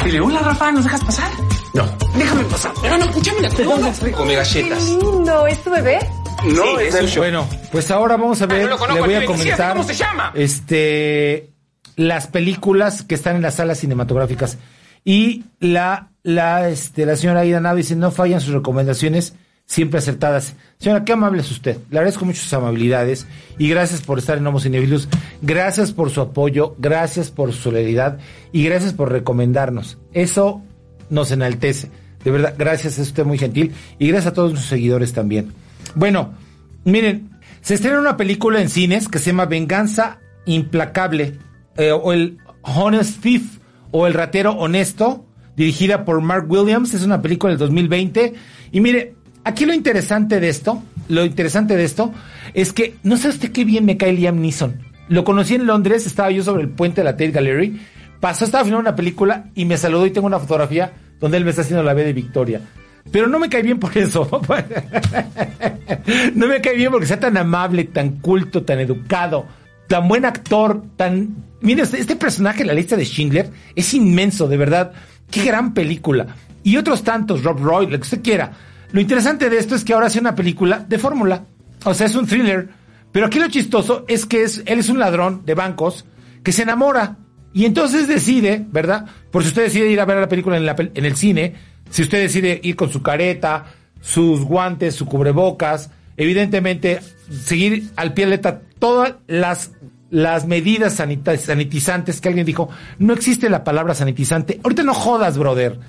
Dile, 0.04 0.20
hola 0.20 0.40
Rafa, 0.40 0.72
¿nos 0.72 0.84
dejas 0.84 1.04
pasar? 1.04 1.32
No. 1.76 1.86
Déjame 2.16 2.44
pasar. 2.46 2.72
Pero 2.82 2.98
no, 2.98 3.06
escúchame 3.06 3.42
la 3.42 3.50
Te 3.50 3.64
Come 4.12 4.36
galletas. 4.36 4.84
Qué 4.84 4.86
lindo, 4.86 5.48
¿es 5.48 5.64
tu 5.64 5.70
bebé? 5.70 6.00
No, 6.46 6.64
sí, 6.80 6.86
es 6.86 6.96
el 6.96 7.18
Bueno, 7.20 7.48
pues 7.72 7.92
ahora 7.92 8.18
vamos 8.18 8.42
a 8.42 8.48
ver, 8.48 8.62
Ah, 8.62 8.64
no 8.64 8.70
lo 8.72 8.78
conozco, 8.78 9.06
le 9.08 9.14
voy 9.16 9.24
a 9.24 9.26
comentar 9.26 9.74
¿cómo 9.74 9.84
se 9.88 9.94
llama? 9.94 10.32
este 10.36 11.50
las 11.96 12.28
películas 12.28 13.04
que 13.04 13.16
están 13.16 13.36
en 13.38 13.44
las 13.44 13.56
salas 13.56 13.78
cinematográficas 13.80 14.58
y 15.06 15.46
la 15.60 16.10
la 16.24 16.68
este 16.70 17.06
la 17.06 17.16
señora 17.16 17.42
Aida 17.42 17.62
Nava 17.62 17.76
dice 17.76 17.96
no 17.96 18.12
fallan 18.12 18.42
sus 18.42 18.54
recomendaciones 18.54 19.36
siempre 19.66 20.00
acertadas. 20.00 20.56
Señora, 20.80 21.06
qué 21.06 21.14
amable 21.14 21.42
es 21.42 21.52
usted. 21.52 21.78
Le 21.90 22.00
agradezco 22.00 22.26
mucho 22.26 22.42
sus 22.42 22.54
amabilidades 22.54 23.26
y 23.58 23.70
gracias 23.70 24.02
por 24.02 24.20
estar 24.20 24.38
en 24.38 24.48
Homo 24.48 24.60
Cinevilus. 24.60 25.08
Gracias 25.42 25.92
por 25.92 26.10
su 26.10 26.22
apoyo, 26.22 26.76
gracias 26.78 27.32
por 27.32 27.54
su 27.54 27.64
solidaridad 27.64 28.20
y 28.52 28.64
gracias 28.64 28.94
por 28.94 29.12
recomendarnos. 29.12 29.98
Eso 30.14 30.62
nos 31.10 31.32
enaltece. 31.32 31.90
De 32.24 32.32
verdad, 32.32 32.56
gracias, 32.58 32.98
es 33.00 33.08
usted 33.08 33.26
muy 33.26 33.38
gentil. 33.38 33.74
Y 34.00 34.08
gracias 34.08 34.32
a 34.32 34.34
todos 34.34 34.52
sus 34.52 34.68
seguidores 34.68 35.14
también. 35.14 35.54
Bueno, 35.96 36.34
miren, 36.86 37.30
se 37.62 37.76
estrena 37.76 38.00
una 38.00 38.18
película 38.18 38.62
en 38.62 38.70
cines 38.70 39.08
que 39.08 39.20
se 39.20 39.28
llama 39.28 39.46
Venganza 39.46 40.20
Implacable, 40.46 41.38
eh, 41.78 41.92
o 41.92 42.14
el 42.14 42.38
Honest 42.62 43.22
Thief, 43.22 43.60
o 43.92 44.08
El 44.08 44.14
Ratero 44.14 44.52
Honesto, 44.52 45.26
dirigida 45.56 46.06
por 46.06 46.22
Mark 46.22 46.50
Williams. 46.50 46.94
Es 46.94 47.04
una 47.04 47.22
película 47.22 47.52
del 47.52 47.60
2020. 47.60 48.34
Y 48.72 48.82
mire, 48.82 49.16
aquí 49.44 49.66
lo 49.66 49.74
interesante 49.74 50.40
de 50.40 50.50
esto, 50.50 50.84
lo 51.10 51.26
interesante 51.26 51.76
de 51.76 51.84
esto, 51.84 52.14
es 52.54 52.74
que 52.74 52.96
no 53.04 53.18
sé 53.18 53.30
usted 53.30 53.52
qué 53.52 53.66
bien 53.66 53.86
me 53.86 53.98
cae 53.98 54.14
Liam 54.14 54.40
Neeson. 54.40 54.82
Lo 55.10 55.24
conocí 55.24 55.56
en 55.56 55.66
Londres, 55.66 56.06
estaba 56.06 56.32
yo 56.32 56.44
sobre 56.44 56.64
el 56.64 56.70
puente 56.70 57.02
de 57.02 57.06
la 57.06 57.12
Tate 57.12 57.32
Gallery. 57.32 57.80
Pasó, 58.20 58.46
estaba 58.46 58.64
filmando 58.64 58.90
una 58.90 58.96
película 58.96 59.46
y 59.54 59.66
me 59.66 59.78
saludó 59.78 60.06
y 60.06 60.12
tengo 60.12 60.28
una 60.28 60.40
fotografía 60.40 60.94
donde 61.20 61.38
él 61.38 61.44
me 61.44 61.50
está 61.50 61.62
haciendo 61.62 61.84
la 61.84 61.94
B 61.94 62.04
de 62.04 62.14
Victoria. 62.14 62.62
Pero 63.12 63.28
no 63.28 63.38
me 63.38 63.50
cae 63.50 63.62
bien 63.64 63.80
por 63.80 63.98
eso. 63.98 64.30
no 66.36 66.48
me 66.48 66.62
cae 66.62 66.76
bien 66.76 66.92
porque 66.92 67.06
sea 67.06 67.20
tan 67.20 67.38
amable, 67.38 67.84
tan 67.84 68.20
culto, 68.22 68.64
tan 68.64 68.80
educado, 68.80 69.46
tan 69.88 70.08
buen 70.08 70.26
actor, 70.26 70.84
tan... 70.96 71.36
Mire, 71.60 71.84
este, 71.84 72.00
este 72.00 72.16
personaje, 72.16 72.64
la 72.64 72.74
lista 72.74 72.96
de 72.96 73.06
Schindler, 73.06 73.52
es 73.76 73.94
inmenso, 73.94 74.48
de 74.48 74.58
verdad. 74.58 74.94
Qué 75.30 75.44
gran 75.44 75.74
película. 75.74 76.28
Y 76.64 76.78
otros 76.78 77.04
tantos, 77.04 77.44
Rob 77.44 77.60
Roy, 77.60 77.88
lo 77.88 77.98
que 77.98 78.04
usted 78.04 78.22
quiera. 78.22 78.54
Lo 78.94 79.02
interesante 79.02 79.50
de 79.50 79.58
esto 79.58 79.74
es 79.74 79.84
que 79.84 79.94
ahora 79.94 80.06
hace 80.06 80.20
una 80.20 80.36
película 80.36 80.86
de 80.88 81.00
fórmula. 81.00 81.46
O 81.84 81.96
sea, 81.96 82.06
es 82.06 82.16
un 82.16 82.28
thriller. 82.28 82.70
Pero 83.12 83.26
aquí 83.26 83.40
lo 83.40 83.48
chistoso 83.48 84.06
es 84.08 84.28
que 84.28 84.44
es, 84.44 84.62
él 84.68 84.80
es 84.80 84.88
un 84.88 85.00
ladrón 85.00 85.42
de 85.46 85.56
bancos 85.56 86.06
que 86.44 86.52
se 86.52 86.62
enamora. 86.62 87.18
Y 87.54 87.66
entonces 87.66 88.08
decide, 88.08 88.64
¿verdad? 88.72 89.08
Por 89.32 89.42
si 89.42 89.50
usted 89.50 89.64
decide 89.64 89.90
ir 89.90 90.00
a 90.00 90.06
ver 90.06 90.18
la 90.18 90.30
película 90.30 90.58
en, 90.58 90.68
la, 90.68 90.76
en 90.78 91.06
el 91.06 91.16
cine, 91.16 91.56
si 91.90 92.04
usted 92.04 92.22
decide 92.22 92.60
ir 92.64 92.76
con 92.76 92.92
su 92.92 93.02
careta, 93.02 93.66
sus 94.00 94.42
guantes, 94.42 94.94
su 94.94 95.08
cubrebocas, 95.08 95.90
evidentemente 96.16 97.00
seguir 97.32 97.90
al 97.96 98.14
pie 98.14 98.26
de 98.26 98.32
letra 98.32 98.62
todas 98.78 99.16
las, 99.26 99.72
las 100.12 100.46
medidas 100.46 100.94
sanitizantes 100.94 102.22
que 102.22 102.28
alguien 102.28 102.46
dijo, 102.46 102.70
no 103.00 103.14
existe 103.14 103.50
la 103.50 103.64
palabra 103.64 103.96
sanitizante. 103.96 104.60
Ahorita 104.64 104.84
no 104.84 104.94
jodas, 104.94 105.36
brother. 105.38 105.80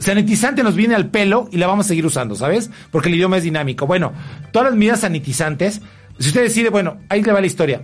Sanitizante 0.00 0.62
nos 0.62 0.74
viene 0.74 0.94
al 0.94 1.10
pelo 1.10 1.48
y 1.52 1.58
la 1.58 1.66
vamos 1.66 1.86
a 1.86 1.88
seguir 1.88 2.06
usando, 2.06 2.34
¿sabes? 2.34 2.70
Porque 2.90 3.10
el 3.10 3.16
idioma 3.16 3.36
es 3.36 3.44
dinámico. 3.44 3.86
Bueno, 3.86 4.12
todas 4.50 4.70
las 4.70 4.78
medidas 4.78 5.00
sanitizantes, 5.00 5.82
si 6.18 6.28
usted 6.28 6.42
decide, 6.42 6.70
bueno, 6.70 6.98
ahí 7.10 7.22
le 7.22 7.32
va 7.32 7.40
la 7.40 7.46
historia. 7.46 7.82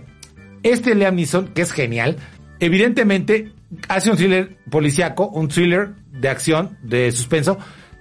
Este 0.63 0.95
Liam 0.95 1.15
Neeson, 1.15 1.49
que 1.49 1.61
es 1.61 1.71
genial, 1.71 2.17
evidentemente 2.59 3.51
hace 3.87 4.09
un 4.09 4.17
thriller 4.17 4.57
policiaco, 4.69 5.27
un 5.27 5.47
thriller 5.47 5.91
de 6.11 6.29
acción, 6.29 6.77
de 6.81 7.11
suspenso. 7.11 7.59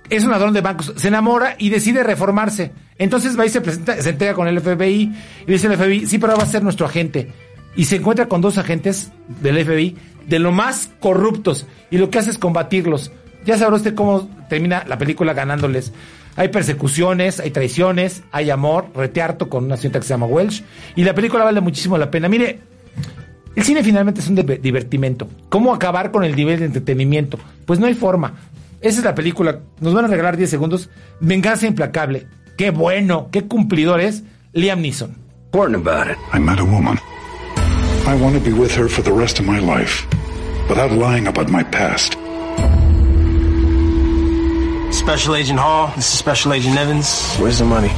Es 0.09 0.25
un 0.25 0.31
ladrón 0.31 0.55
de 0.55 0.62
bancos, 0.62 0.95
se 0.97 1.09
enamora 1.09 1.57
y 1.59 1.69
decide 1.69 2.03
reformarse. 2.03 2.73
Entonces 2.97 3.39
va 3.39 3.45
y 3.45 3.51
se 3.51 3.61
presenta, 3.61 4.01
se 4.01 4.11
entrega 4.11 4.33
con 4.33 4.49
el 4.49 4.61
FBI 4.61 5.14
y 5.47 5.53
dice 5.53 5.67
el 5.67 5.77
FBI, 5.77 6.07
sí, 6.07 6.19
pero 6.19 6.37
va 6.37 6.45
a 6.45 6.47
ser 6.47 6.62
nuestro 6.62 6.87
agente. 6.87 7.33
Y 7.75 7.85
se 7.85 7.97
encuentra 7.97 8.29
con 8.29 8.41
dos 8.41 8.57
agentes 8.57 9.12
del 9.43 9.62
FBI 9.62 9.95
de 10.27 10.39
lo 10.39 10.53
más 10.53 10.91
corruptos 11.01 11.67
y 11.91 11.99
lo 11.99 12.09
que 12.09 12.19
hace 12.19 12.31
es 12.31 12.39
combatirlos. 12.39 13.12
Ya 13.47 13.57
sabrá 13.57 13.76
usted 13.76 13.94
cómo 13.94 14.28
termina 14.49 14.84
la 14.86 14.99
película 14.99 15.32
ganándoles. 15.32 15.92
Hay 16.36 16.49
persecuciones, 16.49 17.40
hay 17.40 17.51
traiciones, 17.51 18.22
hay 18.32 18.51
amor, 18.51 18.88
retearto 18.94 19.49
con 19.49 19.64
una 19.64 19.76
cinta 19.76 19.99
que 20.01 20.07
se 20.07 20.12
llama 20.12 20.26
Welsh. 20.26 20.62
Y 20.97 21.05
la 21.05 21.14
película 21.14 21.44
vale 21.44 21.61
muchísimo 21.61 21.97
la 21.97 22.11
pena. 22.11 22.28
Mire, 22.28 22.59
el 23.55 23.64
cine 23.64 23.82
finalmente 23.82 24.20
es 24.20 24.28
un 24.28 24.34
divertimento. 24.34 25.28
¿Cómo 25.49 25.72
acabar 25.72 26.11
con 26.11 26.24
el 26.24 26.36
nivel 26.36 26.59
de 26.59 26.66
entretenimiento? 26.66 27.38
Pues 27.64 27.80
no 27.80 27.86
hay 27.86 27.94
forma. 27.94 28.34
Esa 28.82 28.99
es 28.99 29.05
la 29.05 29.14
película. 29.14 29.61
Nos 29.80 29.94
van 29.94 30.05
a 30.05 30.09
regalar 30.09 30.36
10 30.36 30.51
segundos. 30.51 30.90
Venganza 31.20 31.66
implacable. 31.66 32.26
Qué 32.59 32.70
bueno, 32.70 33.28
qué 33.30 33.47
cumplidor 33.47 34.01
es 34.01 34.24
Liam 34.53 34.82
Neeson. 34.82 35.16
about 35.55 36.09
it. 36.09 36.18
I 36.34 36.38
met 36.38 36.59
a 36.59 36.64
woman. 36.64 36.99
I 38.07 38.14
want 38.14 38.34
to 38.34 38.40
be 38.40 38.53
with 38.53 38.72
her 38.76 38.88
for 38.88 39.03
the 39.03 39.12
rest 39.12 39.40
of 39.40 39.47
my 39.47 39.59
life, 39.59 40.07
without 40.68 40.92
lying 40.92 41.26
about 41.26 41.51
my 41.51 41.64
past. 41.64 42.16
Special 45.07 45.37
Agent 45.37 45.61
Hall, 45.61 45.93
this 45.95 46.13
is 46.13 46.19
Special 46.19 46.53
Agent 46.53 46.77
Evans. 46.77 47.37
Where's 47.39 47.59
the 47.59 47.65
money? 47.65 47.91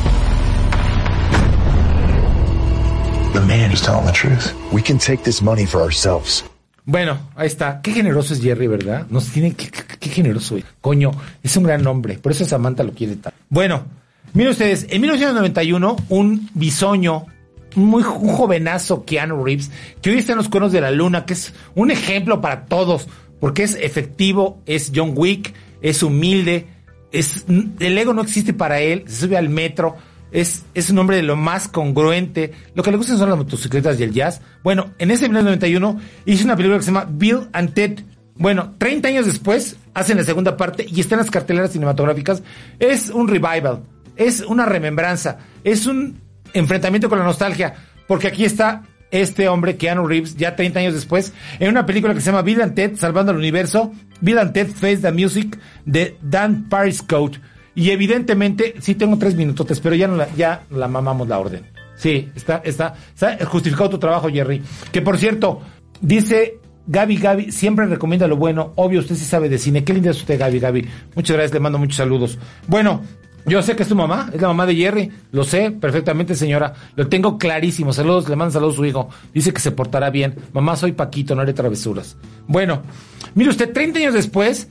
The 3.33 3.41
man 3.47 3.73
is 3.73 3.81
telling 3.81 4.05
the 4.05 4.13
truth. 4.13 4.53
We 4.75 4.83
can 4.83 4.99
take 4.99 5.25
this 5.25 5.41
money 5.41 5.65
for 5.65 5.81
ourselves. 5.81 6.45
Bueno, 6.85 7.17
ahí 7.35 7.47
está. 7.47 7.81
Qué 7.81 7.93
generoso 7.93 8.35
es 8.35 8.43
Jerry, 8.43 8.67
¿verdad? 8.67 9.07
Nos 9.09 9.31
tiene 9.31 9.55
qué, 9.55 9.71
qué, 9.71 10.11
generoso. 10.11 10.59
Coño, 10.83 11.13
es 11.43 11.57
un 11.57 11.63
gran 11.63 11.87
hombre. 11.87 12.19
Por 12.19 12.33
eso 12.33 12.45
Samantha 12.45 12.83
lo 12.83 12.93
quiere 12.93 13.17
tal. 13.17 13.33
Bueno, 13.49 13.87
miren 14.35 14.53
ustedes, 14.53 14.87
en 14.91 15.01
1991, 15.01 15.97
un 16.11 16.51
bisoño, 16.53 17.25
muy 17.75 18.03
un 18.03 18.35
jovenazo 18.35 19.07
Keanu 19.07 19.43
Reeves, 19.43 19.71
que 20.03 20.11
hoy 20.11 20.19
está 20.19 20.33
en 20.33 20.39
los 20.39 20.51
cuernos 20.51 20.73
de 20.73 20.83
la 20.83 20.91
luna, 20.91 21.25
que 21.25 21.33
es 21.33 21.55
un 21.75 21.91
ejemplo 21.91 22.43
para 22.43 22.67
todos, 22.67 23.09
porque 23.41 23.63
es 23.63 23.77
efectivo, 23.77 24.61
es 24.67 24.93
John 24.95 25.15
Wick, 25.17 25.55
es 25.81 26.03
humilde, 26.03 26.67
es, 27.13 27.47
el 27.49 27.99
ego 27.99 28.13
no 28.13 28.23
existe 28.23 28.53
para 28.53 28.81
él, 28.81 29.05
se 29.07 29.27
sube 29.27 29.37
al 29.37 29.49
metro, 29.49 29.97
es, 30.31 30.65
es 30.75 30.91
un 30.91 30.99
hombre 30.99 31.17
de 31.17 31.23
lo 31.23 31.37
más 31.37 31.69
congruente. 31.69 32.53
Lo 32.75 32.83
que 32.83 32.91
le 32.91 32.97
gustan 32.97 33.19
son 33.19 33.31
las 33.31 33.39
motocicletas 33.39 33.99
y 33.99 34.03
el 34.03 34.13
jazz. 34.13 34.41
Bueno, 34.63 34.93
en 34.99 35.11
ese 35.11 35.29
1991 35.29 36.01
hizo 36.27 36.45
una 36.45 36.57
película 36.57 36.79
que 36.79 36.85
se 36.85 36.93
llama 36.93 37.09
Bill 37.11 37.49
and 37.53 37.73
Ted. 37.73 38.01
Bueno, 38.35 38.75
30 38.79 39.09
años 39.09 39.27
después 39.27 39.77
hacen 39.95 40.17
la 40.17 40.25
segunda 40.25 40.57
parte 40.57 40.87
y 40.89 41.01
está 41.01 41.15
en 41.15 41.21
las 41.21 41.31
carteleras 41.31 41.73
cinematográficas. 41.73 42.43
Es 42.79 43.11
un 43.11 43.27
revival, 43.27 43.83
es 44.17 44.41
una 44.41 44.67
remembranza, 44.67 45.39
es 45.65 45.87
un 45.87 46.21
enfrentamiento 46.53 47.09
con 47.09 47.19
la 47.19 47.25
nostalgia, 47.25 47.75
porque 48.07 48.29
aquí 48.29 48.45
está 48.45 48.85
este 49.11 49.49
hombre, 49.49 49.77
Keanu 49.77 50.07
Reeves, 50.07 50.37
ya 50.37 50.57
30 50.57 50.81
años 50.81 50.95
después, 50.95 51.33
en 51.59 51.69
una 51.69 51.87
película 51.87 52.15
que 52.15 52.21
se 52.21 52.27
llama 52.27 52.43
Bill 52.43 52.63
and 52.63 52.75
Ted, 52.75 52.97
Salvando 52.97 53.33
el 53.33 53.39
Universo, 53.39 53.93
Bill 54.21 54.39
and 54.39 54.53
Ted 54.53 54.69
Face 54.69 54.99
the 54.99 55.13
Music, 55.13 55.59
de 55.85 56.17
Dan 56.23 56.69
Pariscote. 56.69 57.41
Y 57.75 57.91
evidentemente, 57.91 58.75
sí 58.81 58.95
tengo 58.95 59.19
tres 59.19 59.35
minutos, 59.35 59.81
pero 59.81 59.95
ya 59.95 60.09
no 60.09 60.17
la, 60.17 60.29
ya 60.35 60.65
la 60.71 60.89
mamamos 60.89 61.29
la 61.29 61.39
orden. 61.39 61.65
Sí, 61.97 62.31
está, 62.35 62.61
está, 62.65 62.95
está 63.13 63.45
justificado 63.47 63.91
tu 63.91 63.99
trabajo, 63.99 64.29
Jerry. 64.29 64.63
Que 64.93 65.03
por 65.03 65.19
cierto, 65.19 65.63
dice 66.01 66.59
Gaby, 66.87 67.17
Gaby, 67.19 67.53
siempre 67.53 67.87
recomienda 67.87 68.27
lo 68.27 68.37
bueno. 68.37 68.73
Obvio, 68.77 69.01
usted 69.01 69.15
sí 69.17 69.25
sabe 69.25 69.49
de 69.49 69.59
cine. 69.59 69.85
Qué 69.85 69.93
linda 69.93 70.11
es 70.11 70.17
usted, 70.19 70.39
Gaby, 70.39 70.59
Gaby. 70.59 70.89
Muchas 71.15 71.37
gracias, 71.37 71.55
le 71.55 71.61
mando 71.61 71.79
muchos 71.79 71.97
saludos. 71.97 72.39
Bueno, 72.67 73.03
yo 73.49 73.63
sé 73.63 73.77
que 73.77 73.83
es 73.83 73.89
tu 73.89 73.97
mamá, 73.97 74.31
es 74.33 74.41
la 74.41 74.49
mamá 74.49 74.67
de 74.67 74.75
Jerry. 74.75 75.11
Lo 75.33 75.45
sé 75.45 75.71
perfectamente, 75.71 76.35
señora. 76.35 76.73
Lo 76.97 77.09
tengo 77.09 77.39
clarísimo. 77.39 77.93
Saludos, 77.93 78.29
le 78.29 78.37
mando 78.37 78.53
saludos 78.53 78.75
a 78.75 78.77
su 78.77 78.85
hijo. 78.85 79.09
Dice 79.33 79.53
que 79.53 79.61
se 79.61 79.73
portará 79.73 80.11
bien. 80.11 80.37
Mamá, 80.53 80.77
soy 80.77 80.93
Paquito, 80.93 81.35
no 81.35 81.43
haré 81.43 81.53
travesuras. 81.53 82.17
Bueno, 82.47 82.83
mire 83.35 83.51
usted, 83.51 83.73
30 83.73 83.99
años 83.99 84.15
después, 84.15 84.69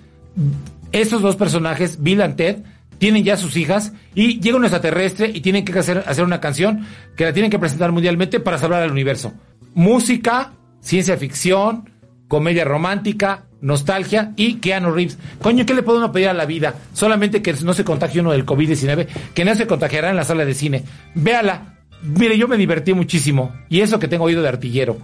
estos 0.92 1.22
dos 1.22 1.36
personajes, 1.36 2.02
Bill 2.02 2.22
and 2.22 2.36
Ted, 2.36 2.58
tienen 2.98 3.24
ya 3.24 3.38
sus 3.38 3.58
hijas 3.58 3.94
y 4.16 4.40
llega 4.40 4.58
un 4.58 4.64
extraterrestre 4.64 5.30
y 5.34 5.42
tienen 5.42 5.66
que 5.66 5.78
hacer, 5.78 6.04
hacer 6.08 6.24
una 6.24 6.40
canción 6.40 6.86
que 7.16 7.26
la 7.26 7.34
tienen 7.34 7.52
que 7.52 7.60
presentar 7.60 7.92
mundialmente 7.92 8.40
para 8.40 8.58
salvar 8.58 8.82
al 8.82 8.92
universo. 8.92 9.34
Música, 9.76 10.54
ciencia 10.80 11.18
ficción, 11.18 11.90
comedia 12.28 12.66
romántica, 12.66 13.47
nostalgia 13.62 14.34
y 14.36 14.56
Keanu 14.56 14.92
Reeves. 14.92 15.18
Coño, 15.42 15.66
¿qué 15.66 15.74
le 15.74 15.84
puede 15.84 16.00
uno 16.00 16.12
pedir 16.12 16.30
a 16.30 16.34
la 16.34 16.46
vida? 16.46 16.76
Solamente 16.94 17.42
que 17.42 17.54
no 17.54 17.74
se 17.74 17.84
contagie 17.84 18.22
uno 18.22 18.32
del 18.32 18.46
COVID-19, 18.46 19.08
que 19.34 19.46
no 19.46 19.56
se 19.56 19.68
contagiará 19.68 20.10
en 20.10 20.16
la 20.16 20.24
sala 20.24 20.46
de 20.46 20.54
cine. 20.54 20.84
Véala. 21.16 21.74
Mire, 22.04 22.38
yo 22.38 22.48
me 22.48 22.58
divertí 22.58 22.94
muchísimo. 22.94 23.54
Y 23.70 23.82
eso 23.82 24.00
que 24.00 24.08
tengo 24.08 24.26
oído 24.26 24.42
de 24.42 24.50
artillero. 24.50 24.98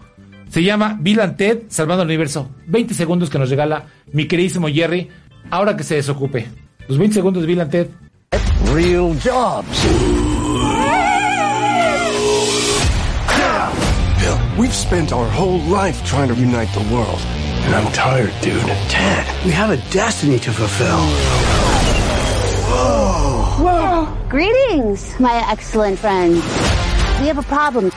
Se 0.49 0.61
llama 0.61 0.95
Bill 0.99 1.19
and 1.21 1.35
Ted 1.35 1.63
Salvando 1.69 2.03
el 2.03 2.09
Universo. 2.09 2.51
20 2.67 2.93
segundos 2.93 3.29
que 3.31 3.39
nos 3.39 3.49
regala 3.49 3.87
mi 4.11 4.27
queridísimo 4.27 4.67
Jerry, 4.67 5.09
ahora 5.49 5.75
que 5.75 5.83
se 5.83 5.95
desocupe. 5.95 6.47
Los 6.87 6.99
20 6.99 7.15
segundos 7.15 7.41
de 7.41 7.47
Bill 7.47 7.61
and 7.61 7.71
Ted. 7.71 7.87
Real 8.71 9.15
jobs. 9.19 9.83
Bill, 14.19 14.37
we've 14.57 14.73
spent 14.73 15.11
our 15.11 15.27
whole 15.29 15.59
life 15.61 16.03
trying 16.05 16.29
to 16.29 16.35
unite 16.35 16.69
the 16.73 16.93
world. 16.93 17.42
And 17.65 17.75
I'm 17.75 17.91
tired, 17.93 18.33
dude. 18.41 18.61
Ted, 18.89 19.25
we 19.45 19.51
have 19.51 19.71
a 19.71 19.77
destiny 19.91 20.37
to 20.39 20.51
fulfill. 20.51 20.99
Whoa. 22.69 23.63
Whoa. 23.63 24.07
Greetings, 24.29 25.19
my 25.19 25.43
excellent 25.51 25.97
friend. 25.99 26.35
We 27.21 27.27
have 27.27 27.37
a 27.37 27.43
problem. 27.43 27.91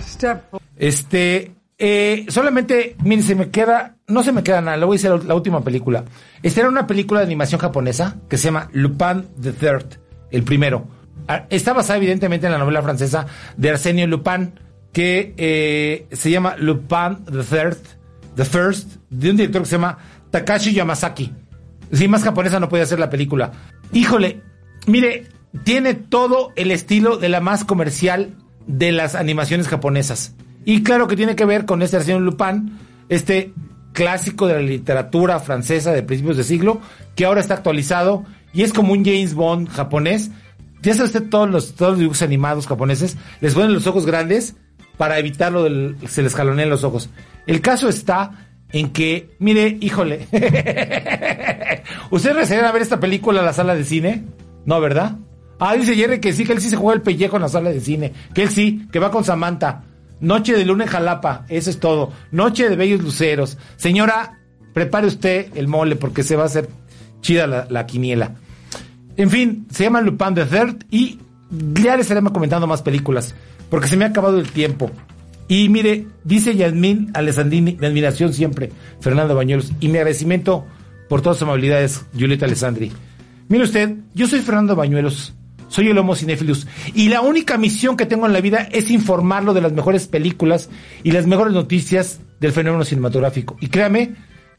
Step. 0.00 0.44
Este, 0.76 1.52
eh, 1.78 2.26
solamente, 2.28 2.96
miren, 3.04 3.22
se 3.22 3.34
me 3.34 3.50
queda, 3.50 3.96
no 4.06 4.22
se 4.22 4.32
me 4.32 4.42
queda 4.42 4.60
nada, 4.60 4.76
le 4.76 4.86
voy 4.86 4.96
a 4.96 4.98
decir 4.98 5.10
la, 5.10 5.18
la 5.18 5.34
última 5.34 5.60
película. 5.62 6.04
Esta 6.42 6.60
era 6.60 6.68
una 6.68 6.86
película 6.86 7.20
de 7.20 7.26
animación 7.26 7.60
japonesa 7.60 8.16
que 8.28 8.36
se 8.38 8.44
llama 8.44 8.68
Lupin 8.72 9.26
the 9.40 9.52
Third, 9.52 9.98
el 10.30 10.42
primero. 10.42 10.86
Ah, 11.28 11.44
Está 11.50 11.72
basada 11.74 11.98
evidentemente 11.98 12.46
en 12.46 12.52
la 12.52 12.58
novela 12.58 12.80
francesa 12.82 13.26
de 13.56 13.70
Arsenio 13.70 14.06
Lupin, 14.06 14.58
que 14.98 15.32
eh, 15.36 16.08
se 16.10 16.28
llama 16.28 16.56
Lupin 16.56 17.24
the 17.26 17.44
Third, 17.44 17.76
the 18.34 18.44
First, 18.44 18.96
de 19.10 19.30
un 19.30 19.36
director 19.36 19.62
que 19.62 19.68
se 19.68 19.76
llama 19.76 19.96
Takashi 20.32 20.72
Yamazaki. 20.72 21.32
Sí, 21.92 22.08
más 22.08 22.24
japonesa 22.24 22.58
no 22.58 22.68
podía 22.68 22.84
ser 22.84 22.98
la 22.98 23.08
película. 23.08 23.52
Híjole, 23.92 24.42
mire, 24.88 25.28
tiene 25.62 25.94
todo 25.94 26.52
el 26.56 26.72
estilo 26.72 27.16
de 27.16 27.28
la 27.28 27.38
más 27.38 27.64
comercial 27.64 28.34
de 28.66 28.90
las 28.90 29.14
animaciones 29.14 29.68
japonesas. 29.68 30.34
Y 30.64 30.82
claro 30.82 31.06
que 31.06 31.14
tiene 31.14 31.36
que 31.36 31.44
ver 31.44 31.64
con 31.64 31.80
este 31.82 31.96
Arsène 31.96 32.18
Lupin, 32.18 32.76
este 33.08 33.52
clásico 33.92 34.48
de 34.48 34.54
la 34.54 34.62
literatura 34.62 35.38
francesa 35.38 35.92
de 35.92 36.02
principios 36.02 36.36
de 36.36 36.42
siglo, 36.42 36.80
que 37.14 37.24
ahora 37.24 37.40
está 37.40 37.54
actualizado 37.54 38.24
y 38.52 38.64
es 38.64 38.72
como 38.72 38.94
un 38.94 39.04
James 39.04 39.34
Bond 39.34 39.68
japonés. 39.68 40.32
Ya 40.82 40.94
sabe 40.94 41.06
usted, 41.06 41.28
todos 41.28 41.48
los, 41.48 41.76
todos 41.76 41.92
los 41.92 42.00
dibujos 42.00 42.22
animados 42.22 42.66
japoneses 42.66 43.16
les 43.40 43.54
ponen 43.54 43.72
los 43.72 43.86
ojos 43.86 44.04
grandes 44.04 44.56
para 44.98 45.18
evitar 45.18 45.52
lo 45.52 45.62
del, 45.64 45.96
se 46.06 46.22
les 46.22 46.34
jaloneen 46.34 46.68
los 46.68 46.84
ojos. 46.84 47.08
El 47.46 47.62
caso 47.62 47.88
está 47.88 48.48
en 48.70 48.90
que, 48.90 49.30
mire, 49.38 49.78
híjole, 49.80 50.26
¿ustedes 52.10 52.36
recibieron 52.36 52.68
a 52.68 52.72
ver 52.72 52.82
esta 52.82 53.00
película 53.00 53.40
en 53.40 53.46
la 53.46 53.54
sala 53.54 53.74
de 53.74 53.84
cine? 53.84 54.24
No, 54.66 54.80
¿verdad? 54.80 55.16
Ah, 55.60 55.74
dice 55.74 55.94
Jerry 55.94 56.20
que 56.20 56.32
sí, 56.32 56.44
que 56.44 56.52
él 56.52 56.60
sí 56.60 56.68
se 56.68 56.76
juega 56.76 56.96
el 56.96 57.02
pellejo 57.02 57.36
en 57.36 57.42
la 57.42 57.48
sala 57.48 57.70
de 57.70 57.80
cine, 57.80 58.12
que 58.34 58.42
él 58.42 58.50
sí, 58.50 58.86
que 58.92 58.98
va 58.98 59.10
con 59.10 59.24
Samantha. 59.24 59.84
Noche 60.20 60.56
de 60.56 60.64
luna 60.64 60.84
en 60.84 60.90
Jalapa, 60.90 61.46
eso 61.48 61.70
es 61.70 61.78
todo. 61.78 62.12
Noche 62.32 62.68
de 62.68 62.74
bellos 62.74 63.00
luceros. 63.00 63.56
Señora, 63.76 64.40
prepare 64.74 65.06
usted 65.06 65.46
el 65.54 65.68
mole 65.68 65.94
porque 65.94 66.24
se 66.24 66.34
va 66.34 66.42
a 66.42 66.46
hacer 66.46 66.68
chida 67.20 67.46
la, 67.46 67.66
la 67.70 67.86
quiniela. 67.86 68.32
En 69.16 69.30
fin, 69.30 69.66
se 69.70 69.84
llama 69.84 70.00
Lupin 70.00 70.34
the 70.34 70.44
Third 70.44 70.84
y 70.90 71.20
ya 71.50 71.96
les 71.96 72.06
estaremos 72.06 72.32
comentando 72.32 72.66
más 72.66 72.82
películas 72.82 73.34
porque 73.70 73.88
se 73.88 73.96
me 73.96 74.04
ha 74.04 74.08
acabado 74.08 74.38
el 74.38 74.50
tiempo. 74.50 74.90
Y 75.48 75.68
mire, 75.70 76.06
dice 76.24 76.54
Yasmín 76.54 77.10
Alessandrini, 77.14 77.72
de 77.72 77.86
admiración 77.86 78.32
siempre, 78.34 78.70
Fernando 79.00 79.34
Bañuelos, 79.34 79.72
y 79.80 79.88
mi 79.88 79.96
agradecimiento 79.96 80.66
por 81.08 81.22
todas 81.22 81.38
sus 81.38 81.44
amabilidades, 81.44 82.04
Julieta 82.12 82.44
Alessandri. 82.44 82.92
Mire 83.48 83.64
usted, 83.64 83.96
yo 84.14 84.26
soy 84.26 84.40
Fernando 84.40 84.76
Bañuelos, 84.76 85.32
soy 85.68 85.88
el 85.88 85.96
Homo 85.96 86.14
Cinephilus, 86.14 86.66
y 86.94 87.08
la 87.08 87.22
única 87.22 87.56
misión 87.56 87.96
que 87.96 88.04
tengo 88.04 88.26
en 88.26 88.34
la 88.34 88.42
vida 88.42 88.68
es 88.70 88.90
informarlo 88.90 89.54
de 89.54 89.62
las 89.62 89.72
mejores 89.72 90.06
películas 90.06 90.68
y 91.02 91.12
las 91.12 91.26
mejores 91.26 91.54
noticias 91.54 92.20
del 92.40 92.52
fenómeno 92.52 92.84
cinematográfico. 92.84 93.56
Y 93.60 93.68
créame 93.68 94.16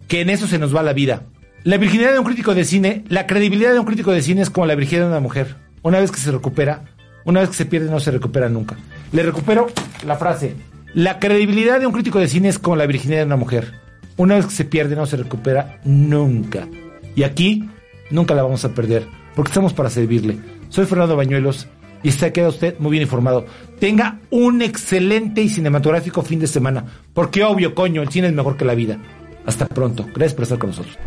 que 0.07 0.21
en 0.21 0.31
eso 0.31 0.47
se 0.47 0.57
nos 0.57 0.75
va 0.75 0.81
la 0.81 0.93
vida. 0.93 1.23
La 1.63 1.77
virginidad 1.77 2.13
de 2.13 2.19
un 2.19 2.25
crítico 2.25 2.55
de 2.55 2.63
cine, 2.63 3.03
la 3.09 3.27
credibilidad 3.27 3.73
de 3.73 3.79
un 3.79 3.85
crítico 3.85 4.11
de 4.11 4.23
cine 4.23 4.41
es 4.41 4.49
como 4.49 4.65
la 4.65 4.75
virginidad 4.75 5.05
de 5.05 5.11
una 5.11 5.19
mujer. 5.19 5.55
Una 5.83 5.99
vez 5.99 6.09
que 6.09 6.17
se 6.17 6.31
recupera, 6.31 6.85
una 7.25 7.41
vez 7.41 7.49
que 7.49 7.55
se 7.55 7.65
pierde 7.65 7.91
no 7.91 7.99
se 7.99 8.11
recupera 8.11 8.49
nunca. 8.49 8.75
Le 9.11 9.23
recupero 9.23 9.67
la 10.05 10.15
frase. 10.17 10.55
La 10.93 11.19
credibilidad 11.19 11.79
de 11.79 11.87
un 11.87 11.93
crítico 11.93 12.19
de 12.19 12.27
cine 12.27 12.49
es 12.49 12.59
como 12.59 12.75
la 12.75 12.85
virginidad 12.85 13.19
de 13.19 13.25
una 13.25 13.35
mujer. 13.35 13.73
Una 14.17 14.35
vez 14.35 14.45
que 14.45 14.53
se 14.53 14.65
pierde 14.65 14.95
no 14.95 15.05
se 15.05 15.17
recupera 15.17 15.79
nunca. 15.83 16.67
Y 17.15 17.23
aquí 17.23 17.69
nunca 18.11 18.35
la 18.35 18.43
vamos 18.43 18.65
a 18.65 18.73
perder, 18.73 19.07
porque 19.35 19.49
estamos 19.49 19.73
para 19.73 19.89
servirle. 19.89 20.37
Soy 20.69 20.85
Fernando 20.85 21.15
Bañuelos 21.15 21.67
y 22.03 22.11
se 22.11 22.31
queda 22.31 22.49
usted 22.49 22.77
muy 22.79 22.91
bien 22.91 23.03
informado. 23.03 23.45
Tenga 23.79 24.19
un 24.29 24.61
excelente 24.61 25.41
y 25.41 25.49
cinematográfico 25.49 26.21
fin 26.21 26.39
de 26.39 26.47
semana, 26.47 26.85
porque 27.13 27.43
obvio, 27.43 27.73
coño, 27.73 28.01
el 28.01 28.09
cine 28.09 28.27
es 28.27 28.33
mejor 28.33 28.57
que 28.57 28.65
la 28.65 28.75
vida. 28.75 28.99
Hasta 29.45 29.65
pronto. 29.65 30.05
Gracias 30.13 30.33
por 30.33 30.43
estar 30.43 30.59
con 30.59 30.69
nosotros. 30.69 30.97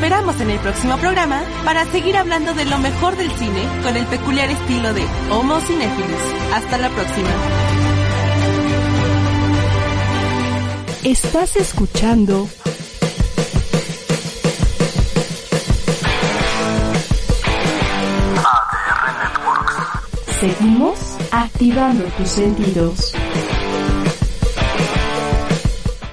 Esperamos 0.00 0.40
en 0.40 0.48
el 0.48 0.58
próximo 0.60 0.96
programa 0.96 1.42
para 1.62 1.84
seguir 1.84 2.16
hablando 2.16 2.54
de 2.54 2.64
lo 2.64 2.78
mejor 2.78 3.16
del 3.18 3.30
cine 3.32 3.62
con 3.82 3.94
el 3.94 4.06
peculiar 4.06 4.48
estilo 4.48 4.94
de 4.94 5.04
Homo 5.30 5.60
Cinéfilos. 5.60 6.22
Hasta 6.54 6.78
la 6.78 6.88
próxima. 6.88 7.28
Estás 11.04 11.54
escuchando 11.56 12.48
ADR 18.36 19.04
Networks. 19.20 19.74
Seguimos 20.40 20.98
activando 21.30 22.04
tus 22.16 22.28
sentidos. 22.30 23.12